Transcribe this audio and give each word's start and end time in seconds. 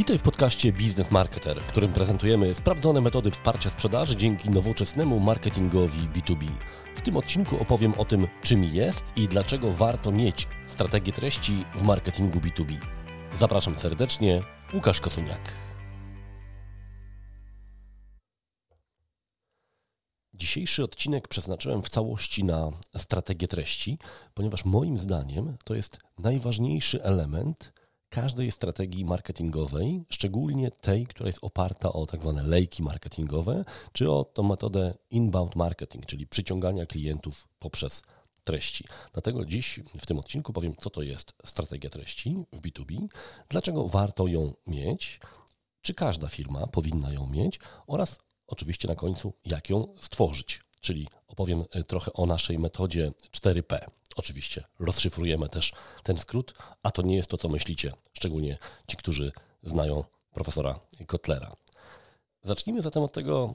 Witaj 0.00 0.18
w 0.18 0.22
podcaście 0.22 0.72
Biznes 0.72 1.10
Marketer, 1.10 1.60
w 1.60 1.68
którym 1.68 1.92
prezentujemy 1.92 2.54
sprawdzone 2.54 3.00
metody 3.00 3.30
wsparcia 3.30 3.70
sprzedaży 3.70 4.16
dzięki 4.16 4.50
nowoczesnemu 4.50 5.20
marketingowi 5.20 5.98
B2B. 5.98 6.46
W 6.94 7.00
tym 7.00 7.16
odcinku 7.16 7.62
opowiem 7.62 7.94
o 7.98 8.04
tym, 8.04 8.28
czym 8.42 8.64
jest 8.64 9.04
i 9.16 9.28
dlaczego 9.28 9.72
warto 9.72 10.12
mieć 10.12 10.48
strategię 10.66 11.12
treści 11.12 11.64
w 11.74 11.82
marketingu 11.82 12.38
B2B. 12.38 12.76
Zapraszam 13.34 13.76
serdecznie, 13.76 14.42
Łukasz 14.74 15.00
Kosuniak. 15.00 15.52
Dzisiejszy 20.34 20.84
odcinek 20.84 21.28
przeznaczyłem 21.28 21.82
w 21.82 21.88
całości 21.88 22.44
na 22.44 22.70
strategię 22.96 23.48
treści, 23.48 23.98
ponieważ 24.34 24.64
moim 24.64 24.98
zdaniem 24.98 25.56
to 25.64 25.74
jest 25.74 25.98
najważniejszy 26.18 27.02
element 27.02 27.72
każdej 28.10 28.50
strategii 28.50 29.04
marketingowej, 29.04 30.04
szczególnie 30.08 30.70
tej, 30.70 31.06
która 31.06 31.26
jest 31.26 31.38
oparta 31.42 31.92
o 31.92 32.06
tak 32.06 32.22
zwane 32.22 32.42
lejki 32.42 32.82
marketingowe, 32.82 33.64
czy 33.92 34.10
o 34.10 34.24
tą 34.24 34.42
metodę 34.42 34.94
inbound 35.10 35.56
marketing, 35.56 36.06
czyli 36.06 36.26
przyciągania 36.26 36.86
klientów 36.86 37.48
poprzez 37.58 38.02
treści. 38.44 38.84
Dlatego 39.12 39.44
dziś 39.44 39.80
w 39.98 40.06
tym 40.06 40.18
odcinku 40.18 40.52
powiem, 40.52 40.74
co 40.76 40.90
to 40.90 41.02
jest 41.02 41.32
strategia 41.44 41.90
treści 41.90 42.44
w 42.52 42.60
B2B, 42.60 43.06
dlaczego 43.48 43.88
warto 43.88 44.26
ją 44.26 44.52
mieć, 44.66 45.20
czy 45.82 45.94
każda 45.94 46.28
firma 46.28 46.66
powinna 46.66 47.12
ją 47.12 47.26
mieć 47.26 47.60
oraz 47.86 48.18
oczywiście 48.46 48.88
na 48.88 48.94
końcu, 48.94 49.32
jak 49.44 49.70
ją 49.70 49.94
stworzyć. 50.00 50.60
Czyli 50.80 51.08
opowiem 51.28 51.64
y, 51.76 51.84
trochę 51.84 52.12
o 52.12 52.26
naszej 52.26 52.58
metodzie 52.58 53.12
4P. 53.32 53.90
Oczywiście 54.16 54.64
rozszyfrujemy 54.78 55.48
też 55.48 55.72
ten 56.02 56.18
skrót, 56.18 56.54
a 56.82 56.90
to 56.90 57.02
nie 57.02 57.16
jest 57.16 57.30
to, 57.30 57.38
co 57.38 57.48
myślicie, 57.48 57.92
szczególnie 58.12 58.58
ci, 58.86 58.96
którzy 58.96 59.32
znają 59.62 60.04
profesora 60.32 60.80
Kotlera. 61.06 61.56
Zacznijmy 62.42 62.82
zatem 62.82 63.02
od 63.02 63.12
tego, 63.12 63.54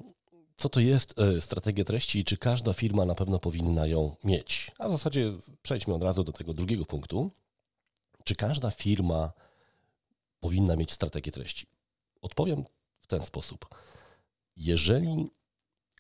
co 0.58 0.70
to 0.70 0.80
jest 0.80 1.20
y, 1.20 1.42
strategia 1.42 1.84
treści 1.84 2.20
i 2.20 2.24
czy 2.24 2.38
każda 2.38 2.74
firma 2.74 3.06
na 3.06 3.16
pewno 3.16 3.40
powinna 3.40 3.88
ją 3.88 4.16
mieć. 4.24 4.72
A 4.80 4.88
w 4.88 4.92
zasadzie 4.92 5.34
przejdźmy 5.62 5.94
od 5.94 6.04
razu 6.04 6.24
do 6.24 6.32
tego 6.32 6.54
drugiego 6.54 6.86
punktu. 6.86 7.32
Czy 8.24 8.36
każda 8.36 8.72
firma 8.72 9.32
powinna 10.40 10.76
mieć 10.76 10.92
strategię 10.92 11.32
treści? 11.32 11.68
Odpowiem 12.22 12.66
w 13.02 13.08
ten 13.08 13.24
sposób. 13.24 13.66
Jeżeli 14.58 15.30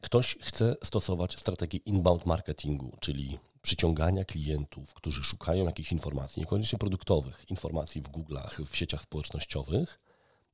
ktoś 0.01 0.37
chce 0.41 0.75
stosować 0.83 1.39
strategię 1.39 1.79
inbound 1.85 2.25
marketingu, 2.25 2.97
czyli 2.99 3.39
przyciągania 3.61 4.25
klientów, 4.25 4.93
którzy 4.93 5.23
szukają 5.23 5.65
jakichś 5.65 5.91
informacji, 5.91 6.39
niekoniecznie 6.39 6.79
produktowych, 6.79 7.45
informacji 7.49 8.01
w 8.01 8.09
Google'ach, 8.09 8.65
w 8.65 8.75
sieciach 8.75 9.01
społecznościowych, 9.01 9.99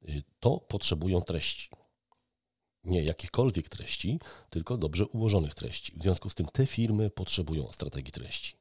y, 0.10 0.24
to 0.40 0.60
potrzebują 0.60 1.22
treści. 1.22 1.70
Nie 2.84 3.04
jakichkolwiek 3.04 3.70
treści, 3.70 4.20
tylko 4.50 4.78
dobrze 4.78 5.06
ułożonych 5.06 5.56
treści. 5.56 5.94
W 5.98 6.04
związku 6.04 6.30
z 6.30 6.36
tym 6.36 6.46
te 6.46 6.66
firmy 6.66 7.10
potrzebują 7.10 7.72
strategii 7.72 8.12
treści. 8.12 8.56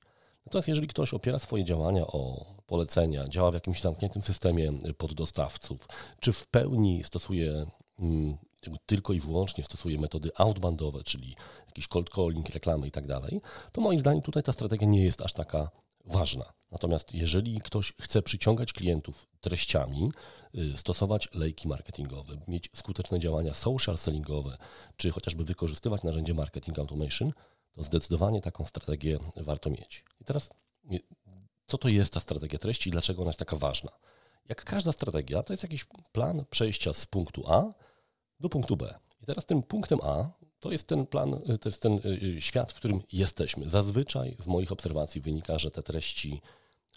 Natomiast 0.47 0.69
jeżeli 0.69 0.89
ktoś 0.89 1.15
opiera 1.15 1.39
swoje 1.39 1.65
działania 1.65 2.06
o 2.06 2.47
polecenia, 2.67 3.28
działa 3.28 3.50
w 3.50 3.55
jakimś 3.55 3.81
zamkniętym 3.81 4.22
systemie 4.22 4.72
poddostawców, 4.98 5.89
czy 6.20 6.33
w 6.33 6.47
pełni 6.47 7.05
stosuje 7.05 7.67
mm, 7.98 8.37
tylko 8.86 9.12
i 9.12 9.20
wyłącznie 9.20 9.64
stosuje 9.64 9.98
metody 9.98 10.30
outboundowe, 10.36 11.05
czyli 11.05 11.36
jakiś 11.66 11.89
cold 11.89 12.11
calling, 12.14 12.48
reklamy 12.48 12.86
i 12.86 12.91
tak 12.91 13.06
dalej, 13.06 13.41
to 13.72 13.80
moim 13.80 14.00
zdaniem 14.00 14.22
tutaj 14.22 14.42
ta 14.42 14.53
strategia 14.53 14.89
nie 14.89 15.05
jest 15.05 15.22
aż 15.22 15.33
taka 15.33 15.70
ważna. 16.05 16.53
Natomiast 16.70 17.14
jeżeli 17.14 17.61
ktoś 17.61 17.92
chce 18.00 18.22
przyciągać 18.22 18.72
klientów 18.72 19.27
treściami, 19.41 20.12
y, 20.55 20.78
stosować 20.78 21.28
lejki 21.34 21.69
marketingowe, 21.69 22.36
mieć 22.48 22.70
skuteczne 22.75 23.20
działania 23.20 23.55
social 23.55 23.98
sellingowe, 23.98 24.58
czy 24.97 25.11
chociażby 25.11 25.44
wykorzystywać 25.44 26.03
narzędzie 26.03 26.34
marketing 26.34 26.78
automation, 26.78 27.33
to 27.72 27.84
zdecydowanie 27.84 28.41
taką 28.41 28.66
strategię 28.66 29.19
warto 29.37 29.70
mieć. 29.70 30.04
I 30.20 30.25
teraz, 30.25 30.50
y, 30.93 31.00
co 31.66 31.78
to 31.78 31.88
jest 31.88 32.12
ta 32.12 32.20
strategia 32.20 32.59
treści 32.59 32.88
i 32.88 32.93
dlaczego 32.93 33.22
ona 33.22 33.28
jest 33.28 33.38
taka 33.38 33.56
ważna? 33.56 33.91
Jak 34.49 34.65
każda 34.65 34.93
strategia, 34.93 35.43
to 35.43 35.53
jest 35.53 35.62
jakiś 35.62 35.84
plan 36.12 36.44
przejścia 36.50 36.93
z 36.93 37.06
punktu 37.06 37.44
A 37.49 37.72
do 38.41 38.49
punktu 38.49 38.77
B. 38.77 38.95
I 39.23 39.27
teraz 39.27 39.47
tym 39.47 39.62
punktem 39.62 39.99
A 40.03 40.31
to 40.61 40.73
jest 40.73 40.87
ten 40.87 41.06
plan, 41.06 41.41
to 41.61 41.69
jest 41.69 41.83
ten 41.83 41.93
y, 41.93 42.09
y, 42.37 42.41
świat, 42.41 42.73
w 42.73 42.75
którym 42.75 43.03
jesteśmy. 43.12 43.69
Zazwyczaj 43.69 44.37
z 44.39 44.47
moich 44.47 44.73
obserwacji 44.73 45.21
wynika, 45.21 45.59
że 45.59 45.71
te 45.71 45.83
treści 45.83 46.41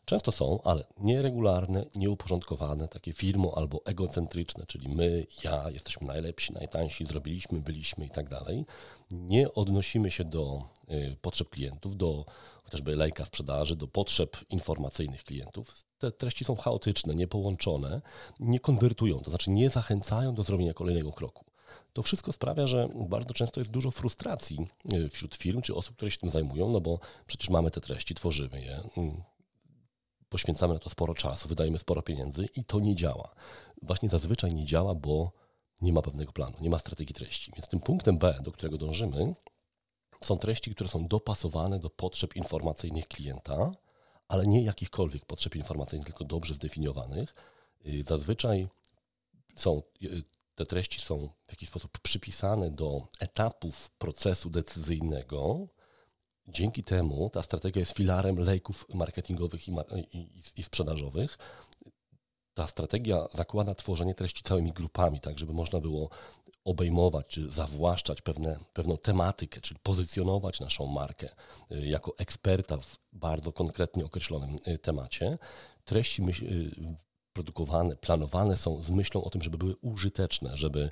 często 0.05 0.31
są, 0.31 0.59
ale 0.63 0.85
nieregularne, 0.97 1.85
nieuporządkowane, 1.95 2.87
takie 2.87 3.13
firmo 3.13 3.53
albo 3.57 3.81
egocentryczne, 3.85 4.65
czyli 4.67 4.89
my, 4.89 5.25
ja, 5.43 5.69
jesteśmy 5.69 6.07
najlepsi, 6.07 6.53
najtańsi, 6.53 7.05
zrobiliśmy, 7.05 7.59
byliśmy 7.59 8.05
i 8.05 8.09
tak 8.09 8.29
dalej. 8.29 8.65
Nie 9.11 9.53
odnosimy 9.53 10.11
się 10.11 10.23
do 10.23 10.61
y, 10.91 11.17
potrzeb 11.21 11.49
klientów, 11.49 11.97
do 11.97 12.25
chociażby 12.73 12.95
lejka 12.95 13.25
sprzedaży, 13.25 13.75
do 13.75 13.87
potrzeb 13.87 14.37
informacyjnych 14.49 15.23
klientów. 15.23 15.85
Te 15.97 16.11
treści 16.11 16.45
są 16.45 16.55
chaotyczne, 16.55 17.15
niepołączone, 17.15 18.01
nie 18.39 18.59
konwertują, 18.59 19.19
to 19.19 19.29
znaczy 19.29 19.51
nie 19.51 19.69
zachęcają 19.69 20.33
do 20.33 20.43
zrobienia 20.43 20.73
kolejnego 20.73 21.11
kroku. 21.11 21.45
To 21.93 22.01
wszystko 22.03 22.31
sprawia, 22.31 22.67
że 22.67 22.89
bardzo 23.09 23.33
często 23.33 23.59
jest 23.59 23.71
dużo 23.71 23.91
frustracji 23.91 24.67
y, 24.93 25.09
wśród 25.09 25.35
firm 25.35 25.61
czy 25.61 25.75
osób, 25.75 25.95
które 25.95 26.11
się 26.11 26.17
tym 26.17 26.29
zajmują, 26.29 26.69
no 26.69 26.81
bo 26.81 26.99
przecież 27.27 27.49
mamy 27.49 27.71
te 27.71 27.81
treści, 27.81 28.15
tworzymy 28.15 28.61
je, 28.61 28.83
mm, 28.97 29.23
poświęcamy 30.29 30.73
na 30.73 30.79
to 30.79 30.89
sporo 30.89 31.13
czasu, 31.13 31.49
wydajemy 31.49 31.79
sporo 31.79 32.01
pieniędzy 32.01 32.45
i 32.55 32.63
to 32.63 32.79
nie 32.79 32.95
działa. 32.95 33.35
Właśnie 33.81 34.09
zazwyczaj 34.09 34.53
nie 34.53 34.65
działa, 34.65 34.95
bo 34.95 35.31
nie 35.81 35.93
ma 35.93 36.01
pewnego 36.01 36.31
planu, 36.31 36.57
nie 36.61 36.69
ma 36.69 36.79
strategii 36.79 37.15
treści. 37.15 37.51
Więc 37.55 37.67
tym 37.67 37.79
punktem 37.79 38.17
B, 38.17 38.39
do 38.43 38.51
którego 38.51 38.77
dążymy, 38.77 39.35
są 40.25 40.37
treści, 40.37 40.75
które 40.75 40.89
są 40.89 41.07
dopasowane 41.07 41.79
do 41.79 41.89
potrzeb 41.89 42.35
informacyjnych 42.35 43.07
klienta, 43.07 43.71
ale 44.27 44.47
nie 44.47 44.63
jakichkolwiek 44.63 45.25
potrzeb 45.25 45.55
informacyjnych, 45.55 46.05
tylko 46.05 46.25
dobrze 46.25 46.55
zdefiniowanych. 46.55 47.35
Y, 47.85 48.03
zazwyczaj 48.07 48.67
są, 49.55 49.81
y, 50.03 50.23
te 50.55 50.65
treści 50.65 51.01
są 51.01 51.29
w 51.47 51.51
jakiś 51.51 51.69
sposób 51.69 51.99
przypisane 51.99 52.71
do 52.71 53.07
etapów 53.19 53.91
procesu 53.97 54.49
decyzyjnego. 54.49 55.67
Dzięki 56.47 56.83
temu 56.83 57.29
ta 57.29 57.43
strategia 57.43 57.79
jest 57.79 57.91
filarem 57.91 58.39
lejków 58.39 58.85
marketingowych 58.93 59.67
i, 59.67 59.71
i, 60.13 60.29
i 60.55 60.63
sprzedażowych 60.63 61.37
ta 62.53 62.67
strategia 62.67 63.27
zakłada 63.33 63.75
tworzenie 63.75 64.15
treści 64.15 64.43
całymi 64.43 64.73
grupami, 64.73 65.19
tak 65.19 65.39
żeby 65.39 65.53
można 65.53 65.79
było 65.79 66.09
obejmować 66.65 67.27
czy 67.27 67.51
zawłaszczać 67.51 68.21
pewne, 68.21 68.59
pewną 68.73 68.97
tematykę, 68.97 69.61
czyli 69.61 69.79
pozycjonować 69.83 70.59
naszą 70.59 70.87
markę 70.87 71.29
y, 71.71 71.87
jako 71.87 72.13
eksperta 72.17 72.77
w 72.77 72.97
bardzo 73.13 73.51
konkretnie 73.51 74.05
określonym 74.05 74.55
y, 74.67 74.77
temacie. 74.77 75.37
Treści 75.85 76.21
y, 76.21 76.95
produkowane, 77.33 77.95
planowane 77.95 78.57
są 78.57 78.83
z 78.83 78.91
myślą 78.91 79.23
o 79.23 79.29
tym, 79.29 79.41
żeby 79.41 79.57
były 79.57 79.75
użyteczne, 79.81 80.57
żeby 80.57 80.91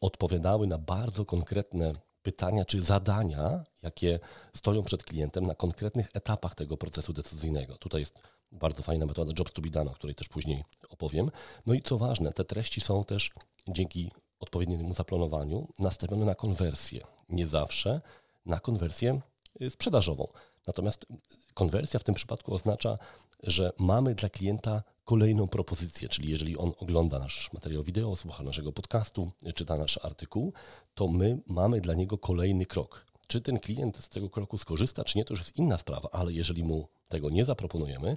odpowiadały 0.00 0.66
na 0.66 0.78
bardzo 0.78 1.24
konkretne 1.24 1.92
pytania 2.22 2.64
czy 2.64 2.82
zadania, 2.82 3.64
jakie 3.82 4.20
stoją 4.56 4.82
przed 4.82 5.04
klientem 5.04 5.46
na 5.46 5.54
konkretnych 5.54 6.10
etapach 6.14 6.54
tego 6.54 6.76
procesu 6.76 7.12
decyzyjnego. 7.12 7.76
Tutaj 7.76 8.00
jest 8.00 8.18
bardzo 8.52 8.82
fajna 8.82 9.06
metoda 9.06 9.32
Job 9.38 9.50
to 9.50 9.62
be 9.62 9.70
done, 9.70 9.90
o 9.90 9.94
której 9.94 10.14
też 10.14 10.28
później 10.28 10.64
opowiem. 10.88 11.30
No 11.66 11.74
i 11.74 11.82
co 11.82 11.98
ważne, 11.98 12.32
te 12.32 12.44
treści 12.44 12.80
są 12.80 13.04
też 13.04 13.30
dzięki 13.68 14.10
odpowiedniemu 14.40 14.94
zaplanowaniu 14.94 15.68
nastawione 15.78 16.24
na 16.24 16.34
konwersję. 16.34 17.00
Nie 17.28 17.46
zawsze 17.46 18.00
na 18.46 18.60
konwersję 18.60 19.20
y, 19.62 19.70
sprzedażową. 19.70 20.28
Natomiast 20.66 21.06
konwersja 21.54 22.00
w 22.00 22.04
tym 22.04 22.14
przypadku 22.14 22.54
oznacza, 22.54 22.98
że 23.42 23.72
mamy 23.78 24.14
dla 24.14 24.28
klienta 24.28 24.82
kolejną 25.04 25.48
propozycję, 25.48 26.08
czyli 26.08 26.30
jeżeli 26.30 26.56
on 26.58 26.72
ogląda 26.78 27.18
nasz 27.18 27.52
materiał 27.52 27.82
wideo, 27.82 28.16
słucha 28.16 28.42
naszego 28.42 28.72
podcastu, 28.72 29.30
czyta 29.54 29.76
nasz 29.76 29.98
artykuł, 30.02 30.52
to 30.94 31.08
my 31.08 31.38
mamy 31.46 31.80
dla 31.80 31.94
niego 31.94 32.18
kolejny 32.18 32.66
krok. 32.66 33.06
Czy 33.26 33.40
ten 33.40 33.60
klient 33.60 33.96
z 33.96 34.08
tego 34.08 34.30
kroku 34.30 34.58
skorzysta, 34.58 35.04
czy 35.04 35.18
nie, 35.18 35.24
to 35.24 35.32
już 35.32 35.40
jest 35.40 35.56
inna 35.56 35.78
sprawa, 35.78 36.08
ale 36.12 36.32
jeżeli 36.32 36.64
mu 36.64 36.88
tego 37.08 37.30
nie 37.30 37.44
zaproponujemy, 37.44 38.16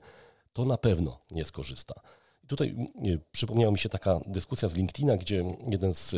to 0.53 0.65
na 0.65 0.77
pewno 0.77 1.19
nie 1.31 1.45
skorzysta. 1.45 2.01
I 2.43 2.47
tutaj 2.47 2.75
przypomniała 3.31 3.71
mi 3.71 3.79
się 3.79 3.89
taka 3.89 4.19
dyskusja 4.25 4.69
z 4.69 4.75
LinkedIna, 4.75 5.17
gdzie 5.17 5.43
jeden 5.69 5.93
z 5.93 6.15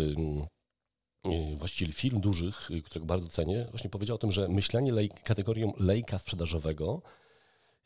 właścicieli 1.55 1.93
firm 1.93 2.19
dużych, 2.19 2.71
y, 2.71 2.81
którego 2.81 3.05
bardzo 3.05 3.29
cenię, 3.29 3.65
właśnie 3.69 3.89
powiedział 3.89 4.15
o 4.15 4.17
tym, 4.17 4.31
że 4.31 4.47
myślenie 4.47 4.91
lej, 4.91 5.09
kategorią 5.09 5.73
lejka 5.77 6.17
sprzedażowego 6.17 7.01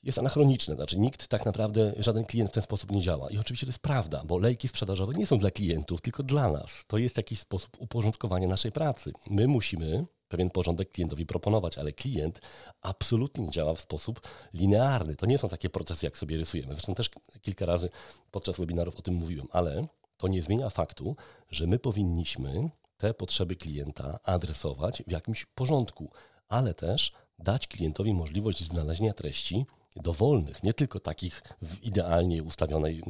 jest 0.03 0.19
anachroniczne. 0.19 0.75
Znaczy 0.75 0.99
nikt 0.99 1.27
tak 1.27 1.45
naprawdę, 1.45 1.93
żaden 1.97 2.25
klient 2.25 2.49
w 2.49 2.53
ten 2.53 2.63
sposób 2.63 2.91
nie 2.91 3.01
działa. 3.01 3.29
I 3.29 3.37
oczywiście 3.37 3.65
to 3.65 3.69
jest 3.69 3.79
prawda, 3.79 4.23
bo 4.25 4.37
lejki 4.37 4.67
sprzedażowe 4.67 5.13
nie 5.13 5.27
są 5.27 5.37
dla 5.37 5.51
klientów, 5.51 6.01
tylko 6.01 6.23
dla 6.23 6.51
nas. 6.51 6.83
To 6.87 6.97
jest 6.97 7.17
jakiś 7.17 7.39
sposób 7.39 7.71
uporządkowania 7.79 8.47
naszej 8.47 8.71
pracy. 8.71 9.11
My 9.29 9.47
musimy 9.47 10.05
pewien 10.29 10.49
porządek 10.49 10.91
klientowi 10.91 11.25
proponować, 11.25 11.77
ale 11.77 11.91
klient 11.91 12.41
absolutnie 12.81 13.45
nie 13.45 13.51
działa 13.51 13.73
w 13.73 13.81
sposób 13.81 14.21
linearny. 14.53 15.15
To 15.15 15.25
nie 15.25 15.37
są 15.37 15.49
takie 15.49 15.69
procesy, 15.69 16.05
jak 16.05 16.17
sobie 16.17 16.37
rysujemy. 16.37 16.73
Zresztą 16.73 16.95
też 16.95 17.09
kilka 17.41 17.65
razy 17.65 17.89
podczas 18.31 18.57
webinarów 18.57 18.95
o 18.95 19.01
tym 19.01 19.13
mówiłem, 19.13 19.47
ale 19.51 19.87
To 20.17 20.27
nie 20.27 20.41
zmienia 20.41 20.69
faktu, 20.69 21.15
że 21.49 21.67
my 21.67 21.79
powinniśmy 21.79 22.69
te 22.97 23.13
potrzeby 23.13 23.55
klienta 23.55 24.19
adresować 24.23 25.03
w 25.07 25.11
jakimś 25.11 25.45
porządku, 25.45 26.11
ale 26.49 26.73
też 26.73 27.11
dać 27.39 27.67
klientowi 27.67 28.13
możliwość 28.13 28.63
znalezienia 28.63 29.13
treści 29.13 29.65
dowolnych, 29.95 30.63
nie 30.63 30.73
tylko 30.73 30.99
takich 30.99 31.43
w 31.61 31.83
idealnie 31.83 32.43
ustawionej 32.43 33.01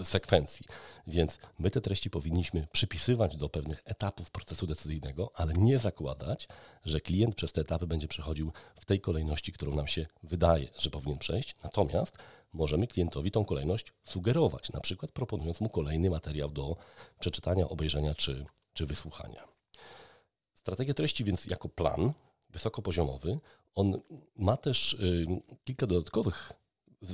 e, 0.00 0.04
sekwencji. 0.04 0.66
Więc 1.06 1.38
my 1.58 1.70
te 1.70 1.80
treści 1.80 2.10
powinniśmy 2.10 2.66
przypisywać 2.72 3.36
do 3.36 3.48
pewnych 3.48 3.82
etapów 3.84 4.30
procesu 4.30 4.66
decyzyjnego, 4.66 5.30
ale 5.34 5.52
nie 5.52 5.78
zakładać, 5.78 6.48
że 6.84 7.00
klient 7.00 7.34
przez 7.34 7.52
te 7.52 7.60
etapy 7.60 7.86
będzie 7.86 8.08
przechodził 8.08 8.52
w 8.80 8.84
tej 8.84 9.00
kolejności, 9.00 9.52
którą 9.52 9.74
nam 9.74 9.86
się 9.86 10.06
wydaje, 10.22 10.68
że 10.78 10.90
powinien 10.90 11.18
przejść. 11.18 11.56
Natomiast 11.64 12.18
możemy 12.52 12.86
klientowi 12.86 13.30
tą 13.30 13.44
kolejność 13.44 13.92
sugerować, 14.04 14.72
na 14.72 14.80
przykład 14.80 15.12
proponując 15.12 15.60
mu 15.60 15.68
kolejny 15.68 16.10
materiał 16.10 16.50
do 16.50 16.76
przeczytania, 17.20 17.68
obejrzenia 17.68 18.14
czy, 18.14 18.46
czy 18.74 18.86
wysłuchania. 18.86 19.44
Strategia 20.54 20.94
treści 20.94 21.24
więc 21.24 21.46
jako 21.46 21.68
plan 21.68 22.12
wysokopoziomowy, 22.54 23.38
on 23.74 24.00
ma 24.36 24.56
też 24.56 24.92
y, 24.92 25.26
kilka 25.64 25.86
dodatkowych 25.86 26.52
y, 27.02 27.06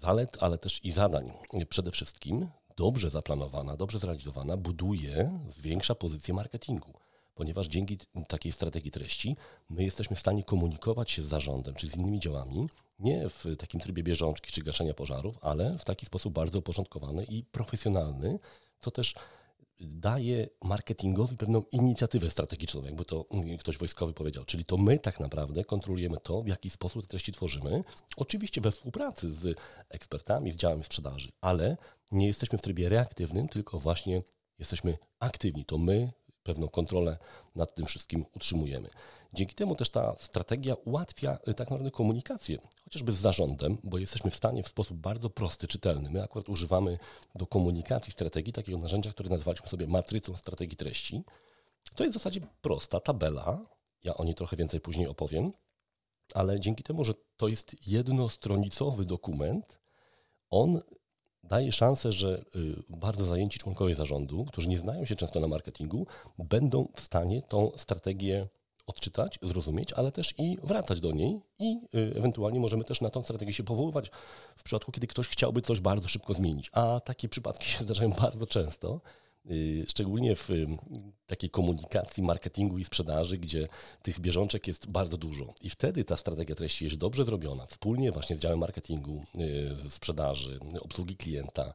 zalet, 0.00 0.36
ale 0.40 0.58
też 0.58 0.84
i 0.84 0.92
zadań. 0.92 1.32
Przede 1.68 1.90
wszystkim 1.90 2.46
dobrze 2.76 3.10
zaplanowana, 3.10 3.76
dobrze 3.76 3.98
zrealizowana 3.98 4.56
buduje, 4.56 5.40
zwiększa 5.48 5.94
pozycję 5.94 6.34
marketingu 6.34 6.92
ponieważ 7.36 7.66
dzięki 7.66 7.98
takiej 8.28 8.52
strategii 8.52 8.90
treści 8.90 9.36
my 9.70 9.84
jesteśmy 9.84 10.16
w 10.16 10.20
stanie 10.20 10.44
komunikować 10.44 11.10
się 11.10 11.22
z 11.22 11.26
zarządem 11.26 11.74
czy 11.74 11.88
z 11.88 11.96
innymi 11.96 12.20
działami 12.20 12.68
nie 12.98 13.28
w 13.28 13.44
takim 13.58 13.80
trybie 13.80 14.02
bieżączki 14.02 14.52
czy 14.52 14.62
gaszenia 14.62 14.94
pożarów, 14.94 15.38
ale 15.42 15.78
w 15.78 15.84
taki 15.84 16.06
sposób 16.06 16.32
bardzo 16.32 16.58
uporządkowany 16.58 17.24
i 17.24 17.44
profesjonalny, 17.44 18.38
co 18.80 18.90
też 18.90 19.14
daje 19.80 20.48
marketingowi 20.64 21.36
pewną 21.36 21.62
inicjatywę 21.72 22.30
strategiczną, 22.30 22.84
jakby 22.84 23.04
to 23.04 23.26
ktoś 23.60 23.78
wojskowy 23.78 24.12
powiedział. 24.12 24.44
Czyli 24.44 24.64
to 24.64 24.76
my 24.76 24.98
tak 24.98 25.20
naprawdę 25.20 25.64
kontrolujemy 25.64 26.16
to, 26.22 26.42
w 26.42 26.46
jaki 26.46 26.70
sposób 26.70 27.02
te 27.02 27.08
treści 27.08 27.32
tworzymy. 27.32 27.84
Oczywiście 28.16 28.60
we 28.60 28.70
współpracy 28.70 29.32
z 29.32 29.58
ekspertami, 29.88 30.52
z 30.52 30.56
działem 30.56 30.84
sprzedaży, 30.84 31.32
ale 31.40 31.76
nie 32.12 32.26
jesteśmy 32.26 32.58
w 32.58 32.62
trybie 32.62 32.88
reaktywnym, 32.88 33.48
tylko 33.48 33.80
właśnie 33.80 34.22
jesteśmy 34.58 34.98
aktywni. 35.20 35.64
To 35.64 35.78
my 35.78 36.12
pewną 36.42 36.68
kontrolę 36.68 37.18
nad 37.54 37.74
tym 37.74 37.86
wszystkim 37.86 38.24
utrzymujemy. 38.34 38.90
Dzięki 39.36 39.54
temu 39.54 39.74
też 39.76 39.90
ta 39.90 40.16
strategia 40.18 40.74
ułatwia 40.74 41.38
y, 41.48 41.54
tak 41.54 41.70
naprawdę 41.70 41.90
komunikację, 41.90 42.58
chociażby 42.84 43.12
z 43.12 43.16
zarządem, 43.16 43.78
bo 43.84 43.98
jesteśmy 43.98 44.30
w 44.30 44.36
stanie 44.36 44.62
w 44.62 44.68
sposób 44.68 44.96
bardzo 44.96 45.30
prosty, 45.30 45.66
czytelny. 45.66 46.10
My 46.10 46.22
akurat 46.22 46.48
używamy 46.48 46.98
do 47.34 47.46
komunikacji 47.46 48.12
strategii 48.12 48.52
takiego 48.52 48.78
narzędzia, 48.78 49.10
które 49.10 49.30
nazwaliśmy 49.30 49.68
sobie 49.68 49.86
matrycą 49.86 50.36
strategii 50.36 50.76
treści. 50.76 51.22
To 51.94 52.04
jest 52.04 52.16
w 52.16 52.20
zasadzie 52.20 52.40
prosta 52.60 53.00
tabela. 53.00 53.66
Ja 54.04 54.16
o 54.16 54.24
niej 54.24 54.34
trochę 54.34 54.56
więcej 54.56 54.80
później 54.80 55.06
opowiem, 55.06 55.52
ale 56.34 56.60
dzięki 56.60 56.82
temu, 56.82 57.04
że 57.04 57.14
to 57.36 57.48
jest 57.48 57.76
jednostronicowy 57.86 59.04
dokument, 59.04 59.78
on 60.50 60.80
daje 61.44 61.72
szansę, 61.72 62.12
że 62.12 62.44
y, 62.56 62.82
bardzo 62.88 63.24
zajęci 63.24 63.58
członkowie 63.58 63.94
zarządu, 63.94 64.44
którzy 64.44 64.68
nie 64.68 64.78
znają 64.78 65.04
się 65.04 65.16
często 65.16 65.40
na 65.40 65.48
marketingu, 65.48 66.06
będą 66.38 66.88
w 66.94 67.00
stanie 67.00 67.42
tą 67.42 67.72
strategię 67.76 68.48
odczytać, 68.86 69.38
zrozumieć, 69.42 69.92
ale 69.92 70.12
też 70.12 70.34
i 70.38 70.58
wracać 70.62 71.00
do 71.00 71.12
niej 71.12 71.40
i 71.58 71.80
y, 71.94 72.12
ewentualnie 72.16 72.60
możemy 72.60 72.84
też 72.84 73.00
na 73.00 73.10
tą 73.10 73.22
strategię 73.22 73.52
się 73.52 73.62
powoływać 73.62 74.10
w 74.56 74.62
przypadku, 74.62 74.92
kiedy 74.92 75.06
ktoś 75.06 75.28
chciałby 75.28 75.62
coś 75.62 75.80
bardzo 75.80 76.08
szybko 76.08 76.34
zmienić. 76.34 76.70
A 76.72 77.00
takie 77.00 77.28
przypadki 77.28 77.68
się 77.68 77.78
zdarzają 77.84 78.10
bardzo 78.10 78.46
często. 78.46 79.00
Y, 79.50 79.86
szczególnie 79.88 80.36
w 80.36 80.50
y, 80.50 80.66
takiej 81.26 81.50
komunikacji, 81.50 82.22
marketingu 82.22 82.78
i 82.78 82.84
sprzedaży, 82.84 83.38
gdzie 83.38 83.68
tych 84.02 84.20
bieżączek 84.20 84.66
jest 84.66 84.86
bardzo 84.90 85.16
dużo. 85.16 85.54
I 85.60 85.70
wtedy 85.70 86.04
ta 86.04 86.16
strategia 86.16 86.54
treści 86.54 86.84
jest 86.84 86.96
dobrze 86.96 87.24
zrobiona, 87.24 87.66
wspólnie 87.66 88.12
właśnie 88.12 88.36
z 88.36 88.38
działem 88.38 88.58
marketingu, 88.58 89.24
y, 89.86 89.90
sprzedaży, 89.90 90.60
obsługi 90.80 91.16
klienta, 91.16 91.74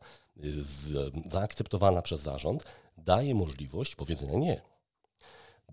zaakceptowana 1.32 2.02
przez 2.02 2.22
zarząd, 2.22 2.64
daje 2.98 3.36
możliwość 3.36 3.96
powiedzenia 3.96 4.36
nie. 4.36 4.62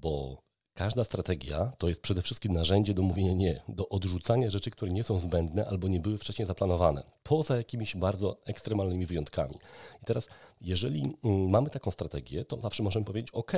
Bo 0.01 0.43
Każda 0.79 1.05
strategia 1.05 1.73
to 1.79 1.89
jest 1.89 2.01
przede 2.03 2.23
wszystkim 2.23 2.53
narzędzie 2.53 2.95
do 2.95 3.03
mówienia 3.03 3.33
nie, 3.33 3.63
do 3.69 3.89
odrzucania 3.89 4.51
rzeczy, 4.51 4.71
które 4.71 4.91
nie 4.91 5.05
są 5.05 5.19
zbędne 5.19 5.67
albo 5.67 5.89
nie 5.89 6.01
były 6.01 6.19
wcześniej 6.19 6.47
zaplanowane, 6.47 7.03
poza 7.23 7.57
jakimiś 7.57 7.97
bardzo 7.97 8.37
ekstremalnymi 8.45 9.07
wyjątkami. 9.07 9.55
I 10.03 10.05
teraz, 10.05 10.29
jeżeli 10.61 11.17
mm, 11.25 11.51
mamy 11.51 11.71
taką 11.71 11.91
strategię, 11.91 12.45
to 12.45 12.61
zawsze 12.61 12.83
możemy 12.83 13.05
powiedzieć: 13.05 13.31
OK, 13.31 13.53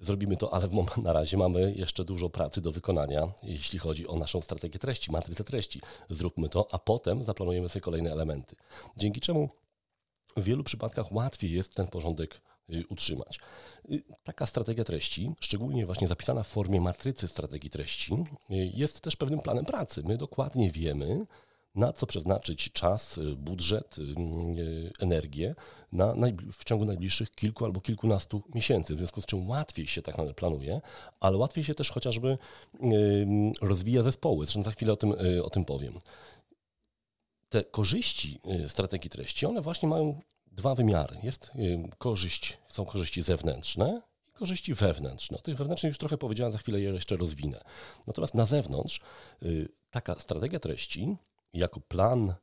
zrobimy 0.00 0.36
to, 0.36 0.54
ale 0.54 0.68
na 1.02 1.12
razie 1.12 1.36
mamy 1.36 1.72
jeszcze 1.76 2.04
dużo 2.04 2.30
pracy 2.30 2.60
do 2.60 2.72
wykonania, 2.72 3.32
jeśli 3.42 3.78
chodzi 3.78 4.08
o 4.08 4.16
naszą 4.16 4.40
strategię 4.40 4.78
treści, 4.78 5.12
matrycę 5.12 5.44
treści. 5.44 5.80
Zróbmy 6.10 6.48
to, 6.48 6.68
a 6.74 6.78
potem 6.78 7.24
zaplanujemy 7.24 7.68
sobie 7.68 7.80
kolejne 7.80 8.12
elementy. 8.12 8.56
Dzięki 8.96 9.20
czemu 9.20 9.48
w 10.36 10.42
wielu 10.44 10.64
przypadkach 10.64 11.12
łatwiej 11.12 11.52
jest 11.52 11.74
ten 11.74 11.86
porządek 11.86 12.40
utrzymać. 12.88 13.38
Y, 13.90 14.02
taka 14.24 14.46
strategia 14.46 14.84
treści, 14.84 15.32
szczególnie 15.40 15.86
właśnie 15.86 16.08
zapisana 16.08 16.42
w 16.42 16.48
formie 16.48 16.80
matrycy 16.80 17.28
strategii 17.28 17.70
treści, 17.70 18.14
y, 18.14 18.70
jest 18.74 19.00
też 19.00 19.16
pewnym 19.16 19.40
planem 19.40 19.64
pracy. 19.64 20.02
My 20.04 20.18
dokładnie 20.18 20.70
wiemy, 20.70 21.26
na 21.74 21.92
co 21.92 22.06
przeznaczyć 22.06 22.72
czas, 22.72 23.20
budżet, 23.36 23.96
energię 25.00 25.54
na, 25.92 26.14
w 26.52 26.64
ciągu 26.64 26.84
najbliższych 26.84 27.30
kilku 27.30 27.64
albo 27.64 27.80
kilkunastu 27.80 28.42
miesięcy, 28.54 28.94
w 28.94 28.98
związku 28.98 29.20
z 29.20 29.26
czym 29.26 29.48
łatwiej 29.48 29.86
się 29.86 30.02
tak 30.02 30.14
naprawdę 30.14 30.34
planuje, 30.34 30.80
ale 31.20 31.36
łatwiej 31.36 31.64
się 31.64 31.74
też 31.74 31.90
chociażby 31.90 32.38
rozwija 33.60 34.02
zespoły. 34.02 34.46
Zresztą 34.46 34.62
za 34.62 34.70
chwilę 34.70 34.92
o 34.92 34.96
tym, 34.96 35.14
o 35.42 35.50
tym 35.50 35.64
powiem. 35.64 35.98
Te 37.48 37.64
korzyści 37.64 38.40
strategii 38.68 39.10
treści, 39.10 39.46
one 39.46 39.60
właśnie 39.60 39.88
mają 39.88 40.20
dwa 40.54 40.74
wymiary. 40.74 41.16
Jest 41.22 41.50
korzyść, 41.98 42.58
są 42.68 42.84
korzyści 42.84 43.22
zewnętrzne 43.22 44.02
i 44.28 44.32
korzyści 44.32 44.74
wewnętrzne. 44.74 45.38
O 45.38 45.40
tych 45.40 45.56
wewnętrznych 45.56 45.90
już 45.90 45.98
trochę 45.98 46.18
powiedziałem, 46.18 46.52
za 46.52 46.58
chwilę 46.58 46.80
je 46.80 46.90
jeszcze 46.90 47.16
rozwinę. 47.16 47.60
Natomiast 48.06 48.34
na 48.34 48.44
zewnątrz 48.44 49.00
y, 49.42 49.68
taka 49.90 50.20
strategia 50.20 50.60
treści 50.60 51.16
jako 51.52 51.80
plan 51.80 52.34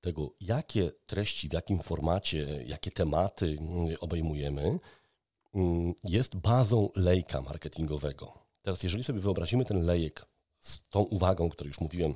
tego, 0.00 0.30
jakie 0.40 0.90
treści, 1.06 1.48
w 1.48 1.52
jakim 1.52 1.78
formacie, 1.78 2.64
jakie 2.66 2.90
tematy 2.90 3.58
y, 3.90 4.00
obejmujemy, 4.00 4.78
jest 6.04 6.36
bazą 6.36 6.90
lejka 6.96 7.42
marketingowego. 7.42 8.38
Teraz, 8.62 8.82
jeżeli 8.82 9.04
sobie 9.04 9.20
wyobrazimy 9.20 9.64
ten 9.64 9.82
lejek 9.82 10.26
z 10.60 10.88
tą 10.88 11.00
uwagą, 11.00 11.46
o 11.46 11.50
której 11.50 11.68
już 11.68 11.80
mówiłem 11.80 12.14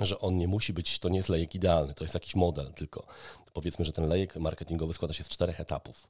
że 0.00 0.18
on 0.18 0.36
nie 0.36 0.48
musi 0.48 0.72
być, 0.72 0.98
to 0.98 1.08
nie 1.08 1.16
jest 1.16 1.28
lejek 1.28 1.54
idealny, 1.54 1.94
to 1.94 2.04
jest 2.04 2.14
jakiś 2.14 2.34
model 2.34 2.72
tylko. 2.74 3.06
Powiedzmy, 3.52 3.84
że 3.84 3.92
ten 3.92 4.08
lejek 4.08 4.36
marketingowy 4.36 4.94
składa 4.94 5.14
się 5.14 5.24
z 5.24 5.28
czterech 5.28 5.60
etapów. 5.60 6.08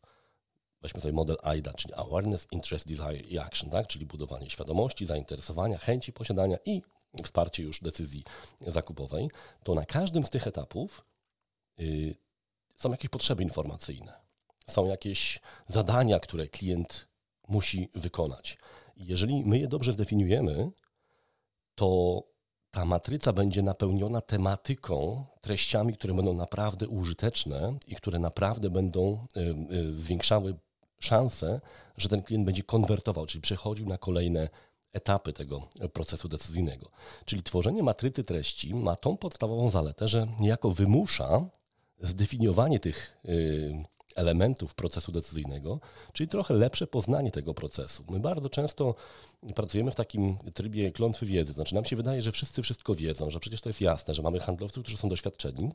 Weźmy 0.83 1.01
sobie 1.01 1.13
model 1.13 1.37
AIDA, 1.43 1.73
czyli 1.73 1.95
Awareness, 1.95 2.47
Interest, 2.51 2.89
Desire 2.89 3.21
i 3.21 3.39
Action, 3.39 3.71
tak? 3.71 3.87
czyli 3.87 4.07
budowanie 4.07 4.51
świadomości, 4.51 5.07
zainteresowania, 5.07 5.79
chęci 5.79 6.13
posiadania 6.13 6.57
i 6.65 6.83
wsparcie 7.23 7.63
już 7.63 7.81
decyzji 7.81 8.25
zakupowej. 8.61 9.31
To 9.63 9.75
na 9.75 9.85
każdym 9.85 10.25
z 10.25 10.31
tych 10.31 10.47
etapów 10.47 11.05
yy, 11.79 12.15
są 12.79 12.91
jakieś 12.91 13.11
potrzeby 13.11 13.43
informacyjne, 13.43 14.13
są 14.67 14.87
jakieś 14.87 15.41
zadania, 15.69 16.21
które 16.21 16.49
klient 16.49 17.09
musi 17.49 17.89
wykonać. 17.95 18.59
I 18.97 19.07
jeżeli 19.07 19.45
my 19.45 19.59
je 19.59 19.69
dobrze 19.69 19.93
zdefiniujemy, 19.93 20.71
to 21.75 22.23
ta 22.75 22.85
matryca 22.85 23.33
będzie 23.33 23.63
napełniona 23.63 24.21
tematyką, 24.21 25.25
treściami, 25.41 25.95
które 25.95 26.15
będą 26.15 26.35
naprawdę 26.35 26.89
użyteczne 26.89 27.79
i 27.87 27.97
które 27.97 28.19
naprawdę 28.19 28.71
będą 28.71 29.27
y, 29.37 29.75
y, 29.77 29.93
zwiększały 29.93 30.55
szanse, 31.01 31.61
że 31.97 32.09
ten 32.09 32.23
klient 32.23 32.47
będzie 32.47 32.63
konwertował, 32.63 33.27
czyli 33.27 33.43
przechodził 33.43 33.87
na 33.87 33.99
kolejne 33.99 34.49
etapy 34.93 35.33
tego 35.33 35.69
procesu 35.93 36.29
decyzyjnego. 36.29 36.91
Czyli 37.25 37.43
tworzenie 37.43 37.83
matrycy 37.83 38.25
treści 38.25 38.75
ma 38.75 38.97
tą 38.97 39.17
podstawową 39.17 39.71
zaletę, 39.71 40.09
że 40.09 40.27
niejako 40.41 40.71
wymusza 40.71 41.45
zdefiniowanie 42.01 42.81
tych 42.81 43.17
y, 43.25 43.85
elementów 44.15 44.75
procesu 44.75 45.13
decyzyjnego, 45.13 45.81
czyli 46.13 46.29
trochę 46.29 46.55
lepsze 46.55 46.87
poznanie 46.87 47.31
tego 47.31 47.55
procesu. 47.55 48.05
My 48.11 48.21
bardzo 48.21 48.49
często 48.49 48.95
pracujemy 49.55 49.91
w 49.91 49.95
takim 49.95 50.39
trybie 50.55 50.93
klątwy 50.93 51.27
wiedzy. 51.27 51.53
Znaczy 51.53 51.75
nam 51.75 51.85
się 51.85 51.97
wydaje, 51.97 52.23
że 52.23 52.33
wszyscy 52.33 52.63
wszystko 52.63 52.95
wiedzą, 52.95 53.31
że 53.31 53.41
przecież 53.41 53.61
to 53.61 53.69
jest 53.69 53.81
jasne, 53.81 54.15
że 54.15 54.23
mamy 54.23 54.41
handlowców, 54.41 54.83
którzy 54.83 54.97
są 54.97 55.09
doświadczeni, 55.09 55.71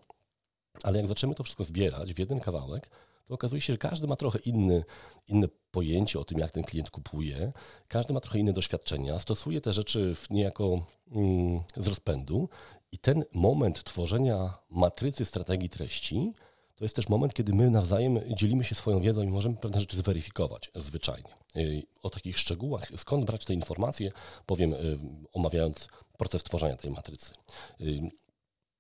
ale 0.84 0.98
jak 0.98 1.08
zaczniemy 1.08 1.36
to 1.36 1.44
wszystko 1.44 1.64
zbierać 1.64 2.14
w 2.14 2.20
jeden 2.20 2.40
kawałek, 2.40 2.90
to 3.30 3.34
okazuje 3.34 3.62
się, 3.62 3.74
że 3.74 3.78
każdy 3.78 4.08
ma 4.08 4.16
trochę 4.16 4.40
inny, 4.40 4.84
inne 5.28 5.48
pojęcie 5.72 6.20
o 6.20 6.24
tym, 6.24 6.40
jak 6.40 6.52
ten 6.52 6.64
klient 6.64 6.90
kupuje, 6.90 7.52
każdy 7.88 8.14
ma 8.14 8.20
trochę 8.20 8.40
inne 8.40 8.54
doświadczenia, 8.54 9.20
stosuje 9.20 9.62
te 9.62 9.74
rzeczy 9.74 10.16
w 10.16 10.30
niejako 10.30 10.86
mm, 11.12 11.60
z 11.78 11.88
rozpędu 11.88 12.50
i 12.92 12.98
ten 12.98 13.24
moment 13.34 13.84
tworzenia 13.84 14.58
matrycy 14.70 15.26
strategii 15.26 15.70
treści 15.70 16.34
to 16.80 16.86
jest 16.86 16.96
też 16.96 17.10
moment, 17.10 17.34
kiedy 17.34 17.54
my 17.54 17.70
nawzajem 17.70 18.20
dzielimy 18.36 18.64
się 18.64 18.76
swoją 18.76 19.00
wiedzą 19.00 19.22
i 19.22 19.28
możemy 19.28 19.56
pewne 19.56 19.80
rzeczy 19.80 19.98
zweryfikować 19.98 20.72
zwyczajnie. 20.76 21.30
Y, 21.56 21.84
o 22.04 22.10
takich 22.10 22.40
szczegółach, 22.40 22.92
skąd 22.98 23.26
brać 23.26 23.46
te 23.46 23.54
informacje, 23.54 24.12
powiem, 24.46 24.74
y, 24.74 25.00
omawiając 25.34 25.88
proces 26.18 26.44
tworzenia 26.44 26.76
tej 26.76 26.92
matrycy. 26.92 27.34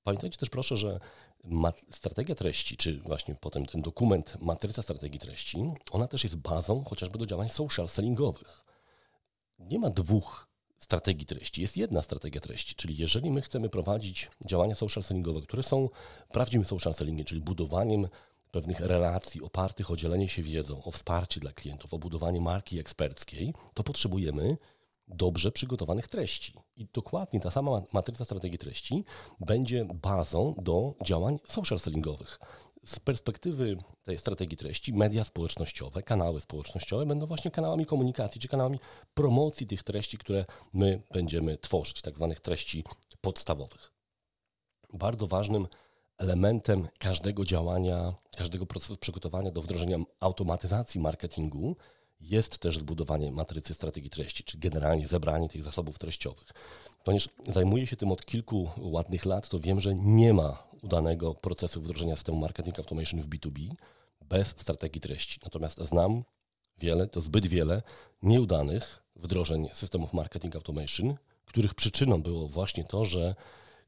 Pamiętajcie 0.03 0.37
też 0.37 0.49
proszę, 0.49 0.77
że 0.77 0.99
strategia 1.91 2.35
treści, 2.35 2.77
czy 2.77 2.99
właśnie 2.99 3.35
potem 3.35 3.65
ten 3.65 3.81
dokument, 3.81 4.37
matryca 4.41 4.81
strategii 4.81 5.19
treści, 5.19 5.57
ona 5.91 6.07
też 6.07 6.23
jest 6.23 6.35
bazą 6.35 6.83
chociażby 6.83 7.17
do 7.17 7.25
działań 7.25 7.49
social 7.49 7.89
sellingowych. 7.89 8.65
Nie 9.59 9.79
ma 9.79 9.89
dwóch 9.89 10.48
strategii 10.79 11.25
treści. 11.25 11.61
Jest 11.61 11.77
jedna 11.77 12.01
strategia 12.01 12.41
treści, 12.41 12.75
czyli 12.75 12.97
jeżeli 12.97 13.31
my 13.31 13.41
chcemy 13.41 13.69
prowadzić 13.69 14.29
działania 14.45 14.75
social 14.75 15.03
sellingowe, 15.03 15.41
które 15.41 15.63
są 15.63 15.89
prawdziwym 16.31 16.65
social 16.65 16.93
sellingiem, 16.93 17.25
czyli 17.25 17.41
budowaniem 17.41 18.07
pewnych 18.51 18.79
relacji 18.79 19.41
opartych 19.41 19.91
o 19.91 19.95
dzielenie 19.95 20.29
się 20.29 20.43
wiedzą, 20.43 20.83
o 20.83 20.91
wsparcie 20.91 21.39
dla 21.39 21.51
klientów, 21.51 21.93
o 21.93 21.99
budowanie 21.99 22.41
marki 22.41 22.79
eksperckiej, 22.79 23.53
to 23.73 23.83
potrzebujemy 23.83 24.57
dobrze 25.07 25.51
przygotowanych 25.51 26.07
treści. 26.07 26.53
I 26.75 26.87
dokładnie 26.93 27.39
ta 27.39 27.51
sama 27.51 27.81
matryca 27.93 28.25
strategii 28.25 28.57
treści 28.57 29.03
będzie 29.39 29.85
bazą 29.85 30.53
do 30.57 30.93
działań 31.05 31.39
social 31.47 31.79
sellingowych. 31.79 32.39
Z 32.85 32.99
perspektywy 32.99 33.77
tej 34.03 34.17
strategii 34.17 34.57
treści, 34.57 34.93
media 34.93 35.23
społecznościowe, 35.23 36.03
kanały 36.03 36.41
społecznościowe 36.41 37.05
będą 37.05 37.25
właśnie 37.25 37.51
kanałami 37.51 37.85
komunikacji 37.85 38.41
czy 38.41 38.47
kanałami 38.47 38.79
promocji 39.13 39.67
tych 39.67 39.83
treści, 39.83 40.17
które 40.17 40.45
my 40.73 41.01
będziemy 41.11 41.57
tworzyć, 41.57 42.01
tak 42.01 42.15
zwanych 42.15 42.39
treści 42.39 42.83
podstawowych. 43.21 43.93
Bardzo 44.93 45.27
ważnym 45.27 45.67
elementem 46.17 46.87
każdego 46.99 47.45
działania, 47.45 48.13
każdego 48.37 48.65
procesu 48.65 48.97
przygotowania 48.97 49.51
do 49.51 49.61
wdrożenia 49.61 49.97
automatyzacji 50.19 51.01
marketingu 51.01 51.75
jest 52.19 52.57
też 52.57 52.77
zbudowanie 52.77 53.31
matrycy 53.31 53.73
strategii 53.73 54.09
treści, 54.09 54.43
czy 54.43 54.57
generalnie 54.57 55.07
zebranie 55.07 55.49
tych 55.49 55.63
zasobów 55.63 55.99
treściowych. 55.99 56.47
Ponieważ 57.03 57.29
zajmuję 57.47 57.87
się 57.87 57.95
tym 57.95 58.11
od 58.11 58.25
kilku 58.25 58.69
ładnych 58.77 59.25
lat, 59.25 59.49
to 59.49 59.59
wiem, 59.59 59.79
że 59.79 59.95
nie 59.95 60.33
ma 60.33 60.63
udanego 60.81 61.35
procesu 61.35 61.81
wdrożenia 61.81 62.15
systemu 62.15 62.37
marketing 62.37 62.79
automation 62.79 63.21
w 63.21 63.29
B2B 63.29 63.69
bez 64.21 64.47
strategii 64.47 65.01
treści. 65.01 65.39
Natomiast 65.43 65.77
znam 65.77 66.23
wiele, 66.79 67.07
to 67.07 67.21
zbyt 67.21 67.47
wiele 67.47 67.81
nieudanych 68.23 69.03
wdrożeń 69.15 69.69
systemów 69.73 70.13
marketing 70.13 70.55
automation, 70.55 71.15
których 71.45 71.73
przyczyną 71.73 72.21
było 72.21 72.47
właśnie 72.47 72.83
to, 72.83 73.05
że 73.05 73.35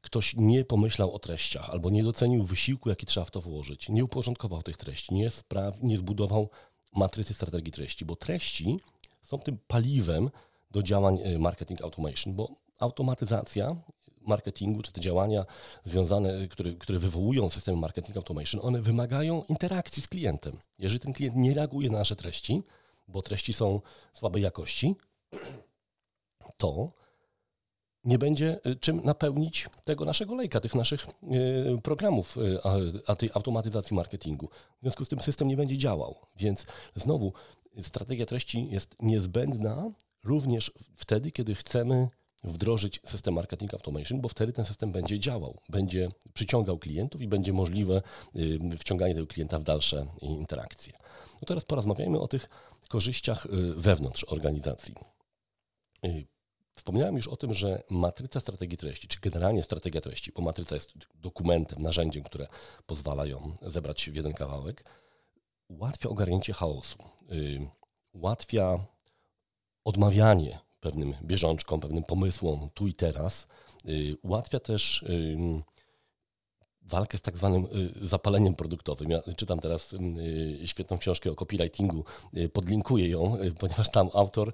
ktoś 0.00 0.34
nie 0.36 0.64
pomyślał 0.64 1.14
o 1.14 1.18
treściach 1.18 1.70
albo 1.70 1.90
nie 1.90 2.04
docenił 2.04 2.44
wysiłku, 2.44 2.88
jaki 2.88 3.06
trzeba 3.06 3.24
w 3.26 3.30
to 3.30 3.40
włożyć, 3.40 3.88
nie 3.88 4.04
uporządkował 4.04 4.62
tych 4.62 4.76
treści, 4.76 5.14
nie, 5.14 5.30
spraw, 5.30 5.82
nie 5.82 5.98
zbudował 5.98 6.50
matrycy 6.96 7.34
strategii 7.34 7.72
treści, 7.72 8.04
bo 8.04 8.16
treści 8.16 8.80
są 9.22 9.38
tym 9.38 9.58
paliwem 9.66 10.30
do 10.70 10.82
działań 10.82 11.18
y, 11.18 11.38
marketing 11.38 11.82
automation, 11.82 12.34
bo 12.34 12.61
automatyzacja 12.82 13.76
marketingu, 14.26 14.82
czy 14.82 14.92
te 14.92 15.00
działania 15.00 15.46
związane, 15.84 16.48
które, 16.48 16.72
które 16.72 16.98
wywołują 16.98 17.50
system 17.50 17.78
marketing 17.78 18.16
automation, 18.16 18.60
one 18.64 18.82
wymagają 18.82 19.42
interakcji 19.48 20.02
z 20.02 20.08
klientem. 20.08 20.58
Jeżeli 20.78 21.00
ten 21.00 21.12
klient 21.12 21.36
nie 21.36 21.54
reaguje 21.54 21.90
na 21.90 21.98
nasze 21.98 22.16
treści, 22.16 22.62
bo 23.08 23.22
treści 23.22 23.52
są 23.52 23.80
słabej 24.12 24.42
jakości, 24.42 24.96
to 26.56 26.92
nie 28.04 28.18
będzie 28.18 28.60
y, 28.66 28.76
czym 28.76 29.00
napełnić 29.04 29.68
tego 29.84 30.04
naszego 30.04 30.34
lejka, 30.34 30.60
tych 30.60 30.74
naszych 30.74 31.06
y, 31.06 31.80
programów, 31.82 32.36
y, 32.36 32.58
a 33.06 33.16
tej 33.16 33.30
automatyzacji 33.34 33.96
marketingu. 33.96 34.48
W 34.48 34.80
związku 34.82 35.04
z 35.04 35.08
tym 35.08 35.20
system 35.20 35.48
nie 35.48 35.56
będzie 35.56 35.78
działał. 35.78 36.16
Więc 36.36 36.66
znowu 36.96 37.32
strategia 37.82 38.26
treści 38.26 38.68
jest 38.70 38.96
niezbędna 39.02 39.90
również 40.24 40.72
wtedy, 40.96 41.30
kiedy 41.30 41.54
chcemy 41.54 42.08
wdrożyć 42.44 43.00
system 43.06 43.34
marketing 43.34 43.74
automation, 43.74 44.20
bo 44.20 44.28
wtedy 44.28 44.52
ten 44.52 44.64
system 44.64 44.92
będzie 44.92 45.18
działał, 45.18 45.60
będzie 45.68 46.08
przyciągał 46.34 46.78
klientów 46.78 47.22
i 47.22 47.28
będzie 47.28 47.52
możliwe 47.52 48.02
wciąganie 48.78 49.14
tego 49.14 49.26
klienta 49.26 49.58
w 49.58 49.64
dalsze 49.64 50.06
interakcje. 50.20 50.92
No 51.42 51.46
teraz 51.46 51.64
porozmawiajmy 51.64 52.20
o 52.20 52.28
tych 52.28 52.48
korzyściach 52.88 53.46
wewnątrz 53.76 54.24
organizacji. 54.24 54.94
Wspomniałem 56.74 57.16
już 57.16 57.28
o 57.28 57.36
tym, 57.36 57.54
że 57.54 57.82
matryca 57.90 58.40
strategii 58.40 58.78
treści, 58.78 59.08
czy 59.08 59.20
generalnie 59.20 59.62
strategia 59.62 60.00
treści, 60.00 60.32
bo 60.32 60.42
matryca 60.42 60.74
jest 60.74 60.92
dokumentem, 61.14 61.82
narzędziem, 61.82 62.22
które 62.22 62.46
pozwala 62.86 63.26
ją 63.26 63.52
zebrać 63.62 64.10
w 64.10 64.14
jeden 64.14 64.32
kawałek, 64.32 64.84
ułatwia 65.68 66.08
ogarnięcie 66.08 66.52
chaosu, 66.52 66.98
ułatwia 68.12 68.78
odmawianie 69.84 70.58
pewnym 70.82 71.14
bieżączkom, 71.22 71.80
pewnym 71.80 72.04
pomysłom 72.04 72.68
tu 72.74 72.86
i 72.86 72.94
teraz, 72.94 73.48
yy, 73.84 74.16
ułatwia 74.22 74.60
też 74.60 75.04
walkę 76.92 77.18
z 77.18 77.22
tak 77.22 77.36
zwanym 77.36 77.64
y, 78.02 78.06
zapaleniem 78.06 78.54
produktowym. 78.54 79.10
Ja 79.10 79.22
czytam 79.36 79.58
teraz 79.58 79.92
y, 79.92 79.98
świetną 80.64 80.98
książkę 80.98 81.30
o 81.30 81.34
copywritingu, 81.34 82.04
y, 82.38 82.48
podlinkuję 82.48 83.08
ją, 83.08 83.36
ponieważ 83.58 83.90
tam 83.90 84.10
autor 84.14 84.52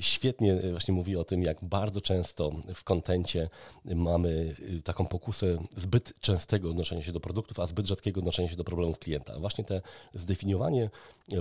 świetnie 0.00 0.60
właśnie 0.70 0.94
mówi 0.94 1.16
o 1.16 1.24
tym, 1.24 1.42
jak 1.42 1.64
bardzo 1.64 2.00
często 2.00 2.50
w 2.74 2.84
kontencie 2.84 3.48
mamy 3.84 4.54
taką 4.84 5.06
pokusę 5.06 5.58
zbyt 5.76 6.20
częstego 6.20 6.70
odnoszenia 6.70 7.02
się 7.02 7.12
do 7.12 7.20
produktów, 7.20 7.60
a 7.60 7.66
zbyt 7.66 7.86
rzadkiego 7.86 8.20
odnoszenia 8.20 8.48
się 8.48 8.56
do 8.56 8.64
problemów 8.64 8.98
klienta. 8.98 9.38
Właśnie 9.38 9.64
te 9.64 9.82
zdefiniowanie 10.14 10.90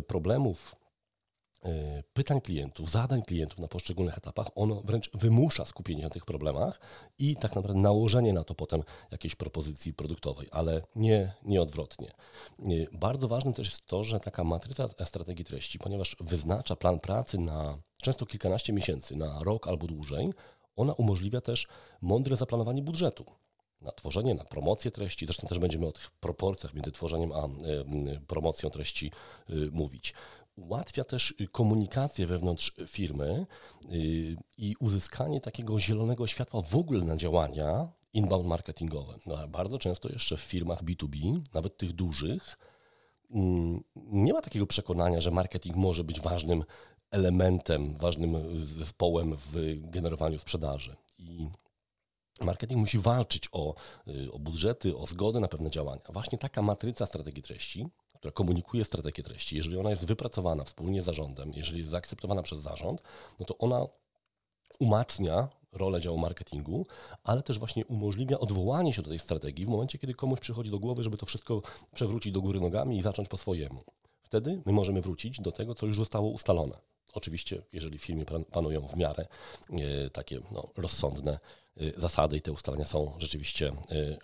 problemów 0.08 0.76
pytań 2.14 2.42
klientów, 2.42 2.90
zadań 2.90 3.22
klientów 3.24 3.60
na 3.60 3.68
poszczególnych 3.68 4.18
etapach, 4.18 4.48
ono 4.56 4.82
wręcz 4.82 5.12
wymusza 5.14 5.66
skupienie 5.66 6.04
na 6.04 6.10
tych 6.10 6.26
problemach 6.26 6.80
i 7.20 7.36
tak 7.36 7.56
naprawdę 7.56 7.82
nałożenie 7.82 8.34
na 8.34 8.44
to 8.44 8.56
potem 8.56 8.84
jakiejś 9.12 9.36
propozycji 9.36 9.94
produktowej, 9.94 10.48
ale 10.52 10.82
nie, 10.96 11.34
nie 11.44 11.62
odwrotnie. 11.62 12.08
E, 12.60 12.64
bardzo 12.94 13.28
ważne 13.28 13.54
też 13.54 13.68
jest 13.68 13.86
to, 13.86 14.04
że 14.04 14.20
taka 14.20 14.44
matryca 14.44 14.90
strategii 15.06 15.46
treści, 15.46 15.80
ponieważ 15.80 16.16
wyznacza 16.20 16.76
plan 16.76 17.00
pracy 17.00 17.38
na 17.38 17.78
często 18.02 18.26
kilkanaście 18.26 18.74
miesięcy, 18.74 19.16
na 19.16 19.40
rok 19.44 19.68
albo 19.68 19.88
dłużej, 19.88 20.30
ona 20.76 20.94
umożliwia 20.94 21.42
też 21.42 21.68
mądre 22.02 22.36
zaplanowanie 22.36 22.82
budżetu 22.82 23.26
na 23.82 23.92
tworzenie, 23.92 24.36
na 24.36 24.44
promocję 24.44 24.92
treści. 24.92 25.26
Zresztą 25.26 25.48
też 25.48 25.60
będziemy 25.60 25.88
o 25.88 25.92
tych 25.92 26.12
proporcjach 26.12 26.74
między 26.74 26.92
tworzeniem 26.92 27.32
a 27.32 27.48
promocją 28.28 28.70
treści 28.70 29.12
mówić 29.72 30.14
ułatwia 30.62 31.04
też 31.04 31.34
y, 31.42 31.48
komunikację 31.48 32.28
wewnątrz 32.28 32.74
firmy 32.88 33.46
y, 33.92 34.38
i 34.58 34.76
uzyskanie 34.80 35.42
takiego 35.42 35.80
zielonego 35.80 36.28
światła 36.28 36.62
w 36.62 36.76
ogóle 36.76 37.06
na 37.06 37.18
działania 37.18 37.88
inbound 38.14 38.48
marketingowe. 38.48 39.18
No, 39.26 39.48
bardzo 39.48 39.80
często 39.80 40.10
jeszcze 40.10 40.38
w 40.38 40.42
firmach 40.42 40.84
B2B, 40.84 41.42
nawet 41.54 41.78
tych 41.78 41.94
dużych, 41.94 42.58
mm, 43.32 43.84
nie 43.96 44.34
ma 44.34 44.42
takiego 44.42 44.68
przekonania, 44.68 45.22
że 45.22 45.32
marketing 45.32 45.76
może 45.76 46.04
być 46.04 46.20
ważnym 46.20 46.64
elementem, 47.12 47.98
ważnym 47.98 48.66
zespołem 48.66 49.36
w 49.36 49.56
generowaniu 49.82 50.40
sprzedaży. 50.40 50.96
I 51.20 51.50
marketing 52.42 52.80
musi 52.80 53.00
walczyć 53.00 53.50
o, 53.52 53.76
y, 54.08 54.32
o 54.32 54.40
budżety, 54.40 54.98
o 54.98 55.08
zgodę 55.08 55.40
na 55.40 55.48
pewne 55.48 55.72
działania. 55.72 56.02
Właśnie 56.10 56.38
taka 56.38 56.62
matryca 56.62 57.06
strategii 57.06 57.44
treści 57.44 57.90
która 58.22 58.32
komunikuje 58.32 58.84
strategię 58.84 59.24
treści, 59.24 59.58
jeżeli 59.58 59.78
ona 59.78 59.90
jest 59.90 60.06
wypracowana 60.06 60.64
wspólnie 60.64 61.02
z 61.02 61.06
zarządem, 61.06 61.52
jeżeli 61.56 61.80
jest 61.80 61.92
zaakceptowana 61.92 62.42
przez 62.42 62.60
zarząd, 62.60 63.02
no 63.40 63.46
to 63.46 63.58
ona 63.58 63.86
umacnia 64.80 65.50
rolę 65.72 66.02
działu 66.02 66.18
marketingu, 66.18 66.86
ale 67.24 67.44
też 67.44 67.60
właśnie 67.60 67.86
umożliwia 67.86 68.40
odwołanie 68.40 68.94
się 68.94 69.02
do 69.02 69.10
tej 69.10 69.20
strategii 69.20 69.66
w 69.66 69.70
momencie, 69.70 69.98
kiedy 69.98 70.14
komuś 70.14 70.40
przychodzi 70.40 70.72
do 70.72 70.80
głowy, 70.80 71.04
żeby 71.04 71.18
to 71.18 71.26
wszystko 71.26 71.62
przewrócić 71.94 72.32
do 72.32 72.42
góry 72.42 72.60
nogami 72.60 72.98
i 72.98 73.02
zacząć 73.02 73.28
po 73.30 73.38
swojemu. 73.38 73.84
Wtedy 74.24 74.62
my 74.66 74.72
możemy 74.72 75.02
wrócić 75.02 75.42
do 75.42 75.52
tego, 75.52 75.76
co 75.76 75.86
już 75.86 75.96
zostało 75.96 76.30
ustalone. 76.30 76.78
Oczywiście, 77.14 77.62
jeżeli 77.74 77.98
w 77.98 78.04
firmie 78.04 78.26
panują 78.52 78.88
w 78.88 78.96
miarę 78.96 79.28
e, 79.70 80.10
takie 80.10 80.40
no, 80.52 80.68
rozsądne 80.78 81.40
e, 81.78 82.00
zasady 82.00 82.38
i 82.38 82.42
te 82.42 82.52
ustalenia 82.52 82.86
są 82.86 83.14
rzeczywiście 83.18 83.68
e, 83.68 83.74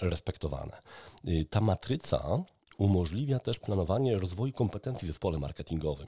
respektowane. 0.01 0.77
Ta 1.49 1.61
matryca 1.61 2.43
umożliwia 2.77 3.39
też 3.39 3.59
planowanie 3.59 4.19
rozwoju 4.19 4.53
kompetencji 4.53 5.07
w 5.07 5.11
zespole 5.11 5.37
marketingowym. 5.37 6.07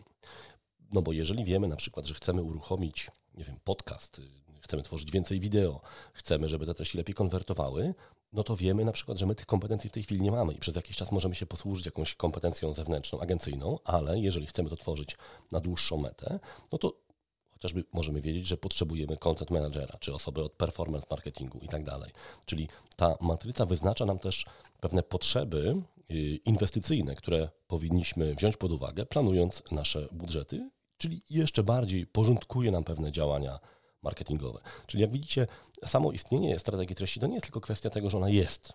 No 0.93 1.01
bo 1.01 1.13
jeżeli 1.13 1.43
wiemy 1.43 1.67
na 1.67 1.75
przykład, 1.75 2.07
że 2.07 2.13
chcemy 2.13 2.43
uruchomić, 2.43 3.11
nie 3.37 3.43
wiem, 3.43 3.59
podcast, 3.63 4.21
chcemy 4.61 4.83
tworzyć 4.83 5.11
więcej 5.11 5.39
wideo, 5.39 5.81
chcemy, 6.13 6.49
żeby 6.49 6.65
te 6.65 6.73
treści 6.73 6.97
lepiej 6.97 7.15
konwertowały, 7.15 7.93
no 8.33 8.43
to 8.43 8.55
wiemy 8.55 8.85
na 8.85 8.91
przykład, 8.91 9.17
że 9.17 9.25
my 9.25 9.35
tych 9.35 9.45
kompetencji 9.45 9.89
w 9.89 9.93
tej 9.93 10.03
chwili 10.03 10.21
nie 10.21 10.31
mamy 10.31 10.53
i 10.53 10.59
przez 10.59 10.75
jakiś 10.75 10.97
czas 10.97 11.11
możemy 11.11 11.35
się 11.35 11.45
posłużyć 11.45 11.85
jakąś 11.85 12.15
kompetencją 12.15 12.73
zewnętrzną, 12.73 13.19
agencyjną, 13.19 13.77
ale 13.83 14.19
jeżeli 14.19 14.47
chcemy 14.47 14.69
to 14.69 14.75
tworzyć 14.75 15.17
na 15.51 15.59
dłuższą 15.59 15.97
metę, 15.97 16.39
no 16.71 16.77
to 16.77 16.93
chociażby 17.51 17.83
możemy 17.93 18.21
wiedzieć, 18.21 18.47
że 18.47 18.57
potrzebujemy 18.57 19.17
content 19.17 19.51
managera, 19.51 19.97
czy 19.99 20.13
osoby 20.13 20.43
od 20.43 20.53
performance 20.53 21.07
marketingu 21.11 21.59
i 21.59 21.67
tak 21.67 21.83
dalej. 21.83 22.11
Czyli 22.45 22.67
ta 22.95 23.17
matryca 23.21 23.65
wyznacza 23.65 24.05
nam 24.05 24.19
też 24.19 24.45
pewne 24.79 25.03
potrzeby 25.03 25.75
inwestycyjne, 26.45 27.15
które 27.15 27.49
powinniśmy 27.67 28.35
wziąć 28.35 28.57
pod 28.57 28.71
uwagę, 28.71 29.05
planując 29.05 29.63
nasze 29.71 30.07
budżety, 30.11 30.69
czyli 30.97 31.21
jeszcze 31.29 31.63
bardziej 31.63 32.07
porządkuje 32.07 32.71
nam 32.71 32.83
pewne 32.83 33.11
działania 33.11 33.59
marketingowe. 34.01 34.61
Czyli 34.87 35.01
jak 35.01 35.11
widzicie, 35.11 35.47
samo 35.85 36.11
istnienie 36.11 36.59
strategii 36.59 36.95
treści 36.95 37.19
to 37.19 37.27
nie 37.27 37.33
jest 37.33 37.45
tylko 37.45 37.61
kwestia 37.61 37.89
tego, 37.89 38.09
że 38.09 38.17
ona 38.17 38.29
jest. 38.29 38.73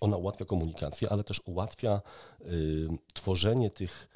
Ona 0.00 0.16
ułatwia 0.16 0.44
komunikację, 0.44 1.08
ale 1.08 1.24
też 1.24 1.40
ułatwia 1.44 2.02
y, 2.40 2.88
tworzenie 3.14 3.70
tych 3.70 4.08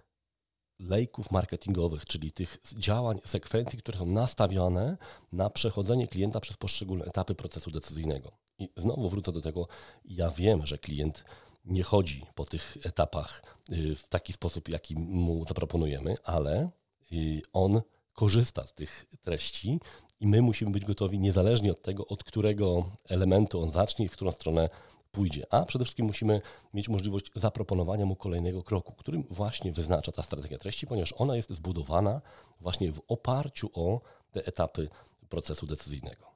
lejków 0.78 1.30
marketingowych, 1.30 2.06
czyli 2.06 2.32
tych 2.32 2.58
działań, 2.78 3.20
sekwencji, 3.24 3.78
które 3.78 3.98
są 3.98 4.06
nastawione 4.06 4.96
na 5.32 5.50
przechodzenie 5.50 6.08
klienta 6.08 6.40
przez 6.40 6.56
poszczególne 6.56 7.04
etapy 7.04 7.34
procesu 7.34 7.70
decyzyjnego. 7.70 8.32
I 8.58 8.68
znowu 8.76 9.08
wrócę 9.08 9.32
do 9.32 9.40
tego, 9.40 9.68
ja 10.04 10.30
wiem, 10.30 10.66
że 10.66 10.78
klient 10.78 11.24
nie 11.64 11.82
chodzi 11.82 12.26
po 12.34 12.44
tych 12.44 12.76
etapach 12.82 13.42
y, 13.70 13.96
w 13.96 14.08
taki 14.08 14.32
sposób, 14.32 14.68
jaki 14.68 14.96
mu 14.96 15.44
zaproponujemy, 15.46 16.16
ale 16.24 16.70
y, 17.12 17.42
on 17.52 17.82
korzysta 18.12 18.66
z 18.66 18.74
tych 18.74 19.06
treści 19.22 19.80
i 20.20 20.26
my 20.26 20.42
musimy 20.42 20.70
być 20.70 20.84
gotowi 20.84 21.18
niezależnie 21.18 21.72
od 21.72 21.82
tego, 21.82 22.06
od 22.06 22.24
którego 22.24 22.84
elementu 23.08 23.62
on 23.62 23.70
zacznie 23.70 24.06
i 24.06 24.08
w 24.08 24.12
którą 24.12 24.32
stronę 24.32 24.68
pójdzie. 25.12 25.46
A 25.50 25.64
przede 25.64 25.84
wszystkim 25.84 26.06
musimy 26.06 26.40
mieć 26.74 26.88
możliwość 26.88 27.30
zaproponowania 27.34 28.06
mu 28.06 28.16
kolejnego 28.16 28.62
kroku, 28.62 28.92
którym 28.92 29.24
właśnie 29.30 29.72
wyznacza 29.72 30.12
ta 30.12 30.22
strategia 30.22 30.58
treści, 30.58 30.86
ponieważ 30.86 31.14
ona 31.16 31.36
jest 31.36 31.50
zbudowana 31.50 32.20
właśnie 32.60 32.92
w 32.92 33.00
oparciu 33.08 33.70
o 33.74 34.00
te 34.32 34.46
etapy 34.46 34.88
procesu 35.28 35.66
decyzyjnego. 35.66 36.26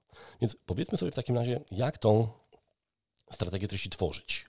Więc 0.41 0.57
powiedzmy 0.67 0.99
sobie 0.99 1.13
w 1.13 1.15
takim 1.15 1.37
razie, 1.37 1.61
jak 1.71 1.99
tą 1.99 2.29
strategię 3.31 3.69
treści 3.69 3.91
tworzyć. 3.91 4.48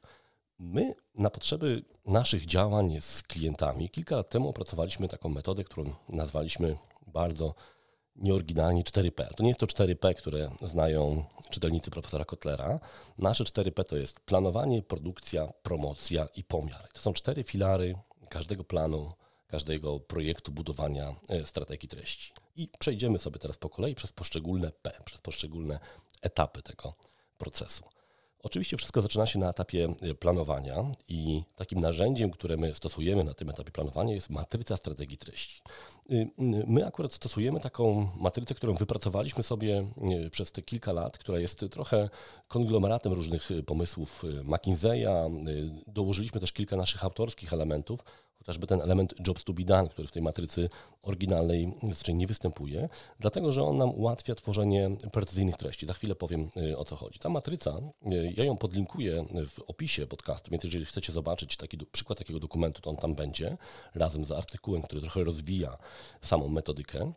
My 0.59 0.95
na 1.15 1.29
potrzeby 1.29 1.83
naszych 2.05 2.45
działań 2.45 2.97
z 3.01 3.23
klientami 3.23 3.89
kilka 3.89 4.15
lat 4.15 4.29
temu 4.29 4.49
opracowaliśmy 4.49 5.07
taką 5.07 5.29
metodę, 5.29 5.63
którą 5.63 5.93
nazwaliśmy 6.09 6.77
bardzo 7.07 7.55
nieoryginalnie 8.15 8.83
4P. 8.83 9.33
To 9.35 9.43
nie 9.43 9.49
jest 9.49 9.59
to 9.59 9.65
4P, 9.65 10.15
które 10.15 10.49
znają 10.61 11.23
czytelnicy 11.49 11.91
profesora 11.91 12.25
Kotlera. 12.25 12.79
Nasze 13.17 13.43
4P 13.43 13.83
to 13.83 13.97
jest 13.97 14.19
planowanie, 14.19 14.83
produkcja, 14.83 15.53
promocja 15.63 16.27
i 16.35 16.43
pomiar. 16.43 16.89
To 16.93 17.01
są 17.01 17.13
cztery 17.13 17.43
filary 17.43 17.95
każdego 18.29 18.63
planu, 18.63 19.11
każdego 19.47 19.99
projektu 19.99 20.51
budowania 20.51 21.15
e, 21.29 21.45
strategii 21.45 21.89
treści. 21.89 22.33
I 22.55 22.69
przejdziemy 22.79 23.17
sobie 23.17 23.39
teraz 23.39 23.57
po 23.57 23.69
kolei 23.69 23.95
przez 23.95 24.11
poszczególne 24.11 24.71
P, 24.71 24.91
przez 25.05 25.21
poszczególne 25.21 25.79
etapy 26.21 26.61
tego 26.61 26.93
procesu. 27.37 27.98
Oczywiście 28.43 28.77
wszystko 28.77 29.01
zaczyna 29.01 29.25
się 29.25 29.39
na 29.39 29.49
etapie 29.49 29.93
e, 30.01 30.13
planowania 30.13 30.75
i 31.07 31.43
takim 31.55 31.79
narzędziem, 31.79 32.31
które 32.31 32.57
my 32.57 32.75
stosujemy 32.75 33.23
na 33.23 33.33
tym 33.33 33.49
etapie 33.49 33.71
planowania 33.71 34.13
jest 34.15 34.29
matryca 34.29 34.77
strategii 34.77 35.17
treści. 35.17 35.61
Y, 36.11 36.29
my 36.67 36.87
akurat 36.87 37.13
stosujemy 37.13 37.59
taką 37.59 38.09
matrycę, 38.17 38.55
którą 38.55 38.73
wypracowaliśmy 38.73 39.43
sobie 39.43 39.87
e, 40.25 40.29
przez 40.29 40.51
te 40.51 40.61
kilka 40.61 40.93
lat, 40.93 41.17
która 41.17 41.39
jest 41.39 41.65
trochę 41.71 42.09
konglomeratem 42.47 43.13
różnych 43.13 43.51
e, 43.51 43.63
pomysłów 43.63 44.23
McKinsey'a. 44.43 45.29
Dołożyliśmy 45.87 46.39
też 46.39 46.51
kilka 46.51 46.75
naszych 46.75 47.03
autorskich 47.03 47.53
elementów, 47.53 47.99
chociażby 48.39 48.67
ten 48.67 48.81
element 48.81 49.13
jobs 49.27 49.43
to 49.43 49.53
be 49.53 49.63
done, 49.63 49.89
który 49.89 50.07
w 50.07 50.11
tej 50.11 50.21
matrycy 50.21 50.69
oryginalnej 51.03 51.73
zazwyczaj 51.83 52.15
nie 52.15 52.27
występuje, 52.27 52.89
dlatego 53.19 53.51
że 53.51 53.63
on 53.63 53.77
nam 53.77 53.89
ułatwia 53.89 54.35
tworzenie 54.35 54.89
precyzyjnych 55.11 55.57
treści. 55.57 55.85
Za 55.85 55.93
chwilę 55.93 56.15
powiem 56.15 56.49
y, 56.57 56.77
o 56.77 56.85
co 56.85 56.95
chodzi. 56.95 57.19
Ta 57.19 57.29
matryca, 57.29 57.79
y, 58.11 58.33
ja 58.37 58.43
ją 58.43 58.57
podlinkuję 58.57 59.25
w 59.47 59.59
opisie 59.59 60.07
podcastu, 60.07 60.51
więc 60.51 60.63
jeżeli 60.63 60.85
chcecie 60.85 61.11
zobaczyć 61.11 61.57
taki 61.57 61.77
przykład 61.77 62.19
takiego 62.19 62.39
dokumentu, 62.39 62.81
to 62.81 62.89
on 62.89 62.95
tam 62.95 63.15
będzie 63.15 63.57
razem 63.95 64.25
z 64.25 64.31
artykułem, 64.31 64.81
który 64.81 65.01
trochę 65.01 65.23
rozwija 65.23 65.77
samą 66.21 66.47
metodykę. 66.47 67.13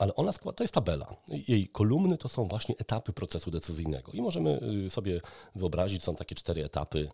Ale 0.00 0.14
ona 0.14 0.32
składa, 0.32 0.56
to 0.56 0.64
jest 0.64 0.74
tabela. 0.74 1.16
Jej 1.48 1.68
kolumny 1.68 2.18
to 2.18 2.28
są 2.28 2.44
właśnie 2.44 2.74
etapy 2.78 3.12
procesu 3.12 3.50
decyzyjnego. 3.50 4.12
I 4.12 4.22
możemy 4.22 4.60
y, 4.86 4.90
sobie 4.90 5.20
wyobrazić, 5.54 6.02
są 6.02 6.14
takie 6.14 6.34
cztery 6.34 6.64
etapy 6.64 7.08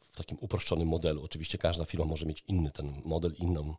w 0.00 0.16
takim 0.16 0.38
uproszczonym 0.40 0.88
modelu. 0.88 1.24
Oczywiście 1.24 1.58
każda 1.58 1.84
firma 1.84 2.06
może 2.06 2.26
mieć 2.26 2.44
inny 2.48 2.70
ten 2.70 3.02
model, 3.04 3.32
inną, 3.38 3.74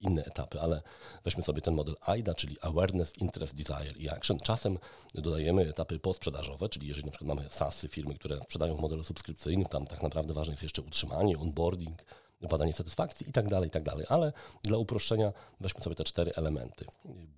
inne 0.00 0.24
etapy, 0.24 0.60
ale 0.60 0.82
weźmy 1.24 1.42
sobie 1.42 1.60
ten 1.60 1.74
model 1.74 1.94
AIDA, 2.00 2.34
czyli 2.34 2.56
Awareness, 2.60 3.18
Interest, 3.18 3.54
Desire 3.54 3.96
i 3.96 4.08
Action. 4.08 4.38
Czasem 4.38 4.78
dodajemy 5.14 5.68
etapy 5.68 5.98
posprzedażowe, 5.98 6.68
czyli 6.68 6.88
jeżeli 6.88 7.06
na 7.06 7.10
przykład 7.10 7.36
mamy 7.36 7.48
SASy, 7.50 7.88
firmy, 7.88 8.14
które 8.14 8.40
sprzedają 8.40 8.76
w 8.76 8.80
modelu 8.80 9.04
subskrypcyjnym, 9.04 9.66
tam 9.68 9.86
tak 9.86 10.02
naprawdę 10.02 10.34
ważne 10.34 10.52
jest 10.52 10.62
jeszcze 10.62 10.82
utrzymanie, 10.82 11.38
onboarding, 11.38 12.02
badanie 12.48 12.72
satysfakcji 12.72 13.28
i 13.28 13.32
tak 13.32 13.48
dalej, 13.48 13.68
i 13.68 13.70
tak 13.70 13.82
dalej. 13.82 14.06
Ale 14.08 14.32
dla 14.62 14.78
uproszczenia 14.78 15.32
weźmy 15.60 15.80
sobie 15.80 15.96
te 15.96 16.04
cztery 16.04 16.32
elementy. 16.34 16.84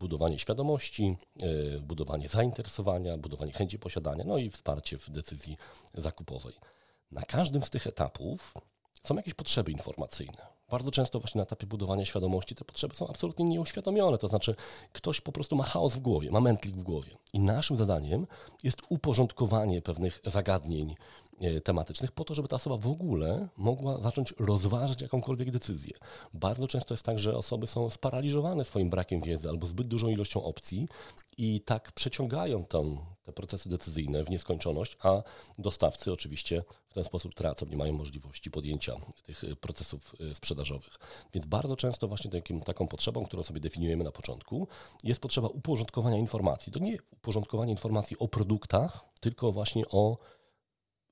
Budowanie 0.00 0.38
świadomości, 0.38 1.16
e, 1.42 1.80
budowanie 1.80 2.28
zainteresowania, 2.28 3.16
budowanie 3.16 3.52
chęci 3.52 3.78
posiadania, 3.78 4.24
no 4.26 4.38
i 4.38 4.50
wsparcie 4.50 4.98
w 4.98 5.10
decyzji 5.10 5.56
zakupowej. 5.94 6.54
Na 7.10 7.22
każdym 7.22 7.62
z 7.62 7.70
tych 7.70 7.86
etapów 7.86 8.54
są 9.02 9.16
jakieś 9.16 9.34
potrzeby 9.34 9.72
informacyjne. 9.72 10.46
Bardzo 10.70 10.90
często 10.90 11.20
właśnie 11.20 11.38
na 11.38 11.42
etapie 11.42 11.66
budowania 11.66 12.04
świadomości 12.04 12.54
te 12.54 12.64
potrzeby 12.64 12.94
są 12.94 13.08
absolutnie 13.08 13.44
nieuświadomione, 13.44 14.18
to 14.18 14.28
znaczy 14.28 14.54
ktoś 14.92 15.20
po 15.20 15.32
prostu 15.32 15.56
ma 15.56 15.64
chaos 15.64 15.94
w 15.94 16.00
głowie, 16.00 16.30
ma 16.30 16.40
mętlik 16.40 16.76
w 16.76 16.82
głowie. 16.82 17.16
I 17.32 17.40
naszym 17.40 17.76
zadaniem 17.76 18.26
jest 18.62 18.82
uporządkowanie 18.88 19.82
pewnych 19.82 20.20
zagadnień 20.26 20.94
tematycznych 21.64 22.12
po 22.12 22.25
to, 22.25 22.35
żeby 22.35 22.49
ta 22.49 22.57
osoba 22.57 22.77
w 22.77 22.87
ogóle 22.87 23.49
mogła 23.57 24.03
zacząć 24.03 24.35
rozważać 24.38 25.03
jakąkolwiek 25.03 25.51
decyzję. 25.51 25.92
Bardzo 26.35 26.68
często 26.68 26.94
jest 26.94 27.05
tak, 27.05 27.18
że 27.18 27.37
osoby 27.37 27.66
są 27.66 27.90
sparaliżowane 27.90 28.64
swoim 28.64 28.90
brakiem 28.90 29.20
wiedzy 29.20 29.49
albo 29.49 29.66
zbyt 29.66 29.88
dużą 29.88 30.09
ilością 30.09 30.44
opcji 30.44 30.88
i 31.38 31.61
tak 31.61 31.92
przeciągają 31.92 32.64
tam 32.64 32.99
te 33.25 33.33
procesy 33.33 33.68
decyzyjne 33.68 34.25
w 34.25 34.31
nieskończoność, 34.31 34.97
a 35.03 35.23
dostawcy 35.59 36.12
oczywiście 36.12 36.62
w 36.88 36.94
ten 36.94 37.05
sposób 37.05 37.35
tracą, 37.35 37.66
nie 37.66 37.77
mają 37.77 37.92
możliwości 37.92 38.51
podjęcia 38.51 38.97
tych 39.23 39.42
procesów 39.61 40.14
e, 40.31 40.35
sprzedażowych. 40.35 40.99
Więc 41.35 41.47
bardzo 41.47 41.77
często 41.77 42.09
właśnie 42.09 42.31
takim, 42.31 42.61
taką 42.61 42.88
potrzebą, 42.88 43.25
którą 43.25 43.42
sobie 43.42 43.61
definiujemy 43.61 44.05
na 44.05 44.12
początku, 44.12 44.68
jest 45.05 45.20
potrzeba 45.20 45.49
uporządkowania 45.49 46.18
informacji. 46.18 46.73
To 46.73 46.79
nie 46.79 46.99
uporządkowanie 47.12 47.73
informacji 47.73 48.18
o 48.18 48.29
produktach, 48.29 49.05
tylko 49.20 49.53
właśnie 49.53 49.85
o 49.88 50.18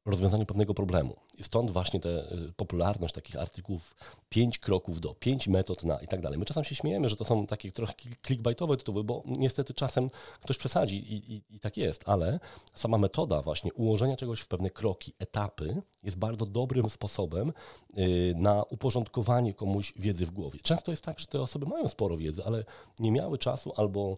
rozwiązaniu 0.05 0.47
pewnego 0.47 0.75
problemu. 0.75 1.17
I 1.35 1.45
stąd 1.45 1.71
właśnie 1.71 2.01
ta 2.01 2.09
y, 2.09 2.53
popularność 2.57 3.15
takich 3.15 3.37
artykułów, 3.37 3.97
pięć 4.29 4.59
kroków 4.59 5.01
do, 5.01 5.15
pięć 5.15 5.49
metod 5.49 5.85
na 5.85 5.99
i 5.99 6.09
tak 6.09 6.21
dalej. 6.21 6.39
My 6.39 6.45
czasem 6.45 6.65
się 6.65 6.75
śmiejemy, 6.75 7.09
że 7.09 7.17
to 7.17 7.25
są 7.25 7.47
takie 7.47 7.73
trochę 7.73 7.93
clickbaitowe 8.27 8.77
tytuły, 8.77 9.05
bo 9.05 9.23
niestety 9.27 9.75
czasem 9.75 10.11
ktoś 10.41 10.59
przesadzi 10.59 10.97
i, 10.97 11.35
i, 11.35 11.43
i 11.51 11.61
tak 11.61 11.77
jest, 11.77 12.03
ale 12.07 12.41
sama 12.75 12.99
metoda 12.99 13.43
właśnie 13.43 13.73
ułożenia 13.73 14.17
czegoś 14.17 14.41
w 14.41 14.49
pewne 14.49 14.71
kroki, 14.71 15.15
etapy 15.19 15.83
jest 16.03 16.19
bardzo 16.19 16.47
dobrym 16.47 16.91
sposobem 16.91 17.53
y, 17.99 18.35
na 18.37 18.63
uporządkowanie 18.63 19.55
komuś 19.55 19.93
wiedzy 19.97 20.27
w 20.27 20.31
głowie. 20.31 20.59
Często 20.63 20.91
jest 20.91 21.05
tak, 21.05 21.19
że 21.19 21.27
te 21.27 21.43
osoby 21.43 21.67
mają 21.67 21.89
sporo 21.89 22.17
wiedzy, 22.17 22.43
ale 22.45 22.65
nie 22.99 23.13
miały 23.13 23.39
czasu 23.39 23.73
albo 23.77 24.17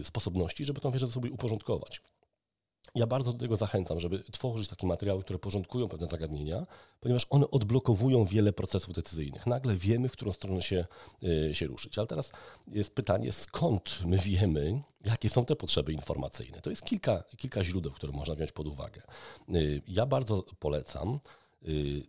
y, 0.00 0.04
sposobności, 0.04 0.64
żeby 0.64 0.80
tą 0.80 0.90
wiedzę 0.90 1.06
sobie 1.06 1.30
uporządkować. 1.30 2.02
Ja 2.94 3.06
bardzo 3.06 3.32
do 3.32 3.38
tego 3.38 3.56
zachęcam, 3.56 4.00
żeby 4.00 4.18
tworzyć 4.18 4.68
takie 4.68 4.86
materiały, 4.86 5.22
które 5.22 5.38
porządkują 5.38 5.88
pewne 5.88 6.06
zagadnienia, 6.08 6.66
ponieważ 7.00 7.26
one 7.30 7.50
odblokowują 7.50 8.24
wiele 8.24 8.52
procesów 8.52 8.94
decyzyjnych. 8.94 9.46
Nagle 9.46 9.76
wiemy, 9.76 10.08
w 10.08 10.12
którą 10.12 10.32
stronę 10.32 10.62
się, 10.62 10.84
y, 11.22 11.54
się 11.54 11.66
ruszyć. 11.66 11.98
Ale 11.98 12.06
teraz 12.06 12.32
jest 12.68 12.94
pytanie, 12.94 13.32
skąd 13.32 13.98
my 14.04 14.18
wiemy, 14.18 14.82
jakie 15.04 15.28
są 15.28 15.44
te 15.44 15.56
potrzeby 15.56 15.92
informacyjne? 15.92 16.60
To 16.60 16.70
jest 16.70 16.84
kilka, 16.84 17.24
kilka 17.36 17.64
źródeł, 17.64 17.92
które 17.92 18.12
można 18.12 18.34
wziąć 18.34 18.52
pod 18.52 18.66
uwagę. 18.66 19.02
Y, 19.54 19.82
ja 19.88 20.06
bardzo 20.06 20.44
polecam 20.58 21.20
y, 21.68 22.02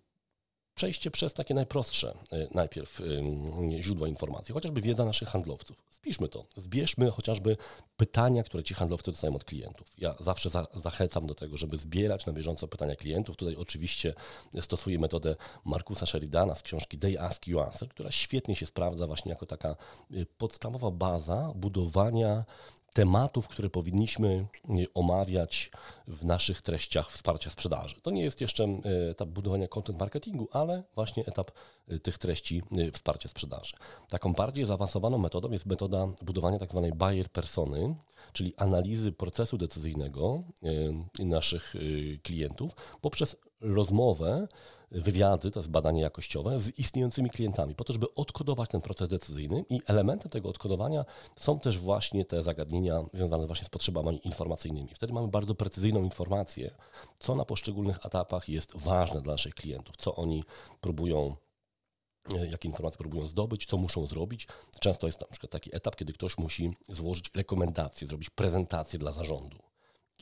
przejście 0.81 1.11
przez 1.11 1.33
takie 1.33 1.53
najprostsze 1.53 2.13
e, 2.31 2.47
najpierw 2.53 3.01
e, 3.01 3.81
źródła 3.81 4.07
informacji, 4.07 4.53
chociażby 4.53 4.81
wiedza 4.81 5.05
naszych 5.05 5.29
handlowców. 5.29 5.77
Spiszmy 5.89 6.27
to, 6.27 6.45
zbierzmy 6.55 7.11
chociażby 7.11 7.57
pytania, 7.97 8.43
które 8.43 8.63
ci 8.63 8.73
handlowcy 8.73 9.11
dostają 9.11 9.35
od 9.35 9.43
klientów. 9.43 9.87
Ja 9.97 10.15
zawsze 10.19 10.49
za, 10.49 10.67
zachęcam 10.73 11.27
do 11.27 11.35
tego, 11.35 11.57
żeby 11.57 11.77
zbierać 11.77 12.25
na 12.25 12.33
bieżąco 12.33 12.67
pytania 12.67 12.95
klientów. 12.95 13.37
Tutaj 13.37 13.55
oczywiście 13.55 14.13
stosuję 14.61 14.99
metodę 14.99 15.35
Markusa 15.65 16.05
Sheridana 16.05 16.55
z 16.55 16.61
książki 16.61 16.99
They 16.99 17.21
Ask 17.21 17.47
You 17.47 17.59
Answer, 17.59 17.89
która 17.89 18.11
świetnie 18.11 18.55
się 18.55 18.65
sprawdza 18.65 19.07
właśnie 19.07 19.29
jako 19.29 19.45
taka 19.45 19.69
e, 19.69 19.75
podstawowa 20.37 20.91
baza 20.91 21.51
budowania 21.55 22.43
tematów, 22.93 23.47
które 23.47 23.69
powinniśmy 23.69 24.27
e, 24.27 24.73
omawiać 24.93 25.71
w 26.07 26.25
naszych 26.25 26.61
treściach 26.61 27.11
wsparcia 27.11 27.49
sprzedaży. 27.49 27.95
To 28.01 28.11
nie 28.11 28.23
jest 28.23 28.41
jeszcze 28.41 28.63
e, 28.63 29.09
etap 29.09 29.29
budowania 29.29 29.67
content 29.67 29.99
marketingu, 29.99 30.47
ale 30.51 30.83
właśnie 30.95 31.25
etap 31.25 31.51
e, 31.87 31.99
tych 31.99 32.17
treści 32.17 32.61
wsparcia 32.93 33.29
sprzedaży. 33.29 33.73
Taką 34.09 34.33
bardziej 34.33 34.65
zaawansowaną 34.65 35.17
metodą 35.17 35.51
jest 35.51 35.65
metoda 35.65 36.07
budowania 36.21 36.59
tak 36.59 36.71
zwanej 36.71 36.91
buyer 36.93 37.29
persony, 37.29 37.95
czyli 38.33 38.53
analizy 38.57 39.11
procesu 39.11 39.57
decyzyjnego 39.57 40.43
naszych 41.19 41.73
klientów 42.23 42.71
poprzez 43.01 43.37
rozmowę 43.61 44.47
wywiady, 44.91 45.51
to 45.51 45.59
jest 45.59 45.69
badanie 45.69 46.01
jakościowe, 46.01 46.59
z 46.59 46.79
istniejącymi 46.79 47.29
klientami, 47.29 47.75
po 47.75 47.83
to, 47.83 47.93
żeby 47.93 48.15
odkodować 48.15 48.69
ten 48.69 48.81
proces 48.81 49.09
decyzyjny 49.09 49.65
i 49.69 49.81
elementem 49.87 50.31
tego 50.31 50.49
odkodowania 50.49 51.05
są 51.39 51.59
też 51.59 51.77
właśnie 51.77 52.25
te 52.25 52.43
zagadnienia 52.43 53.03
związane 53.13 53.47
właśnie 53.47 53.65
z 53.65 53.69
potrzebami 53.69 54.27
informacyjnymi. 54.27 54.89
Wtedy 54.95 55.13
mamy 55.13 55.27
bardzo 55.27 55.55
precyzyjną 55.55 56.03
informację, 56.03 56.71
co 57.19 57.35
na 57.35 57.45
poszczególnych 57.45 58.05
etapach 58.05 58.49
jest 58.49 58.71
ważne 58.75 59.21
dla 59.21 59.33
naszych 59.33 59.55
klientów, 59.55 59.97
co 59.97 60.15
oni 60.15 60.43
próbują 60.81 61.35
E, 62.29 62.47
jakie 62.47 62.67
informacje 62.67 62.97
próbują 62.97 63.27
zdobyć, 63.27 63.65
co 63.65 63.77
muszą 63.77 64.07
zrobić. 64.07 64.47
Często 64.79 65.07
jest 65.07 65.21
na 65.21 65.27
przykład 65.27 65.51
taki 65.51 65.75
etap, 65.75 65.95
kiedy 65.95 66.13
ktoś 66.13 66.37
musi 66.37 66.71
złożyć 66.89 67.31
rekomendacje, 67.35 68.07
zrobić 68.07 68.29
prezentację 68.29 68.99
dla 68.99 69.11
zarządu 69.11 69.70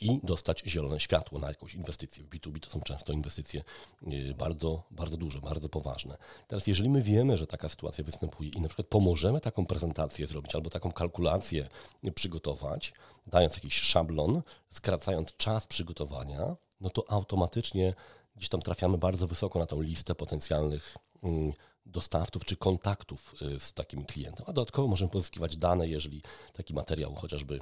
i 0.02 0.20
dostać 0.24 0.64
zielone 0.68 1.00
światło 1.00 1.40
na 1.40 1.48
jakąś 1.48 1.74
inwestycję. 1.74 2.24
W 2.24 2.30
B2B 2.30 2.60
to 2.60 2.70
są 2.70 2.82
często 2.82 3.14
inwestycje 3.14 3.64
e, 4.08 4.34
bardzo, 4.34 4.84
bardzo 4.92 5.18
duże, 5.18 5.42
bardzo 5.42 5.70
poważne. 5.70 6.18
Teraz, 6.48 6.68
jeżeli 6.68 6.90
my 6.90 7.02
wiemy, 7.02 7.38
że 7.38 7.48
taka 7.48 7.70
sytuacja 7.70 8.04
występuje 8.04 8.50
i 8.50 8.62
na 8.62 8.68
przykład 8.68 8.88
pomożemy 8.88 9.42
taką 9.42 9.66
prezentację 9.66 10.28
zrobić 10.28 10.56
albo 10.56 10.70
taką 10.70 10.92
kalkulację 10.92 11.70
przygotować, 12.16 12.94
dając 13.28 13.56
jakiś 13.56 13.74
szablon, 13.74 14.42
skracając 14.70 15.38
czas 15.38 15.68
przygotowania, 15.68 16.56
no 16.82 16.90
to 16.90 17.12
automatycznie 17.12 17.94
gdzieś 18.36 18.50
tam 18.50 18.62
trafiamy 18.62 18.98
bardzo 18.98 19.28
wysoko 19.28 19.60
na 19.60 19.66
tą 19.66 19.82
listę 19.82 20.16
potencjalnych 20.16 20.98
mm, 21.24 21.54
dostawców 21.86 22.46
czy 22.46 22.56
kontaktów 22.56 23.36
y, 23.42 23.60
z 23.60 23.74
takim 23.74 24.06
klientem. 24.06 24.46
A 24.50 24.54
dodatkowo 24.54 24.88
możemy 24.88 25.12
pozyskiwać 25.12 25.58
dane, 25.58 25.88
jeżeli 25.88 26.22
taki 26.54 26.74
materiał 26.74 27.16
chociażby 27.16 27.60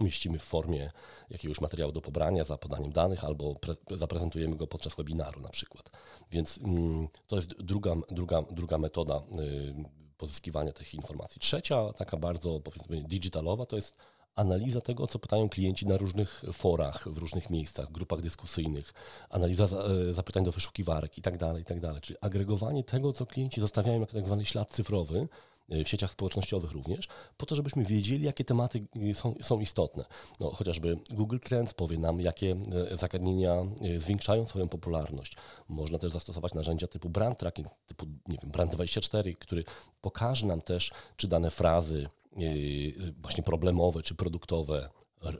umieścimy 0.00 0.38
w 0.38 0.42
formie 0.42 0.90
jakiegoś 1.30 1.60
materiału 1.60 1.92
do 1.92 2.00
pobrania 2.00 2.44
za 2.44 2.58
podaniem 2.58 2.92
danych 2.92 3.24
albo 3.24 3.56
zaprezentujemy 3.90 4.56
go 4.56 4.66
podczas 4.66 4.94
webinaru 4.94 5.40
na 5.40 5.48
przykład. 5.48 5.90
Więc 6.30 6.58
mm, 6.58 7.08
to 7.26 7.36
jest 7.36 7.62
druga, 7.62 7.94
druga, 8.10 8.42
druga 8.42 8.78
metoda 8.78 9.16
y, 9.16 9.74
pozyskiwania 10.16 10.72
tych 10.72 10.94
informacji. 10.94 11.40
Trzecia, 11.40 11.92
taka 11.92 12.16
bardzo 12.16 12.60
powiedzmy 12.60 13.04
digitalowa, 13.04 13.66
to 13.66 13.76
jest 13.76 13.96
analiza 14.34 14.80
tego, 14.80 15.06
co 15.06 15.18
pytają 15.18 15.48
klienci 15.48 15.86
na 15.86 15.96
różnych 15.96 16.42
forach, 16.52 17.08
w 17.08 17.18
różnych 17.18 17.50
miejscach, 17.50 17.92
grupach 17.92 18.20
dyskusyjnych, 18.20 18.94
analiza 19.30 19.64
e, 19.64 20.12
zapytań 20.12 20.44
do 20.44 20.52
wyszukiwarek 20.52 21.16
itd., 21.16 21.38
tak 21.38 21.58
itd. 21.58 21.92
Tak 21.92 22.02
Czyli 22.02 22.18
agregowanie 22.20 22.84
tego, 22.84 23.12
co 23.12 23.26
klienci 23.26 23.60
zostawiają 23.60 24.00
jako 24.00 24.12
tak 24.12 24.26
zwany 24.26 24.44
ślad 24.44 24.70
cyfrowy, 24.70 25.28
w 25.84 25.88
sieciach 25.88 26.10
społecznościowych 26.10 26.72
również, 26.72 27.08
po 27.36 27.46
to, 27.46 27.56
żebyśmy 27.56 27.84
wiedzieli, 27.84 28.24
jakie 28.24 28.44
tematy 28.44 28.86
e, 29.10 29.14
są, 29.14 29.34
są 29.42 29.60
istotne. 29.60 30.04
No, 30.40 30.50
chociażby 30.50 30.98
Google 31.10 31.38
Trends 31.38 31.74
powie 31.74 31.98
nam, 31.98 32.20
jakie 32.20 32.56
zagadnienia 32.92 33.56
zwiększają 33.98 34.46
swoją 34.46 34.68
popularność. 34.68 35.36
Można 35.68 35.98
też 35.98 36.10
zastosować 36.12 36.54
narzędzia 36.54 36.86
typu 36.86 37.08
brand 37.08 37.38
tracking, 37.38 37.68
typu 37.86 38.06
nie 38.28 38.38
wiem, 38.42 38.52
Brand24, 38.52 39.36
który 39.36 39.64
pokaże 40.00 40.46
nam 40.46 40.60
też, 40.60 40.90
czy 41.16 41.28
dane 41.28 41.50
frazy, 41.50 42.06
Y, 42.38 43.12
właśnie 43.22 43.42
problemowe 43.42 44.02
czy 44.02 44.14
produktowe, 44.14 44.88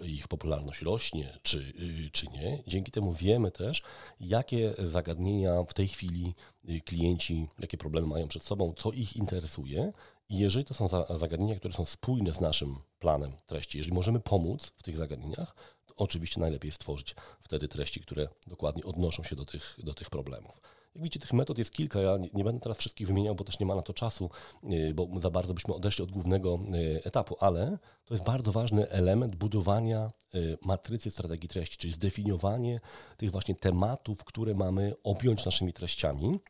ich 0.02 0.28
popularność 0.28 0.82
rośnie, 0.82 1.38
czy, 1.42 1.58
y, 1.58 2.10
czy 2.12 2.26
nie. 2.26 2.62
Dzięki 2.66 2.92
temu 2.92 3.12
wiemy 3.12 3.50
też, 3.50 3.82
jakie 4.20 4.74
zagadnienia 4.78 5.62
w 5.62 5.74
tej 5.74 5.88
chwili 5.88 6.34
y, 6.68 6.80
klienci, 6.80 7.48
jakie 7.58 7.78
problemy 7.78 8.06
mają 8.06 8.28
przed 8.28 8.42
sobą, 8.42 8.74
co 8.76 8.92
ich 8.92 9.16
interesuje. 9.16 9.92
I 10.30 10.38
jeżeli 10.38 10.64
to 10.64 10.74
są 10.74 10.88
zagadnienia, 11.18 11.56
które 11.56 11.74
są 11.74 11.84
spójne 11.84 12.34
z 12.34 12.40
naszym 12.40 12.76
planem 12.98 13.32
treści, 13.46 13.78
jeżeli 13.78 13.94
możemy 13.94 14.20
pomóc 14.20 14.66
w 14.76 14.82
tych 14.82 14.96
zagadnieniach, 14.96 15.54
to 15.86 15.94
oczywiście 15.96 16.40
najlepiej 16.40 16.70
stworzyć 16.70 17.14
wtedy 17.40 17.68
treści, 17.68 18.00
które 18.00 18.28
dokładnie 18.46 18.84
odnoszą 18.84 19.22
się 19.22 19.36
do 19.36 19.44
tych, 19.44 19.76
do 19.82 19.94
tych 19.94 20.10
problemów. 20.10 20.60
Jak 20.94 21.02
widzicie, 21.02 21.20
tych 21.20 21.32
metod 21.32 21.58
jest 21.58 21.70
kilka. 21.70 22.00
Ja 22.00 22.16
nie, 22.16 22.28
nie, 22.34 22.44
będę 22.44 22.60
teraz 22.60 22.78
wszystkich 22.78 23.06
wymieniał, 23.06 23.34
bo 23.34 23.44
też 23.44 23.58
nie 23.58 23.66
ma 23.66 23.74
na 23.74 23.82
to 23.82 23.92
czasu, 23.92 24.30
y, 24.64 24.94
bo 24.94 25.20
za 25.20 25.30
bardzo 25.30 25.54
byśmy 25.54 25.74
odeszli 25.74 26.04
od 26.04 26.10
głównego 26.10 26.58
y, 26.74 27.04
etapu, 27.04 27.36
ale 27.40 27.78
to 28.04 28.14
jest 28.14 28.24
bardzo 28.24 28.52
ważny 28.52 28.88
element 28.88 29.36
budowania 29.36 30.10
y, 30.34 30.58
matrycy 30.64 31.10
strategii 31.10 31.48
treści, 31.48 31.78
czyli 31.78 31.92
zdefiniowanie 31.92 32.80
tych 33.16 33.30
właśnie 33.30 33.54
tematów, 33.54 34.24
które 34.24 34.54
mamy 34.54 34.94
objąć 35.02 35.44
naszymi 35.44 35.72
treściami 35.72 36.40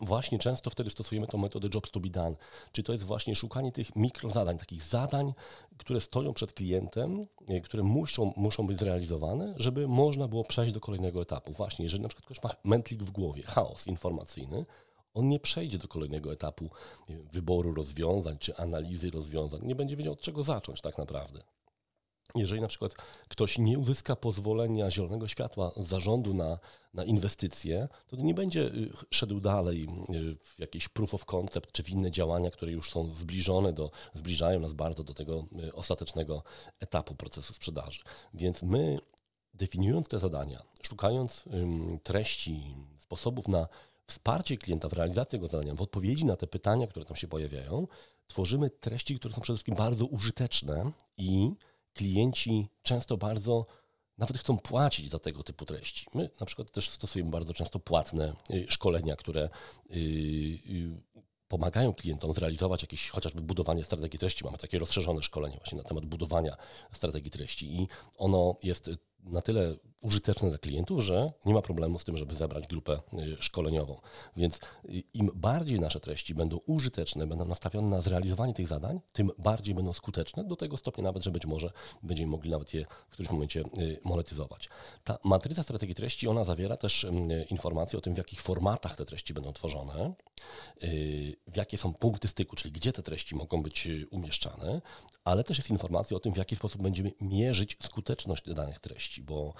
Właśnie 0.00 0.38
często 0.38 0.70
wtedy 0.70 0.90
stosujemy 0.90 1.26
tą 1.26 1.38
metodę 1.38 1.68
jobs 1.74 1.90
to 1.90 2.00
be 2.00 2.08
done, 2.08 2.36
czyli 2.72 2.84
to 2.84 2.92
jest 2.92 3.04
właśnie 3.04 3.36
szukanie 3.36 3.72
tych 3.72 3.96
mikrozadań, 3.96 4.58
takich 4.58 4.82
zadań, 4.82 5.34
które 5.78 6.00
stoją 6.00 6.34
przed 6.34 6.52
klientem, 6.52 7.26
e, 7.48 7.60
które 7.60 7.82
muszą, 7.82 8.32
muszą 8.36 8.66
być 8.66 8.78
zrealizowane, 8.78 9.54
żeby 9.56 9.88
można 9.88 10.28
było 10.28 10.44
przejść 10.44 10.74
do 10.74 10.80
kolejnego 10.80 11.22
etapu. 11.22 11.52
Właśnie, 11.52 11.84
jeżeli 11.84 12.02
na 12.02 12.08
przykład 12.08 12.24
ktoś 12.24 12.42
ma 12.42 12.50
mętlik 12.64 13.02
w 13.02 13.10
głowie, 13.10 13.42
chaos 13.42 13.86
informacyjny, 13.86 14.66
on 15.14 15.28
nie 15.28 15.40
przejdzie 15.40 15.78
do 15.78 15.88
kolejnego 15.88 16.32
etapu 16.32 16.70
wyboru 17.32 17.74
rozwiązań 17.74 18.38
czy 18.38 18.56
analizy 18.56 19.10
rozwiązań, 19.10 19.60
nie 19.64 19.74
będzie 19.74 19.96
wiedział 19.96 20.12
od 20.12 20.20
czego 20.20 20.42
zacząć 20.42 20.80
tak 20.80 20.98
naprawdę. 20.98 21.42
Jeżeli 22.34 22.60
na 22.60 22.68
przykład 22.68 22.94
ktoś 23.28 23.58
nie 23.58 23.78
uzyska 23.78 24.16
pozwolenia 24.16 24.90
zielonego 24.90 25.28
światła 25.28 25.72
zarządu 25.76 26.34
na, 26.34 26.58
na 26.94 27.04
inwestycje, 27.04 27.88
to 28.06 28.16
nie 28.16 28.34
będzie 28.34 28.60
y, 28.60 28.92
szedł 29.10 29.40
dalej 29.40 29.88
y, 30.10 30.36
w 30.36 30.58
jakieś 30.58 30.88
proof 30.88 31.14
of 31.14 31.24
concept 31.24 31.72
czy 31.72 31.82
w 31.82 31.90
inne 31.90 32.10
działania, 32.10 32.50
które 32.50 32.72
już 32.72 32.90
są 32.90 33.06
zbliżone 33.06 33.72
do, 33.72 33.90
zbliżają 34.14 34.60
nas 34.60 34.72
bardzo 34.72 35.04
do 35.04 35.14
tego 35.14 35.46
y, 35.64 35.74
ostatecznego 35.74 36.42
etapu 36.80 37.14
procesu 37.14 37.52
sprzedaży. 37.52 38.00
Więc 38.34 38.62
my 38.62 38.98
definiując 39.54 40.08
te 40.08 40.18
zadania, 40.18 40.62
szukając 40.82 41.44
treści, 42.02 42.76
sposobów 42.98 43.48
na 43.48 43.68
wsparcie 44.06 44.56
klienta 44.56 44.88
w 44.88 44.92
realizacji 44.92 45.30
tego 45.30 45.48
zadania, 45.48 45.74
w 45.74 45.82
odpowiedzi 45.82 46.24
na 46.24 46.36
te 46.36 46.46
pytania, 46.46 46.86
które 46.86 47.04
tam 47.04 47.16
się 47.16 47.28
pojawiają, 47.28 47.86
tworzymy 48.26 48.70
treści, 48.70 49.18
które 49.18 49.34
są 49.34 49.40
przede 49.40 49.56
wszystkim 49.56 49.74
bardzo 49.74 50.06
użyteczne 50.06 50.92
i 51.16 51.52
klienci 51.94 52.68
często 52.82 53.16
bardzo 53.16 53.66
nawet 54.18 54.38
chcą 54.38 54.58
płacić 54.58 55.10
za 55.10 55.18
tego 55.18 55.42
typu 55.42 55.64
treści. 55.64 56.06
My 56.14 56.30
na 56.40 56.46
przykład 56.46 56.70
też 56.70 56.90
stosujemy 56.90 57.30
bardzo 57.30 57.54
często 57.54 57.78
płatne 57.78 58.34
y, 58.50 58.66
szkolenia, 58.68 59.16
które 59.16 59.48
y, 59.90 59.94
y, 59.94 61.02
pomagają 61.48 61.94
klientom 61.94 62.34
zrealizować 62.34 62.82
jakieś 62.82 63.10
chociażby 63.10 63.40
budowanie 63.40 63.84
strategii 63.84 64.18
treści. 64.18 64.44
Mamy 64.44 64.58
takie 64.58 64.78
rozszerzone 64.78 65.22
szkolenie 65.22 65.56
właśnie 65.56 65.78
na 65.78 65.84
temat 65.84 66.04
budowania 66.04 66.56
strategii 66.92 67.30
treści 67.30 67.80
i 67.80 67.88
ono 68.16 68.56
jest 68.62 68.90
na 69.24 69.42
tyle 69.42 69.76
użyteczne 70.04 70.48
dla 70.48 70.58
klientów, 70.58 71.02
że 71.02 71.32
nie 71.44 71.54
ma 71.54 71.62
problemu 71.62 71.98
z 71.98 72.04
tym, 72.04 72.16
żeby 72.16 72.34
zebrać 72.34 72.66
grupę 72.66 73.00
y, 73.14 73.36
szkoleniową. 73.40 74.00
Więc 74.36 74.56
y, 74.56 75.02
im 75.14 75.30
bardziej 75.34 75.80
nasze 75.80 76.00
treści 76.00 76.34
będą 76.34 76.60
użyteczne, 76.66 77.26
będą 77.26 77.44
nastawione 77.44 77.88
na 77.88 78.02
zrealizowanie 78.02 78.54
tych 78.54 78.68
zadań, 78.68 79.00
tym 79.12 79.30
bardziej 79.38 79.74
będą 79.74 79.92
skuteczne, 79.92 80.44
do 80.44 80.56
tego 80.56 80.76
stopnia 80.76 81.04
nawet, 81.04 81.24
że 81.24 81.30
być 81.30 81.46
może 81.46 81.70
będziemy 82.02 82.30
mogli 82.30 82.50
nawet 82.50 82.74
je 82.74 82.86
w 83.08 83.12
którymś 83.12 83.32
momencie 83.32 83.60
y, 83.60 84.00
monetyzować. 84.04 84.68
Ta 85.04 85.18
matryca 85.24 85.62
strategii 85.62 85.94
treści, 85.94 86.28
ona 86.28 86.44
zawiera 86.44 86.76
też 86.76 87.06
informacje 87.50 87.98
o 87.98 88.02
tym, 88.02 88.14
w 88.14 88.18
jakich 88.18 88.42
formatach 88.42 88.96
te 88.96 89.04
treści 89.04 89.34
będą 89.34 89.52
tworzone, 89.52 90.12
w 91.46 91.56
jakie 91.56 91.78
są 91.78 91.94
punkty 91.94 92.28
styku, 92.28 92.56
czyli 92.56 92.72
gdzie 92.72 92.92
te 92.92 93.02
treści 93.02 93.34
mogą 93.34 93.62
być 93.62 93.88
umieszczane, 94.10 94.80
ale 95.24 95.44
też 95.44 95.58
jest 95.58 95.70
informacja 95.70 96.16
o 96.16 96.20
tym, 96.20 96.32
w 96.32 96.36
jaki 96.36 96.56
sposób 96.56 96.82
będziemy 96.82 97.12
mierzyć 97.20 97.76
skuteczność 97.82 98.54
danych 98.54 98.78
treści, 98.78 99.22
bo 99.22 99.54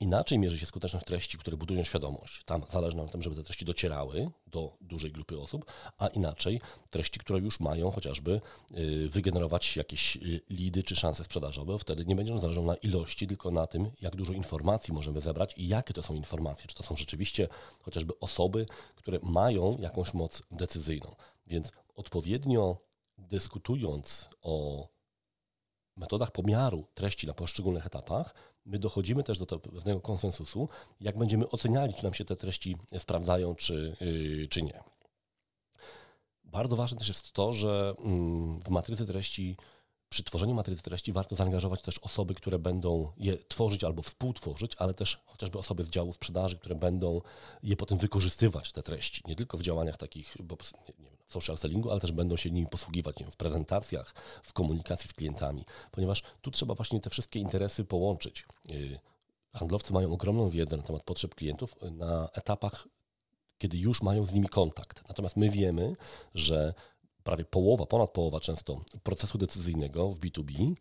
inaczej 0.00 0.38
mierzy 0.38 0.58
się 0.58 0.66
skuteczność 0.66 1.06
treści, 1.06 1.38
które 1.38 1.56
budują 1.56 1.84
świadomość. 1.84 2.44
Tam 2.44 2.62
zależy 2.70 2.96
nam 2.96 3.06
na 3.06 3.12
tym, 3.12 3.22
żeby 3.22 3.36
te 3.36 3.42
treści 3.42 3.64
docierały 3.64 4.30
do 4.46 4.76
dużej 4.80 5.12
grupy 5.12 5.40
osób, 5.40 5.72
a 5.98 6.06
inaczej 6.06 6.60
treści, 6.90 7.20
które 7.20 7.38
już 7.38 7.60
mają 7.60 7.90
chociażby 7.90 8.40
y, 8.70 9.08
wygenerować 9.08 9.76
jakieś 9.76 10.16
y, 10.16 10.40
lidy 10.50 10.82
czy 10.82 10.96
szanse 10.96 11.24
sprzedażowe. 11.24 11.78
Wtedy 11.78 12.04
nie 12.04 12.16
będzie 12.16 12.32
nam 12.32 12.40
zależało 12.40 12.66
na 12.66 12.74
ilości, 12.74 13.26
tylko 13.26 13.50
na 13.50 13.66
tym, 13.66 13.90
jak 14.00 14.16
dużo 14.16 14.32
informacji 14.32 14.94
możemy 14.94 15.20
zebrać 15.20 15.54
i 15.56 15.68
jakie 15.68 15.94
to 15.94 16.02
są 16.02 16.14
informacje. 16.14 16.66
Czy 16.66 16.74
to 16.74 16.82
są 16.82 16.96
rzeczywiście 16.96 17.48
chociażby 17.80 18.18
osoby, 18.18 18.66
które 18.94 19.18
mają 19.22 19.76
jakąś 19.78 20.14
moc 20.14 20.42
decyzyjną. 20.50 21.14
Więc 21.46 21.72
odpowiednio 21.94 22.76
dyskutując 23.18 24.28
o 24.42 24.88
metodach 25.96 26.30
pomiaru 26.30 26.86
treści 26.94 27.26
na 27.26 27.34
poszczególnych 27.34 27.86
etapach, 27.86 28.34
my 28.64 28.78
dochodzimy 28.78 29.24
też 29.24 29.38
do 29.38 29.46
pewnego 29.46 30.00
konsensusu, 30.00 30.68
jak 31.00 31.18
będziemy 31.18 31.48
oceniali, 31.48 31.94
czy 31.94 32.04
nam 32.04 32.14
się 32.14 32.24
te 32.24 32.36
treści 32.36 32.76
sprawdzają, 32.98 33.54
czy, 33.54 33.96
yy, 34.00 34.48
czy 34.48 34.62
nie. 34.62 34.82
Bardzo 36.44 36.76
ważne 36.76 36.98
też 36.98 37.08
jest 37.08 37.32
to, 37.32 37.52
że 37.52 37.94
mm, 37.98 38.60
w 38.60 38.68
matrycy 38.68 39.06
treści 39.06 39.56
przy 40.12 40.24
tworzeniu 40.24 40.54
matrycy 40.54 40.82
treści 40.82 41.12
warto 41.12 41.36
zaangażować 41.36 41.82
też 41.82 41.98
osoby, 41.98 42.34
które 42.34 42.58
będą 42.58 43.12
je 43.16 43.38
tworzyć 43.48 43.84
albo 43.84 44.02
współtworzyć, 44.02 44.72
ale 44.78 44.94
też 44.94 45.22
chociażby 45.26 45.58
osoby 45.58 45.84
z 45.84 45.90
działu 45.90 46.12
sprzedaży, 46.12 46.58
które 46.58 46.74
będą 46.74 47.20
je 47.62 47.76
potem 47.76 47.98
wykorzystywać, 47.98 48.72
te 48.72 48.82
treści. 48.82 49.22
Nie 49.28 49.36
tylko 49.36 49.58
w 49.58 49.62
działaniach 49.62 49.96
takich 49.96 50.36
bo, 50.40 50.56
nie 50.98 51.10
wiem, 51.10 51.21
social 51.32 51.58
sellingu, 51.58 51.90
ale 51.90 52.00
też 52.00 52.12
będą 52.12 52.36
się 52.36 52.50
nimi 52.50 52.66
posługiwać 52.66 53.16
w 53.32 53.36
prezentacjach, 53.36 54.14
w 54.42 54.52
komunikacji 54.52 55.10
z 55.10 55.12
klientami, 55.12 55.64
ponieważ 55.90 56.22
tu 56.42 56.50
trzeba 56.50 56.74
właśnie 56.74 57.00
te 57.00 57.10
wszystkie 57.10 57.40
interesy 57.40 57.84
połączyć. 57.84 58.44
Y, 58.70 58.98
handlowcy 59.54 59.92
mają 59.92 60.12
ogromną 60.12 60.48
wiedzę 60.48 60.76
na 60.76 60.82
temat 60.82 61.02
potrzeb 61.02 61.34
klientów 61.34 61.76
na 61.82 62.28
etapach 62.32 62.88
kiedy 63.62 63.78
już 63.78 64.02
mają 64.02 64.26
z 64.26 64.32
nimi 64.32 64.48
kontakt. 64.48 65.08
Natomiast 65.08 65.36
my 65.36 65.50
wiemy, 65.50 65.96
że 66.34 66.74
prawie 67.24 67.44
połowa, 67.44 67.86
ponad 67.86 68.10
połowa 68.10 68.40
często 68.40 68.80
procesu 69.02 69.38
decyzyjnego 69.38 70.08
w 70.08 70.20
B2B 70.20 70.74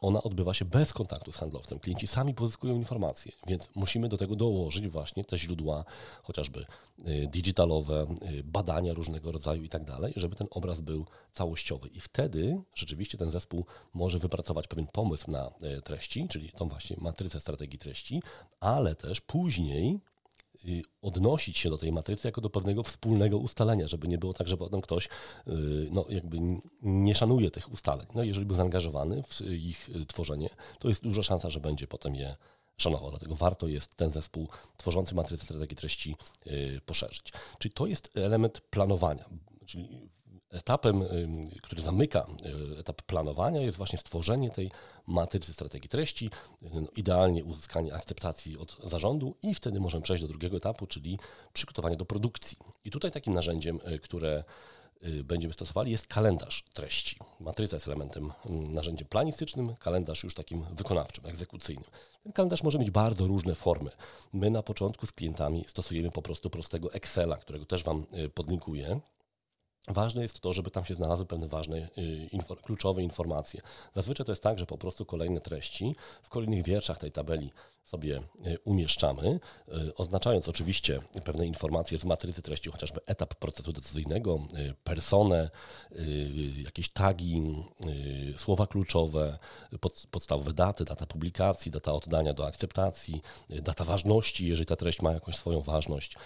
ona 0.00 0.22
odbywa 0.22 0.54
się 0.54 0.64
bez 0.64 0.92
kontaktu 0.92 1.32
z 1.32 1.36
handlowcem. 1.36 1.78
Klienci 1.78 2.06
sami 2.06 2.34
pozyskują 2.34 2.74
informacje, 2.74 3.32
więc 3.46 3.68
musimy 3.74 4.08
do 4.08 4.16
tego 4.16 4.36
dołożyć 4.36 4.88
właśnie 4.88 5.24
te 5.24 5.38
źródła, 5.38 5.84
chociażby 6.22 6.66
y, 7.08 7.28
digitalowe, 7.32 8.06
y, 8.38 8.44
badania 8.44 8.94
różnego 8.94 9.32
rodzaju 9.32 9.62
i 9.62 9.68
tak 9.68 9.84
dalej, 9.84 10.12
żeby 10.16 10.36
ten 10.36 10.46
obraz 10.50 10.80
był 10.80 11.06
całościowy. 11.32 11.88
I 11.88 12.00
wtedy 12.00 12.60
rzeczywiście 12.74 13.18
ten 13.18 13.30
zespół 13.30 13.64
może 13.94 14.18
wypracować 14.18 14.68
pewien 14.68 14.86
pomysł 14.86 15.30
na 15.30 15.50
y, 15.78 15.82
treści, 15.82 16.28
czyli 16.28 16.50
tą 16.52 16.68
właśnie 16.68 16.96
matrycę 17.00 17.40
strategii 17.40 17.78
treści, 17.78 18.22
ale 18.60 18.94
też 18.94 19.20
później 19.20 20.00
odnosić 21.02 21.58
się 21.58 21.70
do 21.70 21.78
tej 21.78 21.92
matrycy 21.92 22.28
jako 22.28 22.40
do 22.40 22.50
pewnego 22.50 22.82
wspólnego 22.82 23.38
ustalenia, 23.38 23.86
żeby 23.86 24.08
nie 24.08 24.18
było 24.18 24.34
tak, 24.34 24.48
że 24.48 24.56
potem 24.56 24.80
ktoś 24.80 25.06
y, 25.06 25.08
no, 25.92 26.06
jakby 26.08 26.38
nie 26.82 27.14
szanuje 27.14 27.50
tych 27.50 27.72
ustaleń. 27.72 28.06
No, 28.14 28.22
jeżeli 28.22 28.46
był 28.46 28.56
zaangażowany 28.56 29.22
w 29.22 29.40
ich 29.40 29.88
y, 29.88 30.06
tworzenie, 30.06 30.50
to 30.78 30.88
jest 30.88 31.02
duża 31.02 31.22
szansa, 31.22 31.50
że 31.50 31.60
będzie 31.60 31.86
potem 31.86 32.14
je 32.14 32.36
szanował. 32.76 33.10
Dlatego 33.10 33.34
warto 33.34 33.68
jest 33.68 33.94
ten 33.94 34.12
zespół 34.12 34.48
tworzący 34.76 35.14
matrycę 35.14 35.44
strategii 35.44 35.76
treści 35.76 36.16
poszerzyć. 36.86 37.32
Czyli 37.58 37.74
to 37.74 37.86
jest 37.86 38.10
element 38.16 38.60
planowania. 38.60 39.24
Czyli 39.66 40.08
etapem, 40.50 41.04
który 41.62 41.82
zamyka 41.82 42.26
etap 42.78 43.02
planowania, 43.02 43.60
jest 43.60 43.76
właśnie 43.76 43.98
stworzenie 43.98 44.50
tej 44.50 44.70
matrycy 45.08 45.52
strategii 45.52 45.88
treści, 45.88 46.30
idealnie 46.96 47.44
uzyskanie 47.44 47.94
akceptacji 47.94 48.58
od 48.58 48.76
zarządu 48.84 49.34
i 49.42 49.54
wtedy 49.54 49.80
możemy 49.80 50.02
przejść 50.02 50.22
do 50.22 50.28
drugiego 50.28 50.56
etapu, 50.56 50.86
czyli 50.86 51.18
przygotowanie 51.52 51.96
do 51.96 52.04
produkcji. 52.04 52.58
I 52.84 52.90
tutaj 52.90 53.10
takim 53.10 53.32
narzędziem, 53.32 53.80
e, 53.84 53.98
które 53.98 54.44
e, 55.02 55.24
będziemy 55.24 55.54
stosowali, 55.54 55.92
jest 55.92 56.06
kalendarz 56.06 56.64
treści. 56.74 57.18
Matryca 57.40 57.76
jest 57.76 57.86
elementem, 57.86 58.32
narzędziem 58.48 59.08
planistycznym, 59.08 59.76
kalendarz 59.76 60.24
już 60.24 60.34
takim 60.34 60.64
wykonawczym, 60.72 61.26
egzekucyjnym. 61.26 61.90
Ten 62.22 62.32
kalendarz 62.32 62.62
może 62.62 62.78
mieć 62.78 62.90
bardzo 62.90 63.26
różne 63.26 63.54
formy. 63.54 63.90
My 64.32 64.50
na 64.50 64.62
początku 64.62 65.06
z 65.06 65.12
klientami 65.12 65.64
stosujemy 65.68 66.10
po 66.10 66.22
prostu 66.22 66.50
prostego 66.50 66.92
Excela, 66.92 67.36
którego 67.36 67.64
też 67.64 67.84
Wam 67.84 68.06
podlinkuję. 68.34 69.00
Ważne 69.88 70.22
jest 70.22 70.40
to, 70.40 70.52
żeby 70.52 70.70
tam 70.70 70.84
się 70.84 70.94
znalazły 70.94 71.26
pewne 71.26 71.48
ważne, 71.48 71.88
y, 71.98 72.56
kluczowe 72.62 73.02
informacje. 73.02 73.60
Zazwyczaj 73.94 74.26
to 74.26 74.32
jest 74.32 74.42
tak, 74.42 74.58
że 74.58 74.66
po 74.66 74.78
prostu 74.78 75.04
kolejne 75.04 75.40
treści 75.40 75.96
w 76.22 76.28
kolejnych 76.28 76.64
wierszach 76.64 76.98
tej 76.98 77.12
tabeli 77.12 77.52
sobie 77.88 78.22
y, 78.46 78.58
umieszczamy, 78.64 79.40
y, 79.68 79.94
oznaczając 79.94 80.48
oczywiście 80.48 81.00
pewne 81.24 81.46
informacje 81.46 81.98
z 81.98 82.04
matrycy 82.04 82.42
treści, 82.42 82.70
chociażby 82.70 83.00
etap 83.06 83.34
procesu 83.34 83.72
decyzyjnego, 83.72 84.38
personę, 84.84 85.50
jakieś 86.64 86.88
tagi, 86.88 87.42
słowa 88.36 88.66
kluczowe, 88.66 89.38
podstawowe 90.10 90.52
daty, 90.52 90.84
data 90.84 91.06
publikacji, 91.06 91.70
data 91.70 91.92
oddania 91.92 92.34
do 92.34 92.46
akceptacji, 92.46 93.22
data 93.62 93.84
ważności, 93.84 94.46
jeżeli 94.46 94.66
ta 94.66 94.76
treść 94.76 95.02
ma 95.02 95.12
jakąś 95.12 95.36
swoją 95.36 95.60
ważność. 95.60 96.16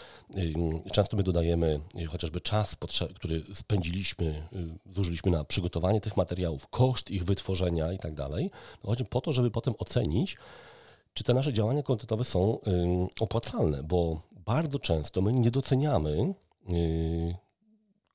Często 0.92 1.16
my 1.16 1.22
dodajemy 1.22 1.80
chociażby 2.08 2.40
czas, 2.40 2.76
który 3.14 3.42
spędziliśmy, 3.54 4.48
zużyliśmy 4.86 5.30
na 5.30 5.44
przygotowanie 5.44 6.00
tych 6.00 6.16
materiałów, 6.16 6.66
koszt 6.66 7.10
ich 7.10 7.24
wytworzenia 7.24 7.92
i 7.92 7.98
tak 7.98 8.14
dalej, 8.14 8.50
no 8.84 8.90
chodzi 8.90 9.04
po 9.04 9.20
to, 9.20 9.32
żeby 9.32 9.50
potem 9.50 9.74
ocenić, 9.78 10.36
czy 11.14 11.24
te 11.24 11.34
nasze 11.34 11.52
działania 11.52 11.82
kontentowe 11.82 12.24
są 12.24 12.58
opłacalne, 13.20 13.82
bo 13.82 14.20
bardzo 14.32 14.78
często 14.78 15.22
my 15.22 15.32
nie 15.32 15.50
doceniamy 15.50 16.34
y, 16.72 17.34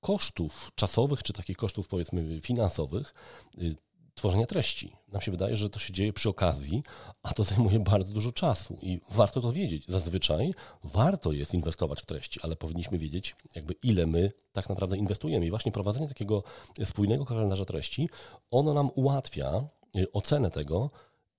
kosztów 0.02 0.72
czasowych, 0.76 1.24
czy 1.24 1.34
takich 1.34 1.58
kosztów 1.58 1.88
powiedzmy 1.88 2.42
finansowych 2.42 3.14
y, 3.58 3.76
tworzenia 4.16 4.46
treści. 4.46 4.96
Nam 5.08 5.22
się 5.22 5.32
wydaje, 5.32 5.58
że 5.58 5.70
to 5.70 5.80
się 5.80 5.94
dzieje 5.94 6.14
przy 6.14 6.30
okazji, 6.30 6.84
a 7.24 7.34
to 7.34 7.44
zajmuje 7.44 7.80
bardzo 7.80 8.14
dużo 8.14 8.32
czasu 8.32 8.78
i 8.82 9.02
warto 9.12 9.42
to 9.42 9.52
wiedzieć. 9.52 9.86
Zazwyczaj 9.88 10.54
warto 10.84 11.32
jest 11.32 11.54
inwestować 11.54 12.02
w 12.02 12.06
treści, 12.06 12.40
ale 12.44 12.56
powinniśmy 12.56 12.98
wiedzieć, 12.98 13.36
jakby 13.56 13.74
ile 13.84 14.08
my 14.08 14.32
tak 14.54 14.70
naprawdę 14.70 14.98
inwestujemy. 14.98 15.46
I 15.46 15.50
właśnie 15.50 15.72
prowadzenie 15.72 16.08
takiego 16.08 16.44
spójnego 16.84 17.26
kalendarza 17.26 17.66
treści, 17.66 18.10
ono 18.52 18.74
nam 18.74 18.90
ułatwia 18.96 19.68
y, 19.98 20.12
ocenę 20.12 20.52
tego, 20.52 20.90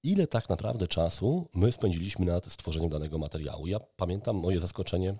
ile 0.02 0.26
tak 0.26 0.48
naprawdę 0.48 0.88
czasu 0.88 1.48
my 1.54 1.72
spędziliśmy 1.72 2.26
nad 2.26 2.52
stworzeniem 2.52 2.90
danego 2.90 3.18
materiału. 3.18 3.66
Ja 3.66 3.80
pamiętam 3.80 4.36
moje 4.36 4.60
zaskoczenie 4.60 5.14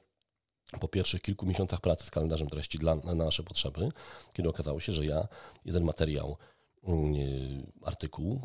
po 0.80 0.88
pierwszych 0.88 1.22
kilku 1.22 1.46
miesiącach 1.46 1.80
pracy 1.80 2.06
z 2.06 2.10
kalendarzem 2.10 2.48
treści 2.48 2.78
dla, 2.78 2.94
na 2.94 3.14
nasze 3.14 3.42
potrzeby, 3.42 3.88
kiedy 4.32 4.48
okazało 4.48 4.80
się, 4.80 4.92
że 4.92 5.06
ja 5.06 5.28
jeden 5.64 5.84
materiał 5.84 6.36
artykuł, 7.82 8.40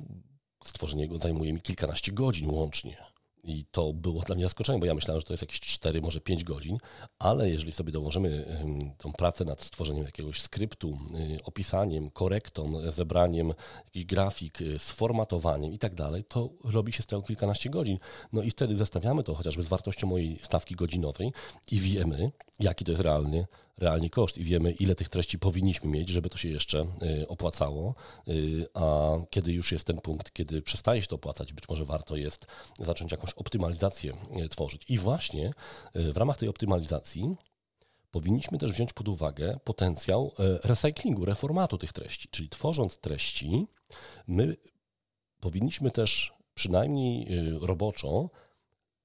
stworzenie 0.63 1.07
go 1.07 1.17
zajmuje 1.17 1.53
mi 1.53 1.61
kilkanaście 1.61 2.11
godzin 2.11 2.49
łącznie. 2.49 2.97
I 3.43 3.65
to 3.71 3.93
było 3.93 4.21
dla 4.21 4.35
mnie 4.35 4.43
zaskoczenie, 4.43 4.79
bo 4.79 4.85
ja 4.85 4.93
myślałem, 4.93 5.21
że 5.21 5.25
to 5.25 5.33
jest 5.33 5.43
jakieś 5.43 5.59
4, 5.59 6.01
może 6.01 6.21
5 6.21 6.43
godzin, 6.43 6.77
ale 7.19 7.49
jeżeli 7.49 7.71
sobie 7.71 7.91
dołożymy 7.91 8.45
tą 8.97 9.13
pracę 9.13 9.45
nad 9.45 9.63
stworzeniem 9.63 10.05
jakiegoś 10.05 10.41
skryptu, 10.41 10.97
y, 11.19 11.43
opisaniem, 11.43 12.09
korektą, 12.09 12.91
zebraniem 12.91 13.53
jakichś 13.85 14.05
grafik, 14.05 14.61
y, 14.61 14.79
sformatowaniem 14.79 15.73
i 15.73 15.79
tak 15.79 15.95
dalej, 15.95 16.23
to 16.23 16.49
robi 16.63 16.93
się 16.93 17.03
z 17.03 17.05
tego 17.05 17.21
kilkanaście 17.21 17.69
godzin. 17.69 17.97
No 18.33 18.41
i 18.41 18.51
wtedy 18.51 18.77
zestawiamy 18.77 19.23
to 19.23 19.35
chociażby 19.35 19.63
z 19.63 19.67
wartością 19.67 20.07
mojej 20.07 20.39
stawki 20.41 20.75
godzinowej 20.75 21.33
i 21.71 21.79
wiemy, 21.79 22.31
jaki 22.59 22.85
to 22.85 22.91
jest 22.91 23.03
realny 23.03 23.45
realnie 23.77 24.09
koszt 24.09 24.37
i 24.37 24.43
wiemy, 24.43 24.71
ile 24.71 24.95
tych 24.95 25.09
treści 25.09 25.39
powinniśmy 25.39 25.89
mieć, 25.89 26.09
żeby 26.09 26.29
to 26.29 26.37
się 26.37 26.49
jeszcze 26.49 26.85
y, 27.21 27.27
opłacało. 27.27 27.95
Y, 28.27 28.67
a 28.73 29.11
kiedy 29.29 29.53
już 29.53 29.71
jest 29.71 29.87
ten 29.87 30.01
punkt, 30.01 30.33
kiedy 30.33 30.61
przestaje 30.61 31.01
się 31.01 31.07
to 31.07 31.15
opłacać, 31.15 31.53
być 31.53 31.69
może 31.69 31.85
warto 31.85 32.15
jest 32.15 32.47
zacząć 32.79 33.11
jakąś 33.11 33.33
optymalizację 33.33 34.13
y, 34.45 34.49
tworzyć. 34.49 34.85
I 34.89 34.97
właśnie 34.97 35.53
w 35.95 36.17
ramach 36.17 36.37
tej 36.37 36.49
optymalizacji 36.49 37.35
powinniśmy 38.11 38.57
też 38.57 38.71
wziąć 38.71 38.93
pod 38.93 39.07
uwagę 39.07 39.59
potencjał 39.63 40.31
recyklingu, 40.63 41.25
reformatu 41.25 41.77
tych 41.77 41.93
treści. 41.93 42.29
Czyli 42.31 42.49
tworząc 42.49 42.99
treści, 42.99 43.67
my 44.27 44.55
powinniśmy 45.39 45.91
też 45.91 46.33
przynajmniej 46.53 47.27
roboczo 47.61 48.29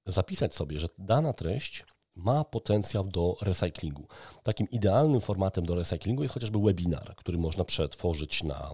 zapisać 0.05 0.55
sobie, 0.55 0.79
że 0.79 0.87
dana 0.97 1.33
treść 1.33 1.85
ma 2.23 2.43
potencjał 2.43 3.03
do 3.03 3.37
recyklingu. 3.41 4.07
Takim 4.43 4.67
idealnym 4.71 5.21
formatem 5.21 5.65
do 5.65 5.75
recyklingu 5.75 6.23
jest 6.23 6.33
chociażby 6.33 6.59
webinar, 6.59 7.15
który 7.15 7.37
można 7.37 7.63
przetworzyć 7.63 8.43
na 8.43 8.71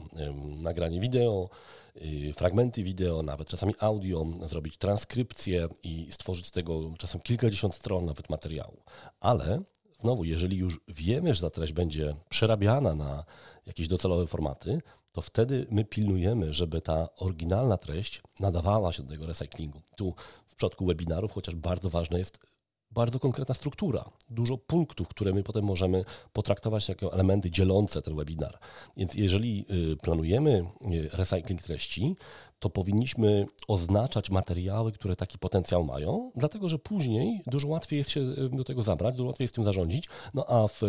nagranie 0.62 1.00
wideo, 1.00 1.50
y, 1.96 2.34
fragmenty 2.34 2.84
wideo, 2.84 3.24
nawet 3.24 3.48
czasami 3.48 3.74
audio, 3.80 4.26
zrobić 4.46 4.78
transkrypcję 4.78 5.68
i 5.84 6.08
stworzyć 6.12 6.48
z 6.48 6.52
tego 6.52 6.94
czasem 6.98 7.22
kilkadziesiąt 7.22 7.76
stron 7.76 8.06
nawet 8.06 8.30
materiału. 8.30 8.78
Ale 9.20 9.62
znowu, 10.00 10.24
jeżeli 10.24 10.58
już 10.58 10.80
wiemy, 10.88 11.36
że 11.36 11.42
ta 11.42 11.50
treść 11.50 11.74
będzie 11.74 12.16
przerabiana 12.30 12.96
na 12.96 13.26
jakieś 13.66 13.88
docelowe 13.88 14.28
formaty, 14.28 14.82
to 15.12 15.22
wtedy 15.22 15.68
my 15.72 15.86
pilnujemy, 15.86 16.54
żeby 16.54 16.82
ta 16.82 17.10
oryginalna 17.16 17.78
treść 17.78 18.22
nadawała 18.40 18.94
się 18.94 19.04
do 19.04 19.10
tego 19.10 19.26
recyklingu. 19.26 19.82
Tu 19.96 20.14
w 20.48 20.56
przypadku 20.56 20.86
webinarów 20.86 21.32
chociaż 21.32 21.56
bardzo 21.56 21.90
ważne 21.90 22.20
jest 22.20 22.40
bardzo 22.96 23.20
konkretna 23.20 23.56
struktura, 23.56 24.10
dużo 24.30 24.58
punktów, 24.58 25.08
które 25.08 25.34
my 25.34 25.44
potem 25.44 25.66
możemy 25.66 26.06
potraktować 26.34 26.90
jako 26.90 27.14
elementy 27.14 27.52
dzielące 27.52 28.02
ten 28.02 28.16
webinar. 28.16 28.60
Więc 28.98 29.16
jeżeli 29.16 29.66
y, 29.94 29.98
planujemy 29.98 30.66
y, 30.92 31.10
recycling 31.14 31.62
treści, 31.62 32.16
to 32.60 32.70
powinniśmy 32.70 33.46
oznaczać 33.68 34.30
materiały, 34.30 34.92
które 34.92 35.16
taki 35.16 35.38
potencjał 35.38 35.84
mają, 35.84 36.32
dlatego 36.36 36.70
że 36.70 36.80
później 36.80 37.42
dużo 37.48 37.68
łatwiej 37.68 37.98
jest 37.98 38.10
się 38.10 38.22
y, 38.22 38.50
do 38.54 38.64
tego 38.64 38.84
zabrać, 38.84 39.16
dużo 39.16 39.28
łatwiej 39.28 39.44
jest 39.44 39.56
tym 39.56 39.64
zarządzić, 39.64 40.10
no 40.34 40.46
a 40.48 40.68
w 40.68 40.82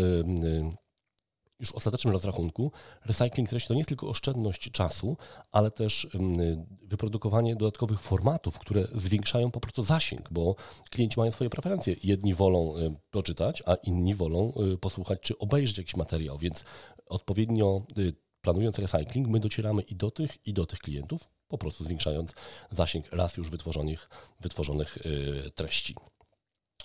już 1.61 1.73
ostatecznym 1.73 2.13
rozrachunku 2.13 2.73
recycling 3.05 3.49
treści 3.49 3.69
to 3.69 3.75
nie 3.75 3.81
jest 3.81 3.89
tylko 3.89 4.09
oszczędność 4.09 4.71
czasu, 4.71 5.17
ale 5.53 5.71
też 5.71 6.09
wyprodukowanie 6.83 7.57
dodatkowych 7.57 8.01
formatów, 8.01 8.59
które 8.59 8.85
zwiększają 8.95 9.51
po 9.51 9.61
prostu 9.61 9.85
zasięg, 9.85 10.29
bo 10.31 10.57
klienci 10.91 11.21
mają 11.21 11.33
swoje 11.33 11.51
preferencje. 11.51 11.97
Jedni 12.03 12.35
wolą 12.35 12.75
poczytać, 13.11 13.63
a 13.67 13.75
inni 13.75 14.15
wolą 14.15 14.53
y, 14.75 14.79
posłuchać 14.79 15.21
czy 15.21 15.39
obejrzeć 15.39 15.79
jakiś 15.79 15.97
materiał, 15.97 16.39
więc 16.39 16.65
odpowiednio 17.07 17.83
y, 17.99 18.15
planując 18.41 18.79
recycling, 18.79 19.29
my 19.29 19.41
docieramy 19.41 19.83
i 19.83 19.97
do 19.97 20.11
tych, 20.11 20.47
i 20.47 20.53
do 20.53 20.67
tych 20.67 20.79
klientów, 20.79 21.29
po 21.49 21.59
prostu 21.59 21.85
zwiększając 21.85 22.35
zasięg 22.71 23.13
raz 23.13 23.37
już 23.37 23.51
wytworzonych, 23.51 24.11
wytworzonych 24.41 24.99
treści. 25.55 25.95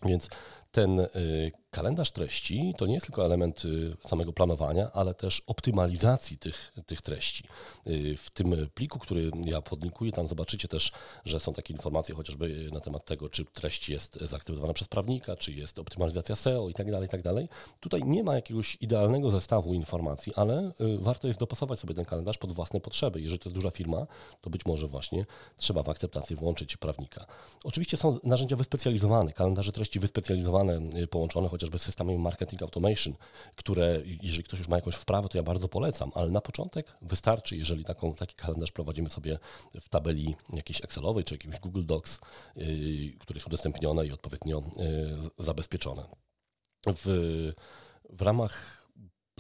Więc 0.06 0.30
ten 0.72 1.00
y, 1.00 1.52
kalendarz 1.72 2.12
treści 2.12 2.74
to 2.78 2.86
nie 2.86 2.94
jest 2.94 3.06
tylko 3.06 3.26
element 3.26 3.66
y, 3.66 3.98
samego 4.08 4.34
planowania, 4.34 4.92
ale 4.94 5.14
też 5.14 5.42
optymalizacji 5.48 6.38
tych, 6.38 6.74
tych 6.86 7.02
treści. 7.02 7.44
Y, 7.88 8.18
w 8.18 8.30
tym 8.30 8.68
pliku, 8.74 9.00
który 9.00 9.32
ja 9.46 9.62
podlinkuję, 9.62 10.12
tam 10.12 10.28
zobaczycie 10.28 10.68
też, 10.68 10.92
że 11.26 11.40
są 11.40 11.54
takie 11.54 11.74
informacje 11.74 12.16
chociażby 12.16 12.70
na 12.74 12.80
temat 12.80 13.06
tego, 13.06 13.30
czy 13.30 13.46
treść 13.46 13.90
jest 13.90 14.20
zaaktywowana 14.22 14.74
przez 14.74 14.88
prawnika, 14.88 15.36
czy 15.36 15.52
jest 15.52 15.80
optymalizacja 15.80 16.36
SEO 16.36 16.70
i 16.70 16.74
tak 16.74 16.92
dalej, 16.92 17.08
i 17.08 17.10
tak 17.10 17.22
dalej. 17.22 17.50
Tutaj 17.80 18.04
nie 18.04 18.24
ma 18.24 18.36
jakiegoś 18.36 18.78
idealnego 18.82 19.32
zestawu 19.32 19.74
informacji, 19.74 20.34
ale 20.36 20.72
warto 21.00 21.28
jest 21.28 21.40
dopasować 21.40 21.80
sobie 21.80 21.94
ten 21.94 22.06
kalendarz 22.06 22.38
pod 22.38 22.52
własne 22.52 22.80
potrzeby. 22.80 23.22
Jeżeli 23.22 23.40
to 23.40 23.50
jest 23.50 23.56
duża 23.56 23.72
firma, 23.72 24.08
to 24.42 24.50
być 24.50 24.66
może 24.66 24.88
właśnie 24.88 25.26
trzeba 25.58 25.84
w 25.84 25.90
akceptację 25.90 26.36
włączyć 26.36 26.78
prawnika. 26.78 27.26
Oczywiście 27.64 27.98
są 27.98 28.20
narzędzia 28.24 28.56
wyspecjalizowane, 28.56 29.34
kalendarze 29.34 29.72
treści 29.72 30.00
wyspecjalizowane, 30.00 30.61
połączone 31.10 31.50
chociażby 31.50 31.80
z 31.80 31.82
systemem 31.82 32.22
marketing 32.22 32.62
automation, 32.62 33.14
które 33.56 34.02
jeżeli 34.06 34.44
ktoś 34.44 34.60
już 34.60 34.68
ma 34.68 34.76
jakąś 34.76 34.96
wprawę, 34.96 35.30
to 35.30 35.38
ja 35.38 35.44
bardzo 35.44 35.68
polecam, 35.68 36.12
ale 36.16 36.32
na 36.32 36.42
początek 36.42 36.96
wystarczy, 37.02 37.58
jeżeli 37.58 37.84
taką, 37.84 38.14
taki 38.14 38.36
kalendarz 38.36 38.72
prowadzimy 38.72 39.10
sobie 39.10 39.40
w 39.82 39.90
tabeli 39.90 40.36
jakiejś 40.54 40.84
Excelowej 40.84 41.24
czy 41.24 41.34
jakimś 41.34 41.60
Google 41.60 41.86
Docs, 41.86 42.20
yy, 42.56 42.66
które 43.20 43.38
jest 43.38 43.48
udostępnione 43.48 44.06
i 44.06 44.12
odpowiednio 44.12 44.64
yy, 44.78 45.20
zabezpieczone. 45.38 46.06
W, 46.88 47.54
w 48.10 48.22
ramach 48.22 48.81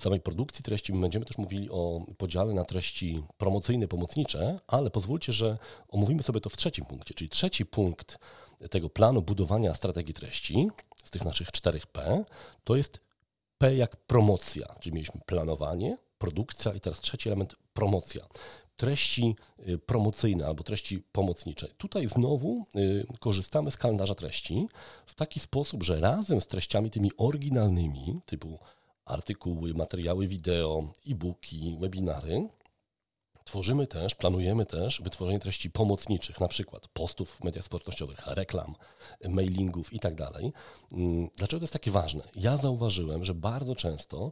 samej 0.01 0.19
produkcji 0.19 0.63
treści 0.63 0.93
my 0.93 1.01
będziemy 1.01 1.25
też 1.25 1.37
mówili 1.37 1.69
o 1.69 2.01
podziale 2.17 2.53
na 2.53 2.65
treści 2.65 3.23
promocyjne, 3.37 3.87
pomocnicze, 3.87 4.59
ale 4.67 4.91
pozwólcie, 4.91 5.33
że 5.33 5.57
omówimy 5.89 6.23
sobie 6.23 6.41
to 6.41 6.49
w 6.49 6.57
trzecim 6.57 6.85
punkcie, 6.85 7.13
czyli 7.13 7.29
trzeci 7.29 7.65
punkt 7.65 8.19
tego 8.69 8.89
planu 8.89 9.21
budowania 9.21 9.73
strategii 9.73 10.13
treści 10.13 10.67
z 11.03 11.11
tych 11.11 11.25
naszych 11.25 11.51
czterech 11.51 11.87
P, 11.87 12.25
to 12.63 12.75
jest 12.75 12.99
P 13.57 13.75
jak 13.75 13.95
promocja, 13.95 14.75
czyli 14.79 14.93
mieliśmy 14.95 15.21
planowanie, 15.25 15.97
produkcja 16.17 16.73
i 16.73 16.79
teraz 16.79 17.01
trzeci 17.01 17.29
element 17.29 17.55
promocja. 17.73 18.27
Treści 18.77 19.35
y, 19.67 19.77
promocyjne 19.77 20.45
albo 20.45 20.63
treści 20.63 20.99
pomocnicze. 21.11 21.67
Tutaj 21.77 22.07
znowu 22.07 22.65
y, 22.75 23.05
korzystamy 23.19 23.71
z 23.71 23.77
kalendarza 23.77 24.15
treści 24.15 24.67
w 25.05 25.15
taki 25.15 25.39
sposób, 25.39 25.83
że 25.83 25.99
razem 25.99 26.41
z 26.41 26.47
treściami 26.47 26.89
tymi 26.91 27.11
oryginalnymi, 27.17 28.21
typu 28.25 28.59
artykuły, 29.12 29.74
materiały 29.74 30.28
wideo, 30.28 30.93
e-booki, 31.08 31.78
webinary, 31.80 32.50
Tworzymy 33.43 33.88
też, 33.88 34.15
planujemy 34.15 34.65
też 34.65 35.02
wytworzenie 35.02 35.39
treści 35.39 35.71
pomocniczych, 35.71 36.39
na 36.39 36.47
przykład 36.47 36.88
postów 36.88 37.32
w 37.32 37.43
mediach 37.43 37.65
społecznościowych, 37.65 38.28
reklam, 38.28 38.76
mailingów 39.30 39.93
itd. 39.93 40.28
Tak 40.34 40.43
mm, 40.93 41.30
dlaczego 41.38 41.60
to 41.60 41.63
jest 41.63 41.74
takie 41.74 41.91
ważne? 41.91 42.24
Ja 42.36 42.58
zauważyłem, 42.58 43.24
że 43.24 43.34
bardzo 43.34 43.76
często 43.76 44.32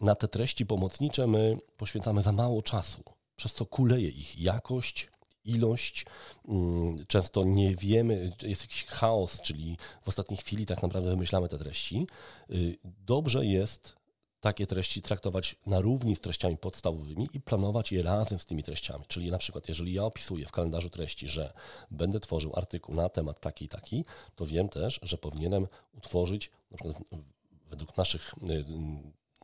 na 0.00 0.14
te 0.14 0.28
treści 0.28 0.66
pomocnicze 0.66 1.26
my 1.26 1.58
poświęcamy 1.76 2.22
za 2.22 2.32
mało 2.32 2.62
czasu, 2.62 3.02
przez 3.36 3.54
co 3.54 3.66
kuleje 3.66 4.08
ich 4.08 4.38
jakość, 4.38 5.08
ilość. 5.44 6.06
Mm, 6.48 6.96
często 7.06 7.44
nie 7.44 7.76
wiemy, 7.76 8.32
jest 8.42 8.62
jakiś 8.62 8.84
chaos, 8.84 9.40
czyli 9.40 9.78
w 10.02 10.08
ostatniej 10.08 10.36
chwili 10.36 10.66
tak 10.66 10.82
naprawdę 10.82 11.10
wymyślamy 11.10 11.48
te 11.48 11.58
treści. 11.58 12.06
Y, 12.50 12.78
dobrze 12.84 13.46
jest 13.46 13.99
takie 14.40 14.66
treści 14.66 15.02
traktować 15.02 15.56
na 15.66 15.80
równi 15.80 16.16
z 16.16 16.20
treściami 16.20 16.56
podstawowymi 16.56 17.28
i 17.32 17.40
planować 17.40 17.92
je 17.92 18.02
razem 18.02 18.38
z 18.38 18.46
tymi 18.46 18.62
treściami. 18.62 19.04
Czyli 19.08 19.30
na 19.30 19.38
przykład, 19.38 19.68
jeżeli 19.68 19.92
ja 19.92 20.04
opisuję 20.04 20.46
w 20.46 20.52
kalendarzu 20.52 20.90
treści, 20.90 21.28
że 21.28 21.52
będę 21.90 22.20
tworzył 22.20 22.52
artykuł 22.56 22.94
na 22.94 23.08
temat 23.08 23.40
taki 23.40 23.64
i 23.64 23.68
taki, 23.68 24.04
to 24.36 24.46
wiem 24.46 24.68
też, 24.68 25.00
że 25.02 25.18
powinienem 25.18 25.66
utworzyć 25.94 26.50
na 26.70 26.76
przykład 26.76 27.02
według 27.70 27.96
naszych 27.96 28.34
y, 28.50 28.52
y, 28.52 28.66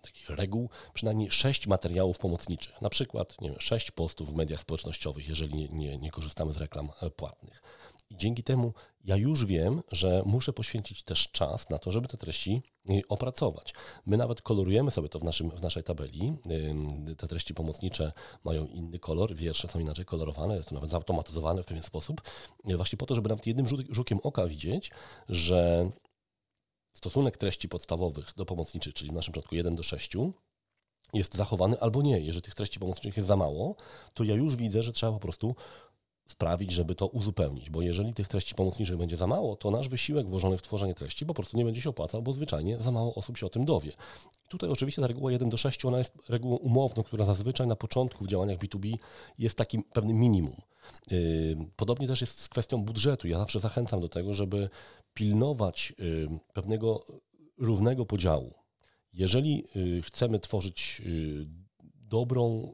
takich 0.02 0.30
reguł 0.30 0.70
przynajmniej 0.94 1.30
sześć 1.30 1.66
materiałów 1.66 2.18
pomocniczych. 2.18 2.82
Na 2.82 2.90
przykład 2.90 3.40
nie 3.40 3.50
wiem, 3.50 3.60
sześć 3.60 3.90
postów 3.90 4.32
w 4.32 4.36
mediach 4.36 4.60
społecznościowych, 4.60 5.28
jeżeli 5.28 5.54
nie, 5.54 5.68
nie, 5.68 5.98
nie 5.98 6.10
korzystamy 6.10 6.52
z 6.52 6.56
reklam 6.56 6.90
płatnych. 7.16 7.62
I 8.10 8.16
dzięki 8.16 8.42
temu 8.42 8.72
ja 9.04 9.16
już 9.16 9.46
wiem, 9.46 9.82
że 9.92 10.22
muszę 10.26 10.52
poświęcić 10.52 11.02
też 11.02 11.28
czas 11.30 11.70
na 11.70 11.78
to, 11.78 11.92
żeby 11.92 12.08
te 12.08 12.16
treści 12.16 12.62
y, 12.90 13.02
opracować. 13.08 13.74
My 14.06 14.16
nawet 14.16 14.42
kolorujemy 14.42 14.90
sobie 14.90 15.08
to 15.08 15.18
w, 15.18 15.24
naszym, 15.24 15.50
w 15.50 15.62
naszej 15.62 15.84
tabeli. 15.84 16.36
Te 17.18 17.28
treści 17.28 17.54
pomocnicze 17.54 18.12
mają 18.44 18.66
inny 18.66 18.98
kolor, 18.98 19.34
wiersze 19.34 19.68
są 19.68 19.78
inaczej 19.78 20.04
kolorowane, 20.04 20.62
to 20.62 20.74
nawet 20.74 20.90
zautomatyzowane 20.90 21.62
w 21.62 21.66
pewien 21.66 21.82
sposób, 21.82 22.22
y, 22.70 22.76
właśnie 22.76 22.98
po 22.98 23.06
to, 23.06 23.14
żeby 23.14 23.28
nawet 23.28 23.46
jednym 23.46 23.66
rzukiem 23.90 24.20
oka 24.22 24.46
widzieć, 24.46 24.90
że 25.28 25.90
stosunek 26.96 27.36
treści 27.36 27.68
podstawowych 27.68 28.32
do 28.36 28.46
pomocniczych, 28.46 28.94
czyli 28.94 29.10
w 29.10 29.14
naszym 29.14 29.32
przypadku 29.32 29.54
1 29.54 29.76
do 29.76 29.82
6, 29.82 30.16
jest 31.12 31.34
zachowany 31.34 31.80
albo 31.80 32.02
nie. 32.02 32.20
Jeżeli 32.20 32.42
tych 32.42 32.54
treści 32.54 32.80
pomocniczych 32.80 33.16
jest 33.16 33.28
za 33.28 33.36
mało, 33.36 33.76
to 34.14 34.24
ja 34.24 34.34
już 34.34 34.56
widzę, 34.56 34.82
że 34.82 34.92
trzeba 34.92 35.12
po 35.12 35.18
prostu 35.18 35.54
sprawić, 36.26 36.70
żeby 36.70 36.94
to 36.94 37.06
uzupełnić, 37.06 37.70
bo 37.70 37.82
jeżeli 37.82 38.14
tych 38.14 38.28
treści 38.28 38.54
pomocniczych 38.54 38.96
będzie 38.96 39.16
za 39.16 39.26
mało, 39.26 39.56
to 39.56 39.70
nasz 39.70 39.88
wysiłek 39.88 40.28
włożony 40.28 40.58
w 40.58 40.62
tworzenie 40.62 40.94
treści 40.94 41.26
po 41.26 41.34
prostu 41.34 41.56
nie 41.56 41.64
będzie 41.64 41.80
się 41.80 41.90
opłacał, 41.90 42.22
bo 42.22 42.32
zwyczajnie 42.32 42.78
za 42.80 42.90
mało 42.90 43.14
osób 43.14 43.38
się 43.38 43.46
o 43.46 43.48
tym 43.48 43.64
dowie. 43.64 43.92
Tutaj 44.48 44.70
oczywiście 44.70 45.02
ta 45.02 45.08
reguła 45.08 45.32
1 45.32 45.50
do 45.50 45.56
6, 45.56 45.84
ona 45.84 45.98
jest 45.98 46.18
regułą 46.28 46.56
umowną, 46.56 47.02
która 47.02 47.24
zazwyczaj 47.24 47.66
na 47.66 47.76
początku 47.76 48.24
w 48.24 48.28
działaniach 48.28 48.58
B2B 48.58 48.94
jest 49.38 49.58
takim 49.58 49.82
pewnym 49.82 50.16
minimum. 50.16 50.56
Yy, 51.10 51.56
podobnie 51.76 52.06
też 52.06 52.20
jest 52.20 52.40
z 52.40 52.48
kwestią 52.48 52.82
budżetu. 52.82 53.28
Ja 53.28 53.38
zawsze 53.38 53.60
zachęcam 53.60 54.00
do 54.00 54.08
tego, 54.08 54.34
żeby 54.34 54.70
pilnować 55.14 55.94
yy, 55.98 56.38
pewnego 56.52 57.04
równego 57.58 58.06
podziału. 58.06 58.54
Jeżeli 59.12 59.64
yy, 59.74 60.02
chcemy 60.02 60.40
tworzyć 60.40 61.02
dobrą 61.94 62.72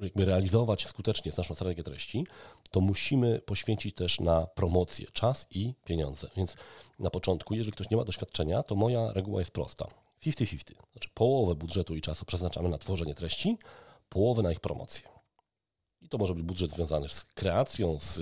jakby 0.00 0.24
realizować 0.24 0.86
skutecznie 0.86 1.32
naszą 1.38 1.54
strategię 1.54 1.82
treści, 1.82 2.26
to 2.70 2.80
musimy 2.80 3.40
poświęcić 3.40 3.94
też 3.94 4.20
na 4.20 4.46
promocję 4.46 5.06
czas 5.12 5.46
i 5.50 5.74
pieniądze. 5.84 6.30
Więc 6.36 6.56
na 6.98 7.10
początku, 7.10 7.54
jeżeli 7.54 7.72
ktoś 7.72 7.90
nie 7.90 7.96
ma 7.96 8.04
doświadczenia, 8.04 8.62
to 8.62 8.74
moja 8.74 9.12
reguła 9.12 9.40
jest 9.40 9.50
prosta. 9.50 9.88
50-50. 10.26 10.72
Znaczy 10.92 11.08
połowę 11.14 11.54
budżetu 11.54 11.96
i 11.96 12.00
czasu 12.00 12.24
przeznaczamy 12.24 12.68
na 12.68 12.78
tworzenie 12.78 13.14
treści, 13.14 13.58
połowę 14.08 14.42
na 14.42 14.52
ich 14.52 14.60
promocję. 14.60 15.08
I 16.00 16.08
to 16.08 16.18
może 16.18 16.34
być 16.34 16.44
budżet 16.44 16.70
związany 16.70 17.08
z 17.08 17.24
kreacją, 17.24 17.98
z 18.00 18.20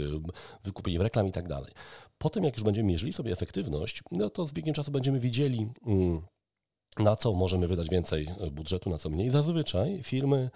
wykupieniem 0.64 1.02
reklam 1.02 1.26
i 1.26 1.32
tak 1.32 1.48
dalej. 1.48 1.72
Potem, 2.18 2.44
jak 2.44 2.54
już 2.54 2.64
będziemy 2.64 2.88
mierzyli 2.88 3.12
sobie 3.12 3.32
efektywność, 3.32 4.02
no 4.12 4.30
to 4.30 4.46
z 4.46 4.52
biegiem 4.52 4.74
czasu 4.74 4.90
będziemy 4.90 5.20
widzieli, 5.20 5.68
mm, 5.87 6.22
na 6.98 7.16
co 7.16 7.32
możemy 7.32 7.68
wydać 7.68 7.88
więcej 7.88 8.28
budżetu, 8.52 8.90
na 8.90 8.98
co 8.98 9.10
mniej. 9.10 9.30
Zazwyczaj 9.30 10.02
firmy 10.02 10.50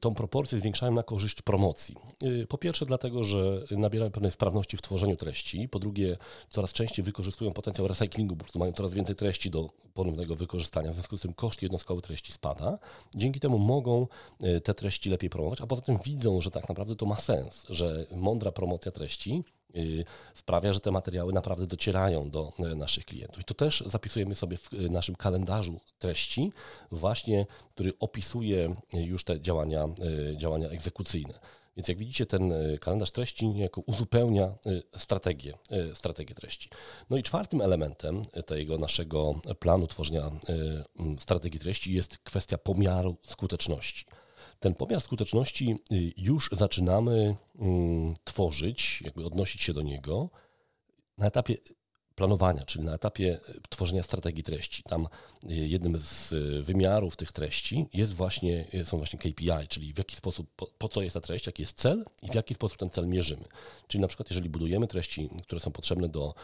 tą 0.00 0.14
proporcję 0.14 0.58
zwiększają 0.58 0.92
na 0.92 1.02
korzyść 1.02 1.42
promocji. 1.42 1.94
Y, 2.22 2.46
po 2.46 2.58
pierwsze 2.58 2.86
dlatego, 2.86 3.24
że 3.24 3.64
nabierają 3.70 4.10
pewnej 4.10 4.30
sprawności 4.30 4.76
w 4.76 4.82
tworzeniu 4.82 5.16
treści, 5.16 5.68
po 5.68 5.78
drugie 5.78 6.16
coraz 6.50 6.72
częściej 6.72 7.04
wykorzystują 7.04 7.52
potencjał 7.52 7.88
recyklingu, 7.88 8.36
prostu 8.36 8.58
mają 8.58 8.72
coraz 8.72 8.94
więcej 8.94 9.16
treści 9.16 9.50
do 9.50 9.70
ponownego 9.94 10.36
wykorzystania, 10.36 10.90
w 10.90 10.94
związku 10.94 11.16
z 11.16 11.20
tym 11.20 11.34
koszt 11.34 11.62
jednostkowy 11.62 12.02
treści 12.02 12.32
spada. 12.32 12.78
Dzięki 13.14 13.40
temu 13.40 13.58
mogą 13.58 14.06
y, 14.44 14.60
te 14.60 14.74
treści 14.74 15.10
lepiej 15.10 15.30
promować, 15.30 15.60
a 15.60 15.66
poza 15.66 15.82
tym 15.82 15.98
widzą, 16.04 16.40
że 16.40 16.50
tak 16.50 16.68
naprawdę 16.68 16.96
to 16.96 17.06
ma 17.06 17.16
sens, 17.16 17.66
że 17.68 18.06
mądra 18.16 18.52
promocja 18.52 18.92
treści 18.92 19.42
sprawia, 20.34 20.72
że 20.72 20.80
te 20.80 20.90
materiały 20.90 21.32
naprawdę 21.32 21.66
docierają 21.66 22.30
do 22.30 22.52
e, 22.58 22.74
naszych 22.74 23.04
klientów. 23.04 23.40
I 23.40 23.44
to 23.44 23.54
też 23.54 23.84
zapisujemy 23.86 24.34
sobie 24.34 24.56
w 24.56 24.72
e, 24.72 24.76
naszym 24.76 25.16
kalendarzu 25.16 25.80
treści, 25.98 26.52
właśnie, 26.92 27.46
który 27.74 27.92
opisuje 28.00 28.74
już 28.92 29.24
te 29.24 29.40
działania, 29.40 29.88
działania 30.36 30.68
egzekucyjne. 30.68 31.34
Więc 31.76 31.88
jak 31.88 31.98
widzicie, 31.98 32.26
ten 32.26 32.52
kalendarz 32.80 33.10
treści 33.10 33.48
niejako 33.48 33.80
uzupełnia 33.86 34.52
strategię, 34.96 35.54
strategię 35.94 36.34
treści. 36.34 36.70
No 37.10 37.16
i 37.16 37.22
czwartym 37.22 37.60
elementem 37.60 38.22
tego 38.46 38.78
naszego 38.78 39.34
planu 39.58 39.86
tworzenia 39.86 40.30
strategii 41.18 41.60
treści 41.60 41.92
jest 41.92 42.18
kwestia 42.18 42.58
pomiaru 42.58 43.16
skuteczności. 43.26 44.04
Ten 44.60 44.74
pomiar 44.74 45.00
skuteczności 45.00 45.76
y, 45.92 46.12
już 46.16 46.48
zaczynamy 46.52 47.36
mm, 47.58 48.14
tworzyć, 48.24 49.02
jakby 49.04 49.26
odnosić 49.26 49.62
się 49.62 49.72
do 49.72 49.82
niego 49.82 50.30
na 51.18 51.26
etapie 51.26 51.54
planowania, 52.14 52.64
czyli 52.64 52.84
na 52.84 52.94
etapie 52.94 53.40
y, 53.48 53.60
tworzenia 53.68 54.02
strategii 54.02 54.42
treści. 54.42 54.82
Tam 54.82 55.08
y, 55.44 55.54
jednym 55.54 55.98
z 55.98 56.34
wymiarów 56.64 57.16
tych 57.16 57.32
treści 57.32 57.86
jest 57.94 58.12
właśnie, 58.12 58.64
są 58.84 58.96
właśnie 58.96 59.18
KPI, 59.18 59.68
czyli 59.68 59.94
w 59.94 59.98
jaki 59.98 60.16
sposób, 60.16 60.50
po, 60.56 60.66
po, 60.78 60.88
co 60.88 61.02
jest 61.02 61.14
ta 61.14 61.20
treść, 61.20 61.46
jaki 61.46 61.62
jest 61.62 61.78
cel 61.78 62.04
i 62.22 62.28
w 62.28 62.34
jaki 62.34 62.54
sposób 62.54 62.78
ten 62.78 62.90
cel 62.90 63.06
mierzymy. 63.06 63.44
Czyli 63.86 64.00
na 64.00 64.08
przykład 64.08 64.30
jeżeli 64.30 64.48
budujemy 64.48 64.86
treści, 64.86 65.28
które 65.42 65.60
są 65.60 65.70
potrzebne 65.70 66.08
do 66.08 66.34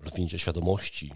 rozwinięcia 0.00 0.38
świadomości 0.38 1.12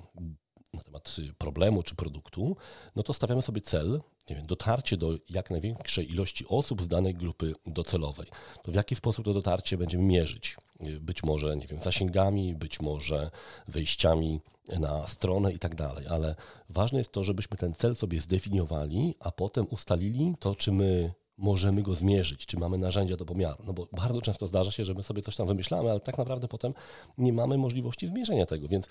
na 0.75 0.81
temat 0.83 1.17
problemu 1.39 1.83
czy 1.83 1.95
produktu, 1.95 2.57
no 2.97 3.03
to 3.03 3.13
stawiamy 3.13 3.43
sobie 3.43 3.61
cel, 3.61 4.01
nie 4.31 4.37
wiem, 4.37 4.47
dotarcie 4.47 4.97
do 4.97 5.19
jak 5.29 5.51
największej 5.51 6.11
ilości 6.11 6.45
osób 6.49 6.83
z 6.83 6.89
danej 6.89 7.15
grupy 7.15 7.53
docelowej. 7.67 8.27
To 8.63 8.73
w 8.73 8.75
jaki 8.75 8.95
sposób 8.95 9.25
to 9.25 9.35
dotarcie 9.35 9.79
będziemy 9.79 10.05
mierzyć? 10.05 10.57
Być 11.01 11.23
może, 11.23 11.57
nie 11.57 11.67
wiem, 11.67 11.81
zasięgami, 11.81 12.55
być 12.55 12.81
może 12.81 13.31
wejściami 13.69 14.41
na 14.79 15.07
stronę 15.07 15.53
i 15.53 15.59
tak 15.59 15.75
dalej, 15.75 16.07
ale 16.07 16.35
ważne 16.69 16.99
jest 16.99 17.13
to, 17.13 17.25
żebyśmy 17.25 17.57
ten 17.57 17.75
cel 17.75 17.97
sobie 17.97 18.21
zdefiniowali, 18.21 19.15
a 19.21 19.33
potem 19.33 19.67
ustalili 19.71 20.35
to, 20.41 20.55
czy 20.55 20.73
my 20.73 21.13
możemy 21.39 21.83
go 21.83 21.95
zmierzyć, 21.95 22.47
czy 22.47 22.59
mamy 22.59 22.79
narzędzia 22.79 23.17
do 23.17 23.25
pomiaru. 23.25 23.65
No 23.67 23.73
bo 23.73 23.89
bardzo 23.93 24.21
często 24.21 24.47
zdarza 24.47 24.71
się, 24.71 24.85
że 24.85 24.95
my 24.95 25.03
sobie 25.03 25.23
coś 25.23 25.37
tam 25.37 25.47
wymyślamy, 25.47 25.91
ale 25.91 26.01
tak 26.01 26.19
naprawdę 26.19 26.49
potem 26.49 26.75
nie 27.19 27.33
mamy 27.33 27.59
możliwości 27.59 28.07
zmierzenia 28.07 28.47
tego, 28.47 28.69
więc 28.69 28.89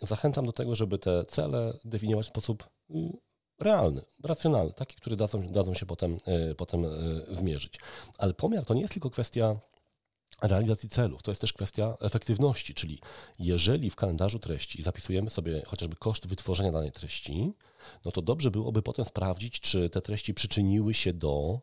zachęcam 0.00 0.46
do 0.46 0.52
tego, 0.52 0.74
żeby 0.74 0.98
te 0.98 1.24
cele 1.24 1.78
definiować 1.84 2.26
w 2.26 2.28
sposób 2.28 2.68
y, 2.90 2.94
realny, 3.60 4.02
racjonalny, 4.24 4.72
taki, 4.72 4.96
który 4.96 5.16
dadzą, 5.16 5.48
dadzą 5.52 5.74
się 5.74 5.86
potem, 5.86 6.16
y, 6.50 6.54
potem 6.54 6.84
y, 6.84 7.26
zmierzyć. 7.30 7.80
Ale 8.18 8.34
pomiar 8.34 8.64
to 8.64 8.74
nie 8.74 8.80
jest 8.80 8.92
tylko 8.92 9.10
kwestia 9.10 9.56
realizacji 10.42 10.88
celów. 10.88 11.22
To 11.22 11.30
jest 11.30 11.40
też 11.40 11.52
kwestia 11.52 11.96
efektywności, 12.00 12.74
czyli 12.74 12.98
jeżeli 13.38 13.90
w 13.90 13.96
kalendarzu 13.96 14.38
treści 14.38 14.82
zapisujemy 14.82 15.30
sobie 15.30 15.62
chociażby 15.66 15.96
koszt 15.96 16.26
wytworzenia 16.26 16.72
danej 16.72 16.92
treści, 16.92 17.52
no 18.04 18.12
to 18.12 18.22
dobrze 18.22 18.50
byłoby 18.50 18.82
potem 18.82 19.04
sprawdzić, 19.04 19.60
czy 19.60 19.90
te 19.90 20.02
treści 20.02 20.34
przyczyniły 20.34 20.94
się 20.94 21.12
do 21.12 21.60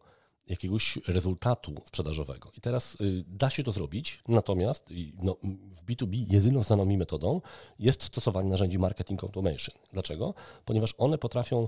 jakiegoś 0.48 1.00
rezultatu 1.08 1.76
sprzedażowego. 1.86 2.52
I 2.58 2.62
teraz 2.62 3.02
y, 3.02 3.24
da 3.28 3.50
się 3.50 3.64
to 3.64 3.72
zrobić, 3.72 4.22
natomiast 4.28 4.94
no, 5.24 5.38
w 5.76 5.86
B2B 5.86 6.26
jedyną 6.34 6.64
znaną 6.64 6.86
mi 6.86 6.98
metodą 6.98 7.42
jest 7.80 8.04
stosowanie 8.04 8.50
narzędzi 8.50 8.80
marketing 8.80 9.24
automation. 9.24 9.76
Dlaczego? 9.94 10.34
Ponieważ 10.66 10.96
one 10.98 11.18
potrafią 11.18 11.68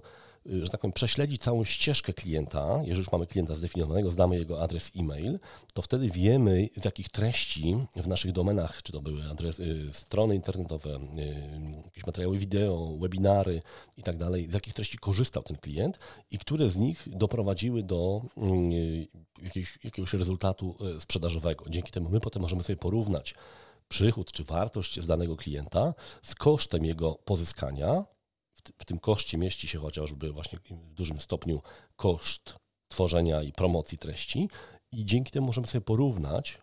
Y, 0.49 0.65
że 0.65 0.71
tak 0.71 0.81
powiem, 0.81 0.93
prześledzić 0.93 1.41
całą 1.41 1.63
ścieżkę 1.63 2.13
klienta, 2.13 2.79
jeżeli 2.79 2.97
już 2.97 3.11
mamy 3.11 3.27
klienta 3.27 3.55
zdefiniowanego, 3.55 4.11
znamy 4.11 4.35
jego 4.35 4.61
adres 4.61 4.91
e-mail, 4.95 5.39
to 5.73 5.81
wtedy 5.81 6.09
wiemy, 6.09 6.69
z 6.75 6.85
jakich 6.85 7.09
treści 7.09 7.77
w 7.95 8.07
naszych 8.07 8.31
domenach, 8.31 8.83
czy 8.83 8.91
to 8.91 9.01
były 9.01 9.23
adres, 9.31 9.59
y, 9.59 9.89
strony 9.91 10.35
internetowe, 10.35 10.99
jakieś 11.85 12.05
materiały 12.05 12.37
wideo, 12.37 12.97
webinary 12.99 13.61
i 13.97 14.03
tak 14.03 14.17
dalej, 14.17 14.49
z 14.49 14.53
jakich 14.53 14.73
treści 14.73 14.97
korzystał 14.97 15.43
ten 15.43 15.57
klient 15.57 15.99
i 16.31 16.37
które 16.37 16.69
z 16.69 16.77
nich 16.77 17.07
doprowadziły 17.11 17.83
do 17.83 18.21
jakiegoś, 19.41 19.79
jakiegoś 19.83 20.13
rezultatu 20.13 20.77
sprzedażowego. 20.99 21.65
Dzięki 21.69 21.91
temu 21.91 22.09
my 22.09 22.19
potem 22.19 22.41
możemy 22.41 22.63
sobie 22.63 22.77
porównać 22.77 23.35
przychód 23.87 24.31
czy 24.31 24.43
wartość 24.43 24.99
z 24.99 25.07
danego 25.07 25.35
klienta 25.35 25.93
z 26.23 26.35
kosztem 26.35 26.85
jego 26.85 27.15
pozyskania 27.15 28.05
w 28.77 28.85
tym 28.85 28.99
koszcie 28.99 29.37
mieści 29.37 29.67
się 29.67 29.79
chociażby 29.79 30.31
właśnie 30.31 30.59
w 30.69 30.93
dużym 30.93 31.19
stopniu 31.19 31.61
koszt 31.95 32.55
tworzenia 32.87 33.43
i 33.43 33.51
promocji 33.51 33.97
treści 33.97 34.49
i 34.91 35.05
dzięki 35.05 35.31
temu 35.31 35.47
możemy 35.47 35.67
sobie 35.67 35.81
porównać, 35.81 36.61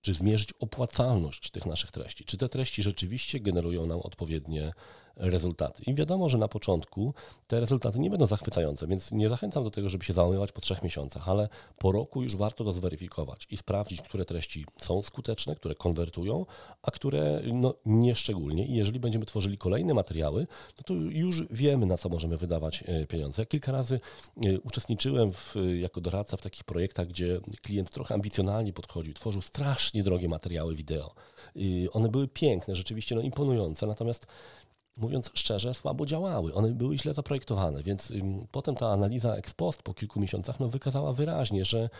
czy 0.00 0.14
zmierzyć 0.14 0.52
opłacalność 0.60 1.50
tych 1.50 1.66
naszych 1.66 1.90
treści. 1.90 2.24
Czy 2.24 2.36
te 2.36 2.48
treści 2.48 2.82
rzeczywiście 2.82 3.40
generują 3.40 3.86
nam 3.86 4.00
odpowiednie 4.00 4.72
rezultaty. 5.16 5.82
I 5.86 5.94
wiadomo, 5.94 6.28
że 6.28 6.38
na 6.38 6.48
początku 6.48 7.14
te 7.46 7.60
rezultaty 7.60 7.98
nie 7.98 8.10
będą 8.10 8.26
zachwycające, 8.26 8.86
więc 8.86 9.12
nie 9.12 9.28
zachęcam 9.28 9.64
do 9.64 9.70
tego, 9.70 9.88
żeby 9.88 10.04
się 10.04 10.12
załamywać 10.12 10.52
po 10.52 10.60
trzech 10.60 10.82
miesiącach, 10.82 11.28
ale 11.28 11.48
po 11.78 11.92
roku 11.92 12.22
już 12.22 12.36
warto 12.36 12.64
to 12.64 12.72
zweryfikować 12.72 13.46
i 13.50 13.56
sprawdzić, 13.56 14.02
które 14.02 14.24
treści 14.24 14.66
są 14.80 15.02
skuteczne, 15.02 15.56
które 15.56 15.74
konwertują, 15.74 16.46
a 16.82 16.90
które 16.90 17.40
no, 17.52 17.74
nie 17.86 18.14
szczególnie. 18.14 18.66
I 18.66 18.74
jeżeli 18.74 19.00
będziemy 19.00 19.26
tworzyli 19.26 19.58
kolejne 19.58 19.94
materiały, 19.94 20.46
no 20.78 20.84
to 20.84 20.94
już 20.94 21.42
wiemy, 21.50 21.86
na 21.86 21.96
co 21.96 22.08
możemy 22.08 22.36
wydawać 22.36 22.84
e, 22.86 23.06
pieniądze. 23.06 23.42
Ja 23.42 23.46
kilka 23.46 23.72
razy 23.72 24.00
e, 24.46 24.60
uczestniczyłem 24.60 25.32
w, 25.32 25.54
jako 25.80 26.00
doradca 26.00 26.36
w 26.36 26.42
takich 26.42 26.64
projektach, 26.64 27.06
gdzie 27.06 27.40
klient 27.62 27.90
trochę 27.90 28.14
ambicjonalnie 28.14 28.72
podchodził, 28.72 29.14
tworzył 29.14 29.42
strasznie 29.42 30.02
drogie 30.02 30.28
materiały 30.28 30.74
wideo. 30.74 31.14
One 31.92 32.08
były 32.08 32.28
piękne, 32.28 32.76
rzeczywiście 32.76 33.14
no, 33.14 33.20
imponujące, 33.20 33.86
natomiast 33.86 34.26
mówiąc 34.96 35.30
szczerze, 35.34 35.74
słabo 35.74 36.06
działały. 36.06 36.54
One 36.54 36.72
były 36.72 36.98
źle 36.98 37.14
zaprojektowane, 37.14 37.82
więc 37.82 38.12
potem 38.50 38.74
ta 38.74 38.88
analiza 38.88 39.34
ex 39.34 39.54
post 39.54 39.82
po 39.82 39.94
kilku 39.94 40.20
miesiącach 40.20 40.60
no, 40.60 40.68
wykazała 40.68 41.12
wyraźnie, 41.12 41.64
że 41.64 41.90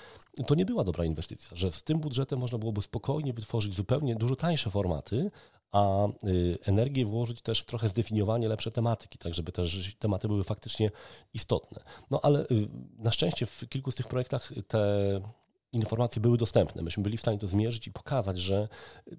to 0.47 0.55
nie 0.55 0.65
była 0.65 0.85
dobra 0.85 1.05
inwestycja, 1.05 1.51
że 1.53 1.73
z 1.73 1.83
tym 1.83 1.99
budżetem 1.99 2.39
można 2.39 2.59
byłoby 2.59 2.83
spokojnie 2.83 3.33
wytworzyć 3.33 3.75
zupełnie 3.75 4.17
dużo 4.17 4.37
tańsze 4.37 4.71
formaty, 4.71 5.31
a 5.73 6.07
y, 6.07 6.59
energię 6.63 7.07
włożyć 7.07 7.43
też 7.43 7.61
w 7.61 7.67
trochę 7.67 7.89
zdefiniowanie 7.89 8.49
lepsze 8.49 8.71
tematyki, 8.71 9.19
tak 9.19 9.35
żeby 9.35 9.53
te 9.53 9.63
tematy 9.99 10.29
były 10.29 10.45
faktycznie 10.45 10.91
istotne. 11.33 11.83
No 12.11 12.21
ale 12.23 12.41
y, 12.41 12.69
na 12.99 13.13
szczęście 13.13 13.47
w 13.47 13.69
kilku 13.69 13.91
z 13.91 13.95
tych 13.95 14.09
projektach 14.09 14.53
te 14.69 15.21
informacje 15.75 16.23
były 16.23 16.39
dostępne. 16.39 16.83
Myśmy 16.83 17.03
byli 17.03 17.17
w 17.17 17.21
stanie 17.21 17.39
to 17.39 17.47
zmierzyć 17.47 17.87
i 17.87 17.93
pokazać, 17.93 18.39
że 18.39 18.69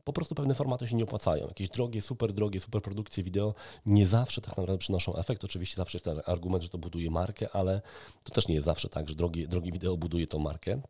po 0.04 0.14
prostu 0.14 0.36
pewne 0.36 0.56
formaty 0.56 0.88
się 0.88 0.96
nie 0.96 1.04
opłacają. 1.04 1.48
Jakieś 1.48 1.70
drogie, 1.70 2.02
super 2.02 2.34
drogie, 2.34 2.60
super 2.60 2.82
produkcje 2.82 3.24
wideo 3.24 3.54
nie 3.86 4.08
zawsze 4.08 4.42
tak 4.42 4.58
naprawdę 4.58 4.78
przynoszą 4.78 5.16
efekt. 5.16 5.44
Oczywiście 5.44 5.76
zawsze 5.76 5.98
jest 5.98 6.06
ten 6.06 6.22
argument, 6.26 6.64
że 6.64 6.70
to 6.70 6.78
buduje 6.78 7.12
markę, 7.12 7.50
ale 7.54 7.82
to 8.24 8.34
też 8.34 8.48
nie 8.48 8.56
jest 8.56 8.66
zawsze 8.66 8.90
tak, 8.90 9.10
że 9.10 9.16
drogie, 9.16 9.48
drogie 9.48 9.72
wideo 9.72 9.98
buduje 9.98 10.28
tą 10.28 10.40
markę. 10.40 10.82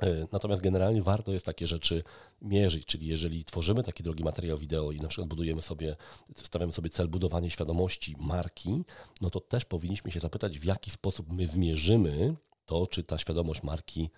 E, 0.00 0.26
natomiast 0.32 0.62
generalnie 0.62 1.02
warto 1.02 1.32
jest 1.32 1.46
takie 1.46 1.66
rzeczy 1.66 2.02
mierzyć, 2.42 2.86
czyli 2.86 3.06
jeżeli 3.06 3.44
tworzymy 3.44 3.82
taki 3.82 4.02
drogi 4.02 4.24
materiał 4.24 4.58
wideo 4.58 4.92
i 4.92 5.00
na 5.00 5.08
przykład 5.08 5.28
budujemy 5.28 5.62
sobie, 5.62 5.96
stawiamy 6.36 6.72
sobie 6.72 6.90
cel 6.90 7.08
budowania 7.08 7.50
świadomości 7.50 8.16
marki, 8.18 8.84
no 9.20 9.30
to 9.30 9.40
też 9.40 9.64
powinniśmy 9.64 10.10
się 10.10 10.20
zapytać, 10.20 10.58
w 10.58 10.64
jaki 10.64 10.90
sposób 10.90 11.32
my 11.32 11.46
zmierzymy 11.46 12.36
to, 12.66 12.86
czy 12.86 13.04
ta 13.04 13.18
świadomość 13.18 13.62
marki 13.62 14.10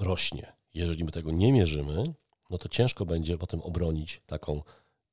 rośnie. 0.00 0.52
Jeżeli 0.74 1.04
my 1.04 1.10
tego 1.10 1.32
nie 1.32 1.52
mierzymy, 1.52 2.04
no 2.50 2.58
to 2.58 2.68
ciężko 2.68 3.06
będzie 3.06 3.38
potem 3.38 3.60
obronić 3.60 4.22
taką 4.26 4.62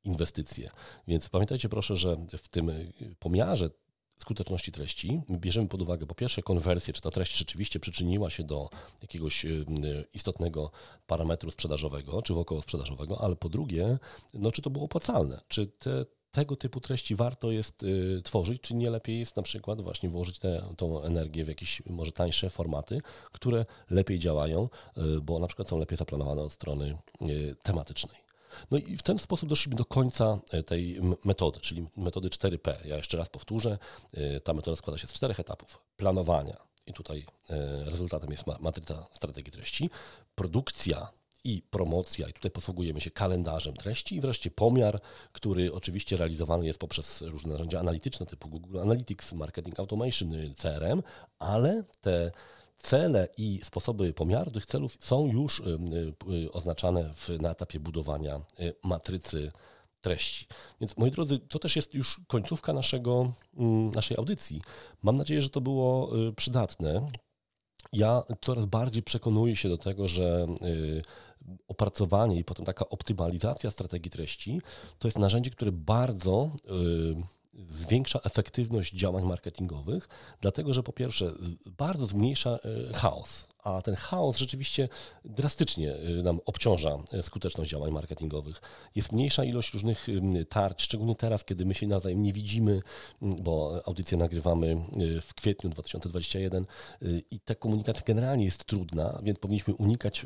inwestycję. 0.04 0.70
Więc 1.08 1.30
pamiętajcie 1.30 1.70
proszę, 1.70 1.98
że 1.98 2.18
w 2.38 2.48
tym 2.48 2.72
pomiarze 3.20 3.70
skuteczności 4.18 4.72
treści 4.72 5.22
bierzemy 5.32 5.68
pod 5.68 5.82
uwagę 5.82 6.06
po 6.06 6.16
pierwsze 6.16 6.42
konwersję, 6.42 6.94
czy 6.94 7.02
ta 7.02 7.12
treść 7.12 7.38
rzeczywiście 7.38 7.80
przyczyniła 7.80 8.30
się 8.30 8.44
do 8.44 8.70
jakiegoś 9.02 9.46
y, 9.46 9.66
istotnego 10.14 10.72
parametru 11.08 11.52
sprzedażowego, 11.52 12.22
czy 12.22 12.34
wokoło 12.34 12.62
sprzedażowego, 12.62 13.22
ale 13.22 13.36
po 13.36 13.50
drugie, 13.50 13.98
no, 14.34 14.52
czy 14.52 14.62
to 14.62 14.70
było 14.70 14.86
opłacalne, 14.86 15.42
czy 15.48 15.68
te 15.68 16.06
tego 16.38 16.56
typu 16.56 16.82
treści 16.82 17.16
warto 17.16 17.52
jest 17.52 17.84
y, 17.84 18.22
tworzyć, 18.24 18.62
czy 18.62 18.76
nie 18.76 18.90
lepiej 18.90 19.20
jest 19.20 19.36
na 19.36 19.44
przykład 19.44 19.82
właśnie 19.82 20.10
włożyć 20.10 20.40
tę 20.40 20.64
energię 21.04 21.46
w 21.46 21.48
jakieś 21.48 21.82
może 21.86 22.12
tańsze 22.12 22.50
formaty, 22.50 23.02
które 23.32 23.66
lepiej 23.90 24.20
działają, 24.20 24.70
y, 24.98 25.22
bo 25.22 25.40
na 25.40 25.48
przykład 25.48 25.68
są 25.68 25.80
lepiej 25.80 25.98
zaplanowane 25.98 26.42
od 26.42 26.52
strony 26.52 26.98
y, 27.22 27.56
tematycznej. 27.64 28.22
No 28.72 28.78
i 28.78 28.98
w 28.98 29.02
ten 29.04 29.20
sposób 29.20 29.50
doszliśmy 29.50 29.76
do 29.76 29.86
końca 29.86 30.40
tej 30.66 31.00
metody, 31.26 31.60
czyli 31.60 31.88
metody 31.98 32.30
4P. 32.30 32.86
Ja 32.86 32.96
jeszcze 32.96 33.18
raz 33.18 33.30
powtórzę, 33.30 33.78
ta 34.44 34.54
metoda 34.54 34.76
składa 34.78 34.98
się 34.98 35.08
z 35.08 35.14
czterech 35.14 35.40
etapów. 35.40 35.80
Planowania, 35.98 36.58
i 36.88 36.94
tutaj 36.94 37.26
rezultatem 37.86 38.32
jest 38.32 38.44
matryca 38.60 39.08
strategii 39.12 39.52
treści, 39.52 39.90
produkcja 40.36 41.08
i 41.44 41.62
promocja, 41.70 42.30
i 42.30 42.34
tutaj 42.34 42.52
posługujemy 42.52 43.02
się 43.02 43.12
kalendarzem 43.12 43.74
treści, 43.74 44.16
i 44.16 44.22
wreszcie 44.22 44.52
pomiar, 44.52 45.02
który 45.32 45.74
oczywiście 45.74 46.18
realizowany 46.18 46.66
jest 46.66 46.80
poprzez 46.80 47.22
różne 47.22 47.52
narzędzia 47.52 47.80
analityczne 47.80 48.26
typu 48.26 48.50
Google 48.50 48.80
Analytics, 48.80 49.34
Marketing 49.34 49.80
Automation, 49.80 50.32
CRM, 50.56 51.04
ale 51.40 51.84
te 52.02 52.32
cele 52.78 53.28
i 53.38 53.60
sposoby 53.64 54.14
pomiaru 54.14 54.52
tych 54.52 54.66
celów 54.66 54.98
są 55.00 55.28
już 55.28 55.60
y, 55.60 55.64
y, 56.46 56.52
oznaczane 56.52 57.14
w, 57.14 57.30
na 57.42 57.52
etapie 57.52 57.80
budowania 57.80 58.42
y, 58.60 58.74
matrycy 58.84 59.52
treści. 60.02 60.48
Więc 60.82 60.98
moi 60.98 61.12
drodzy, 61.12 61.40
to 61.40 61.60
też 61.60 61.76
jest 61.76 61.94
już 61.94 62.22
końcówka 62.28 62.74
naszego, 62.74 63.32
mm, 63.58 63.90
naszej 63.92 64.18
audycji. 64.18 64.62
Mam 65.04 65.16
nadzieję, 65.16 65.42
że 65.42 65.50
to 65.50 65.62
było 65.62 66.12
przydatne. 66.36 67.06
Ja 67.94 68.24
coraz 68.42 68.66
bardziej 68.66 69.04
przekonuję 69.04 69.56
się 69.56 69.70
do 69.70 69.78
tego, 69.78 70.08
że 70.08 70.48
opracowanie 71.68 72.40
i 72.40 72.44
potem 72.44 72.66
taka 72.66 72.90
optymalizacja 72.90 73.72
strategii 73.72 74.12
treści 74.12 74.62
to 75.00 75.08
jest 75.08 75.18
narzędzie, 75.18 75.52
które 75.52 75.72
bardzo 75.72 76.50
y, 76.66 77.38
zwiększa 77.70 78.20
efektywność 78.24 78.94
działań 78.94 79.26
marketingowych, 79.26 80.10
dlatego 80.42 80.74
że 80.74 80.84
po 80.84 80.94
pierwsze 80.94 81.32
bardzo 81.78 82.08
zmniejsza 82.08 82.60
y, 82.90 82.94
chaos, 82.94 83.48
a 83.68 83.82
ten 83.82 83.96
chaos 83.96 84.38
rzeczywiście 84.38 84.90
drastycznie 85.26 85.96
nam 86.24 86.40
obciąża 86.46 86.98
skuteczność 87.22 87.72
działań 87.72 87.92
marketingowych. 87.92 88.62
Jest 88.96 89.12
mniejsza 89.12 89.44
ilość 89.44 89.74
różnych 89.74 90.08
tarć, 90.50 90.82
szczególnie 90.82 91.16
teraz, 91.16 91.46
kiedy 91.46 91.66
my 91.66 91.74
się 91.74 91.88
nawzajem 91.88 92.24
nie 92.24 92.34
widzimy, 92.34 92.82
bo 93.22 93.82
audycję 93.86 94.18
nagrywamy 94.18 94.78
w 95.22 95.34
kwietniu 95.34 95.70
2021 95.70 96.66
i 97.32 97.40
ta 97.40 97.56
komunikacja 97.56 98.04
generalnie 98.06 98.46
jest 98.46 98.66
trudna, 98.66 99.20
więc 99.24 99.40
powinniśmy 99.40 99.74
unikać 99.76 100.26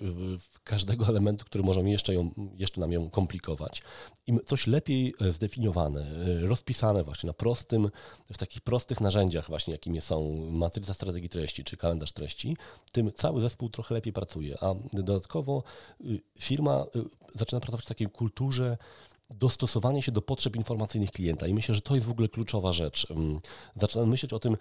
każdego 0.64 1.08
elementu, 1.12 1.46
który 1.46 1.64
może 1.64 1.82
jeszcze, 1.82 2.14
ją, 2.14 2.32
jeszcze 2.58 2.82
nam 2.82 2.92
ją 2.92 3.10
komplikować. 3.10 3.82
Im 4.28 4.40
coś 4.46 4.68
lepiej 4.68 5.14
zdefiniowane, 5.30 6.06
rozpisane 6.42 7.04
właśnie 7.04 7.28
na 7.28 7.34
prostym, 7.34 7.90
w 8.34 8.38
takich 8.38 8.62
prostych 8.62 9.02
narzędziach 9.02 9.48
właśnie, 9.48 9.72
jakimi 9.72 10.02
są 10.02 10.36
matryca 10.52 10.94
strategii 10.94 11.30
treści 11.30 11.64
czy 11.64 11.78
kalendarz 11.78 12.12
treści, 12.12 12.58
tym 12.92 13.12
cały 13.12 13.31
zespół 13.40 13.70
trochę 13.70 13.96
lepiej 13.96 14.14
pracuje, 14.14 14.58
a 14.62 14.76
dodatkowo 14.94 15.64
y, 16.02 16.22
firma 16.40 16.86
y, 16.96 17.38
zaczyna 17.40 17.62
pracować 17.62 17.86
w 17.86 17.90
takiej 17.90 18.08
kulturze 18.08 18.78
dostosowania 19.30 20.02
się 20.02 20.12
do 20.12 20.22
potrzeb 20.22 20.56
informacyjnych 20.56 21.12
klienta 21.12 21.48
i 21.48 21.54
myślę, 21.54 21.76
że 21.76 21.82
to 21.82 21.96
jest 21.96 22.08
w 22.08 22.12
ogóle 22.12 22.30
kluczowa 22.30 22.74
rzecz. 22.74 23.08
Zaczynam 23.76 24.10
myśleć 24.10 24.34
o 24.34 24.40
tym, 24.40 24.58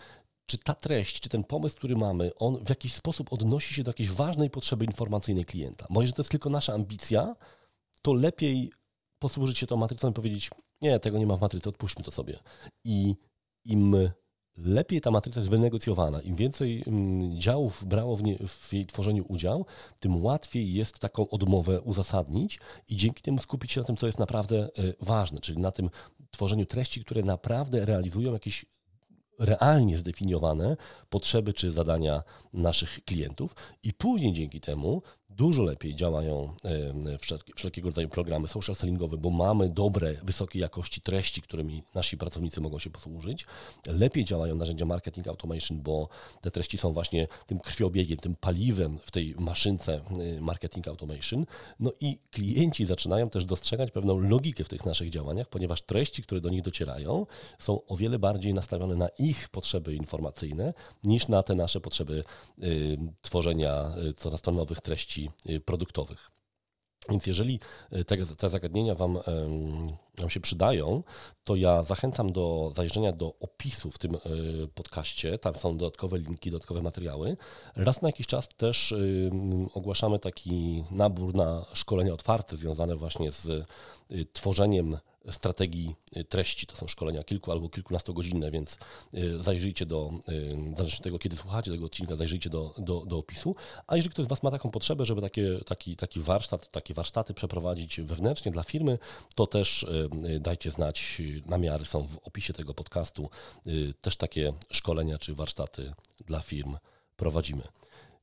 czy 0.47 0.59
ta 0.59 0.75
treść, 0.75 1.21
czy 1.21 1.29
ten 1.29 1.45
pomysł, 1.45 1.77
który 1.77 1.97
mamy, 1.97 2.31
on 2.35 2.65
w 2.65 2.69
jakiś 2.69 2.95
sposób 2.95 3.33
odnosi 3.33 3.75
się 3.75 3.83
do 3.83 3.91
jakiejś 3.91 4.11
ważnej 4.11 4.51
potrzeby 4.51 4.85
informacyjnej 4.85 5.45
klienta. 5.45 5.87
Bo 5.91 6.01
jeżeli 6.01 6.17
to 6.17 6.23
jest 6.23 6.31
tylko 6.31 6.51
nasza 6.51 6.73
ambicja, 6.73 7.37
to 8.03 8.13
lepiej 8.13 8.73
posłużyć 9.19 9.59
się 9.59 9.67
tą 9.67 9.77
matrycą 9.77 10.11
i 10.11 10.13
powiedzieć, 10.13 10.51
nie, 10.83 11.01
tego 11.01 11.19
nie 11.19 11.27
ma 11.27 11.37
w 11.37 11.41
matryce, 11.41 11.71
odpuśćmy 11.71 12.05
to 12.05 12.11
sobie. 12.11 12.39
I 12.85 13.15
im 13.65 14.11
lepiej 14.65 15.01
ta 15.01 15.11
matryca 15.11 15.41
jest 15.41 15.51
wynegocjowana, 15.51 16.21
im 16.21 16.37
więcej 16.37 16.85
mm, 16.87 17.41
działów 17.41 17.85
brało 17.85 18.17
w, 18.17 18.23
nie, 18.23 18.39
w, 18.49 18.73
jej 18.73 18.87
tworzeniu 18.87 19.25
udział, 19.29 19.67
tym 20.01 20.25
łatwiej 20.25 20.75
jest 20.75 20.99
taką 20.99 21.29
odmowę 21.29 21.81
uzasadnić 21.81 22.61
i 22.89 22.97
dzięki 22.97 23.23
temu 23.23 23.39
skupić 23.39 23.73
się 23.73 23.81
na 23.81 23.87
tym, 23.87 23.97
co 23.97 24.07
jest 24.07 24.19
naprawdę 24.19 24.59
e, 24.59 24.69
ważne, 25.01 25.41
czyli 25.41 25.59
na 25.59 25.71
tym 25.71 25.91
tworzeniu 26.31 26.67
treści, 26.67 27.05
które 27.05 27.23
naprawdę 27.23 27.85
realizują 27.85 28.33
jakieś 28.33 28.67
realnie 29.39 29.99
zdefiniowane 29.99 30.77
potrzeby 31.11 31.53
czy 31.53 31.73
zadania 31.73 32.23
naszych 32.53 33.05
klientów. 33.05 33.55
I 33.83 33.93
później 33.93 34.33
dzięki 34.33 34.61
temu 34.61 35.03
dużo 35.41 35.63
lepiej 35.63 35.95
działają 35.95 36.55
wszelkiego 37.57 37.89
rodzaju 37.89 38.09
programy 38.09 38.49
social 38.49 38.77
sellingowe, 38.77 39.17
bo 39.17 39.31
mamy 39.31 39.69
dobre, 39.69 40.15
wysokiej 40.23 40.63
jakości 40.63 41.01
treści, 41.01 41.43
którymi 41.43 41.83
nasi 41.95 42.17
pracownicy 42.17 42.61
mogą 42.61 42.79
się 42.79 42.91
posłużyć. 42.91 43.47
Lepiej 43.87 44.25
działają 44.25 44.55
narzędzia 44.55 44.85
marketing 44.85 45.29
automation, 45.29 45.81
bo 45.83 46.09
te 46.41 46.51
treści 46.51 46.79
są 46.79 46.93
właśnie 46.93 47.29
tym 47.47 47.59
krwiobiegiem, 47.61 48.19
tym 48.19 48.37
paliwem 48.37 48.99
w 48.99 49.11
tej 49.11 49.35
maszynce 49.39 50.01
y, 50.37 50.41
marketing 50.41 50.89
automation. 50.89 51.47
No 51.81 51.93
i 52.01 52.19
klienci 52.31 52.87
zaczynają 52.87 53.31
też 53.31 53.45
dostrzegać 53.45 53.91
pewną 53.91 54.19
logikę 54.19 54.65
w 54.65 54.69
tych 54.69 54.87
naszych 54.87 55.11
działaniach, 55.11 55.49
ponieważ 55.49 55.83
treści, 55.83 56.23
które 56.23 56.41
do 56.41 56.51
nich 56.51 56.63
docierają, 56.63 57.27
są 57.59 57.87
o 57.87 57.97
wiele 57.97 58.19
bardziej 58.19 58.55
nastawione 58.55 58.97
na 58.97 59.09
ich 59.19 59.49
potrzeby 59.49 59.95
informacyjne 59.95 60.75
niż 61.05 61.29
na 61.29 61.43
te 61.43 61.55
nasze 61.55 61.81
potrzeby 61.81 62.25
y, 62.63 62.99
tworzenia 63.23 63.95
y, 64.09 64.15
coraz 64.15 64.43
to 64.43 64.51
nowych 64.53 64.81
treści 64.81 65.30
Produktowych. 65.65 66.31
Więc 67.09 67.27
jeżeli 67.27 67.61
y, 67.93 68.05
te, 68.05 68.27
te 68.27 68.51
zagadnienia 68.51 68.95
wam, 68.95 69.19
wam, 70.19 70.31
się 70.31 70.41
przydają, 70.41 71.03
to 71.45 71.57
ja 71.57 71.83
zachęcam 71.83 72.33
do 72.33 72.73
zajrzenia 72.75 73.13
do 73.13 73.35
opisu 73.41 73.91
w 73.91 73.99
tym 73.99 74.15
y, 74.15 74.19
podcaście. 74.75 75.39
Tam 75.39 75.55
są 75.55 75.77
dodatkowe 75.77 76.19
linki, 76.19 76.51
dodatkowe 76.51 76.83
materiały. 76.83 77.37
Raz 77.77 78.03
na 78.03 78.09
jakiś 78.09 78.27
czas 78.27 78.49
też 78.49 78.95
ogłaszamy 79.75 80.19
taki 80.19 80.85
nabór 80.91 81.35
na 81.35 81.67
szkolenia 81.75 82.13
otwarte 82.13 82.57
związane 82.57 82.97
właśnie 82.97 83.33
z 83.33 83.67
tworzeniem 84.33 84.99
strategii 85.31 85.95
y, 86.17 86.25
treści. 86.25 86.67
To 86.67 86.77
są 86.77 86.87
szkolenia 86.89 87.25
kilku 87.25 87.53
albo 87.53 87.69
kilkunastogodzinne, 87.69 88.51
więc 88.51 88.79
y, 89.15 89.43
zajrzyjcie 89.43 89.87
do, 89.87 90.11
y, 90.29 90.57
zależnie 90.77 90.99
od 90.99 91.05
tego, 91.05 91.19
kiedy 91.19 91.37
słuchacie 91.37 91.71
tego 91.71 91.87
odcinka, 91.87 92.17
zajrzyjcie 92.17 92.51
do, 92.51 92.75
do, 92.79 93.07
do 93.07 93.19
opisu. 93.19 93.57
A 93.87 93.97
jeżeli 93.97 94.13
ktoś 94.13 94.25
z 94.25 94.29
Was 94.29 94.43
ma 94.43 94.51
taką 94.51 94.71
potrzebę, 94.71 95.05
żeby 95.05 95.21
takie, 95.21 95.59
taki, 95.67 95.97
taki 95.97 96.21
warsztat, 96.21 96.71
takie 96.71 96.95
warsztaty 96.95 97.35
przeprowadzić 97.35 98.01
wewnętrznie 98.01 98.53
dla 98.53 98.63
firmy, 98.63 98.99
to 99.35 99.47
też 99.47 99.87
dajcie 100.41 100.71
znać. 100.71 101.23
Namiary 101.47 101.85
są 101.85 102.07
w 102.07 102.19
opisie 102.19 102.53
tego 102.53 102.75
podcastu. 102.75 103.31
Też 104.01 104.17
takie 104.17 104.53
szkolenia 104.71 105.19
czy 105.19 105.35
warsztaty 105.35 105.93
dla 106.27 106.41
firm 106.41 106.77
prowadzimy. 107.17 107.63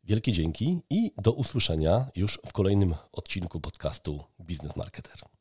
Wielkie 0.03 0.31
dzięki 0.31 0.81
i 0.89 1.11
do 1.17 1.31
usłyszenia 1.31 2.07
już 2.15 2.39
w 2.45 2.53
kolejnym 2.53 2.95
odcinku 3.11 3.59
podcastu 3.59 4.23
Biznes 4.41 4.75
Marketer. 4.75 5.36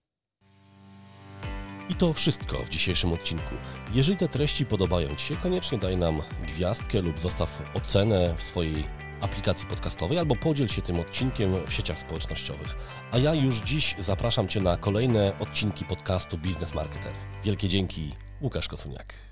I 1.88 1.94
to 1.94 2.12
wszystko 2.12 2.58
w 2.64 2.68
dzisiejszym 2.68 3.12
odcinku. 3.12 3.54
Jeżeli 3.94 4.16
te 4.18 4.28
treści 4.28 4.66
podobają 4.66 5.14
Ci 5.16 5.26
się, 5.26 5.36
koniecznie 5.36 5.78
daj 5.78 5.96
nam 5.96 6.22
gwiazdkę 6.42 7.02
lub 7.02 7.20
zostaw 7.20 7.62
ocenę 7.74 8.34
w 8.38 8.42
swojej 8.42 8.84
aplikacji 9.20 9.68
podcastowej 9.68 10.18
albo 10.18 10.36
podziel 10.36 10.68
się 10.68 10.82
tym 10.82 11.00
odcinkiem 11.00 11.66
w 11.66 11.72
sieciach 11.72 11.98
społecznościowych. 11.98 12.76
A 13.12 13.18
ja 13.18 13.34
już 13.34 13.56
dziś 13.56 13.94
zapraszam 13.98 14.48
Cię 14.48 14.60
na 14.60 14.76
kolejne 14.76 15.38
odcinki 15.38 15.84
podcastu 15.84 16.38
Biznes 16.38 16.74
Marketer. 16.74 17.12
Wielkie 17.44 17.68
dzięki, 17.68 18.12
Łukasz 18.40 18.68
Kosuniak. 18.68 19.25